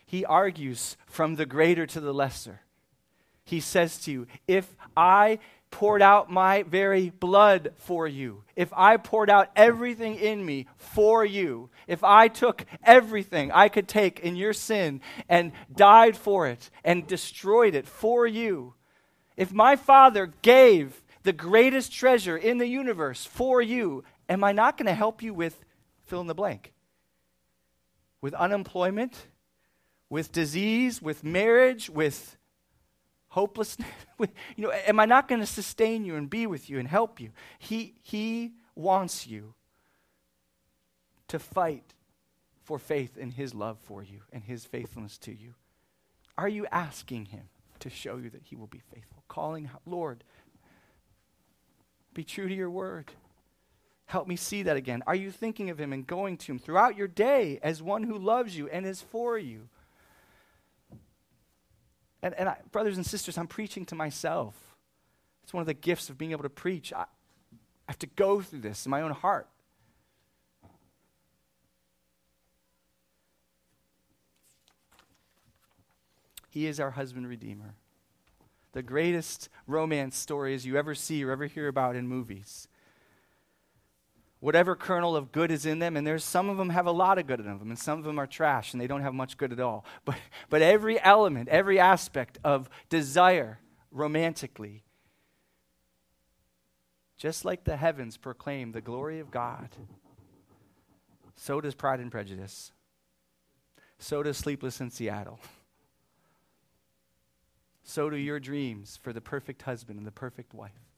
He 0.05 0.25
argues 0.25 0.97
from 1.05 1.35
the 1.35 1.45
greater 1.45 1.87
to 1.87 2.01
the 2.01 2.13
lesser. 2.13 2.63
He 3.45 3.61
says 3.61 3.97
to 3.99 4.11
you, 4.11 4.27
If 4.45 4.75
I 4.97 5.39
poured 5.71 6.01
out 6.01 6.29
my 6.29 6.63
very 6.63 7.09
blood 7.09 7.73
for 7.77 8.07
you, 8.07 8.43
if 8.55 8.71
I 8.73 8.97
poured 8.97 9.29
out 9.29 9.49
everything 9.55 10.15
in 10.15 10.45
me 10.45 10.67
for 10.75 11.25
you, 11.25 11.69
if 11.87 12.03
I 12.03 12.27
took 12.27 12.65
everything 12.83 13.51
I 13.51 13.69
could 13.69 13.87
take 13.87 14.19
in 14.19 14.35
your 14.35 14.53
sin 14.53 15.01
and 15.27 15.53
died 15.73 16.15
for 16.17 16.47
it 16.47 16.69
and 16.83 17.07
destroyed 17.07 17.73
it 17.73 17.87
for 17.87 18.27
you, 18.27 18.75
if 19.37 19.51
my 19.51 19.75
Father 19.75 20.31
gave 20.41 21.01
the 21.23 21.33
greatest 21.33 21.91
treasure 21.91 22.37
in 22.37 22.57
the 22.57 22.67
universe 22.67 23.25
for 23.25 23.61
you, 23.61 24.03
am 24.27 24.43
I 24.43 24.51
not 24.51 24.77
going 24.77 24.87
to 24.87 24.93
help 24.93 25.23
you 25.23 25.33
with 25.33 25.63
fill 26.05 26.21
in 26.21 26.27
the 26.27 26.35
blank? 26.35 26.73
With 28.21 28.33
unemployment, 28.33 29.27
with 30.09 30.31
disease, 30.31 31.01
with 31.01 31.23
marriage, 31.23 31.89
with 31.89 32.37
hopelessness? 33.31 33.87
you 34.19 34.27
know, 34.57 34.71
am 34.71 34.99
I 34.99 35.05
not 35.05 35.27
going 35.27 35.41
to 35.41 35.47
sustain 35.47 36.05
you 36.05 36.15
and 36.15 36.29
be 36.29 36.47
with 36.47 36.69
you 36.69 36.79
and 36.79 36.87
help 36.87 37.19
you? 37.19 37.31
He, 37.59 37.95
he 38.01 38.53
wants 38.75 39.27
you 39.27 39.55
to 41.27 41.39
fight 41.39 41.93
for 42.63 42.77
faith 42.77 43.17
in 43.17 43.31
His 43.31 43.53
love 43.53 43.77
for 43.79 44.03
you 44.03 44.21
and 44.31 44.43
His 44.43 44.65
faithfulness 44.65 45.17
to 45.19 45.33
you. 45.33 45.55
Are 46.37 46.49
you 46.49 46.67
asking 46.71 47.25
Him 47.25 47.49
to 47.79 47.89
show 47.89 48.17
you 48.17 48.29
that 48.29 48.43
He 48.43 48.55
will 48.55 48.67
be 48.67 48.81
faithful? 48.93 49.23
Calling, 49.27 49.69
Lord, 49.85 50.23
be 52.13 52.23
true 52.23 52.47
to 52.47 52.53
your 52.53 52.69
word. 52.69 53.11
Help 54.05 54.27
me 54.27 54.35
see 54.35 54.63
that 54.63 54.75
again. 54.75 55.01
Are 55.07 55.15
you 55.15 55.31
thinking 55.31 55.69
of 55.69 55.79
Him 55.79 55.93
and 55.93 56.05
going 56.05 56.35
to 56.37 56.51
Him 56.51 56.59
throughout 56.59 56.97
your 56.97 57.07
day 57.07 57.59
as 57.63 57.81
one 57.81 58.03
who 58.03 58.17
loves 58.17 58.57
you 58.57 58.67
and 58.67 58.85
is 58.85 59.01
for 59.01 59.37
you? 59.37 59.69
And, 62.23 62.33
and 62.35 62.49
I, 62.49 62.57
brothers 62.71 62.97
and 62.97 63.05
sisters, 63.05 63.37
I'm 63.37 63.47
preaching 63.47 63.85
to 63.87 63.95
myself. 63.95 64.55
It's 65.43 65.53
one 65.53 65.61
of 65.61 65.67
the 65.67 65.73
gifts 65.73 66.09
of 66.09 66.17
being 66.17 66.31
able 66.31 66.43
to 66.43 66.49
preach. 66.49 66.93
I, 66.93 67.01
I 67.01 67.05
have 67.87 67.99
to 67.99 68.07
go 68.07 68.41
through 68.41 68.59
this 68.59 68.85
in 68.85 68.89
my 68.89 69.01
own 69.01 69.11
heart. 69.11 69.47
He 76.49 76.67
is 76.67 76.79
our 76.79 76.91
husband 76.91 77.27
redeemer. 77.27 77.75
The 78.73 78.83
greatest 78.83 79.49
romance 79.67 80.17
stories 80.17 80.65
you 80.65 80.77
ever 80.77 80.95
see 80.95 81.23
or 81.23 81.31
ever 81.31 81.45
hear 81.45 81.67
about 81.67 81.95
in 81.95 82.07
movies 82.07 82.67
whatever 84.41 84.75
kernel 84.75 85.15
of 85.15 85.31
good 85.31 85.51
is 85.51 85.65
in 85.65 85.79
them, 85.79 85.95
and 85.95 86.05
there's 86.05 86.23
some 86.23 86.49
of 86.49 86.57
them 86.57 86.71
have 86.71 86.87
a 86.87 86.91
lot 86.91 87.17
of 87.17 87.27
good 87.27 87.39
in 87.39 87.45
them, 87.45 87.61
and 87.61 87.79
some 87.79 87.97
of 87.97 88.03
them 88.03 88.19
are 88.19 88.27
trash 88.27 88.73
and 88.73 88.81
they 88.81 88.87
don't 88.87 89.01
have 89.01 89.13
much 89.13 89.37
good 89.37 89.53
at 89.53 89.59
all. 89.61 89.85
But, 90.03 90.17
but 90.49 90.61
every 90.61 90.99
element, 91.01 91.47
every 91.47 91.79
aspect 91.79 92.39
of 92.43 92.67
desire 92.89 93.59
romantically, 93.91 94.83
just 97.17 97.45
like 97.45 97.63
the 97.63 97.77
heavens 97.77 98.17
proclaim 98.17 98.71
the 98.71 98.81
glory 98.81 99.19
of 99.19 99.31
God, 99.31 99.69
so 101.35 101.61
does 101.61 101.75
Pride 101.75 101.99
and 101.99 102.11
Prejudice. 102.11 102.71
So 103.99 104.23
does 104.23 104.37
Sleepless 104.37 104.81
in 104.81 104.89
Seattle. 104.89 105.39
So 107.83 108.09
do 108.09 108.17
your 108.17 108.39
dreams 108.39 108.99
for 109.01 109.13
the 109.13 109.21
perfect 109.21 109.61
husband 109.63 109.99
and 109.99 110.07
the 110.07 110.11
perfect 110.11 110.53
wife. 110.53 110.90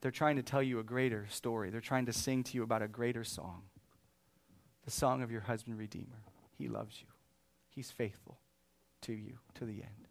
They're 0.00 0.10
trying 0.10 0.36
to 0.36 0.42
tell 0.42 0.62
you 0.62 0.78
a 0.78 0.84
greater 0.84 1.26
story. 1.28 1.70
They're 1.70 1.80
trying 1.80 2.06
to 2.06 2.12
sing 2.12 2.44
to 2.44 2.54
you 2.56 2.62
about 2.62 2.82
a 2.82 2.88
greater 2.88 3.24
song 3.24 3.62
the 4.84 4.92
song 4.92 5.20
of 5.20 5.32
your 5.32 5.40
husband, 5.40 5.76
Redeemer. 5.76 6.22
He 6.56 6.68
loves 6.68 7.00
you, 7.00 7.08
He's 7.68 7.90
faithful 7.90 8.38
to 9.02 9.12
you 9.12 9.38
to 9.54 9.64
the 9.64 9.82
end. 9.82 10.08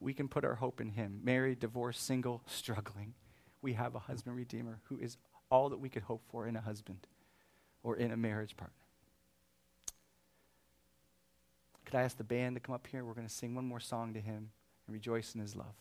We 0.00 0.12
can 0.12 0.28
put 0.28 0.44
our 0.44 0.56
hope 0.56 0.80
in 0.80 0.90
Him. 0.90 1.20
Married, 1.22 1.60
divorced, 1.60 2.04
single, 2.04 2.42
struggling. 2.46 3.14
We 3.62 3.74
have 3.74 3.94
a 3.94 4.00
husband, 4.00 4.36
Redeemer, 4.36 4.80
who 4.88 4.98
is 4.98 5.16
all 5.50 5.68
that 5.68 5.78
we 5.78 5.88
could 5.88 6.02
hope 6.02 6.22
for 6.30 6.48
in 6.48 6.56
a 6.56 6.60
husband 6.60 7.06
or 7.84 7.96
in 7.96 8.10
a 8.10 8.16
marriage 8.16 8.56
partner. 8.56 8.74
Could 11.84 11.94
I 11.94 12.02
ask 12.02 12.16
the 12.16 12.24
band 12.24 12.56
to 12.56 12.60
come 12.60 12.74
up 12.74 12.88
here? 12.88 13.04
We're 13.04 13.14
going 13.14 13.26
to 13.26 13.32
sing 13.32 13.54
one 13.54 13.66
more 13.66 13.78
song 13.78 14.14
to 14.14 14.20
Him 14.20 14.50
and 14.86 14.94
rejoice 14.94 15.34
in 15.34 15.40
His 15.40 15.54
love. 15.54 15.76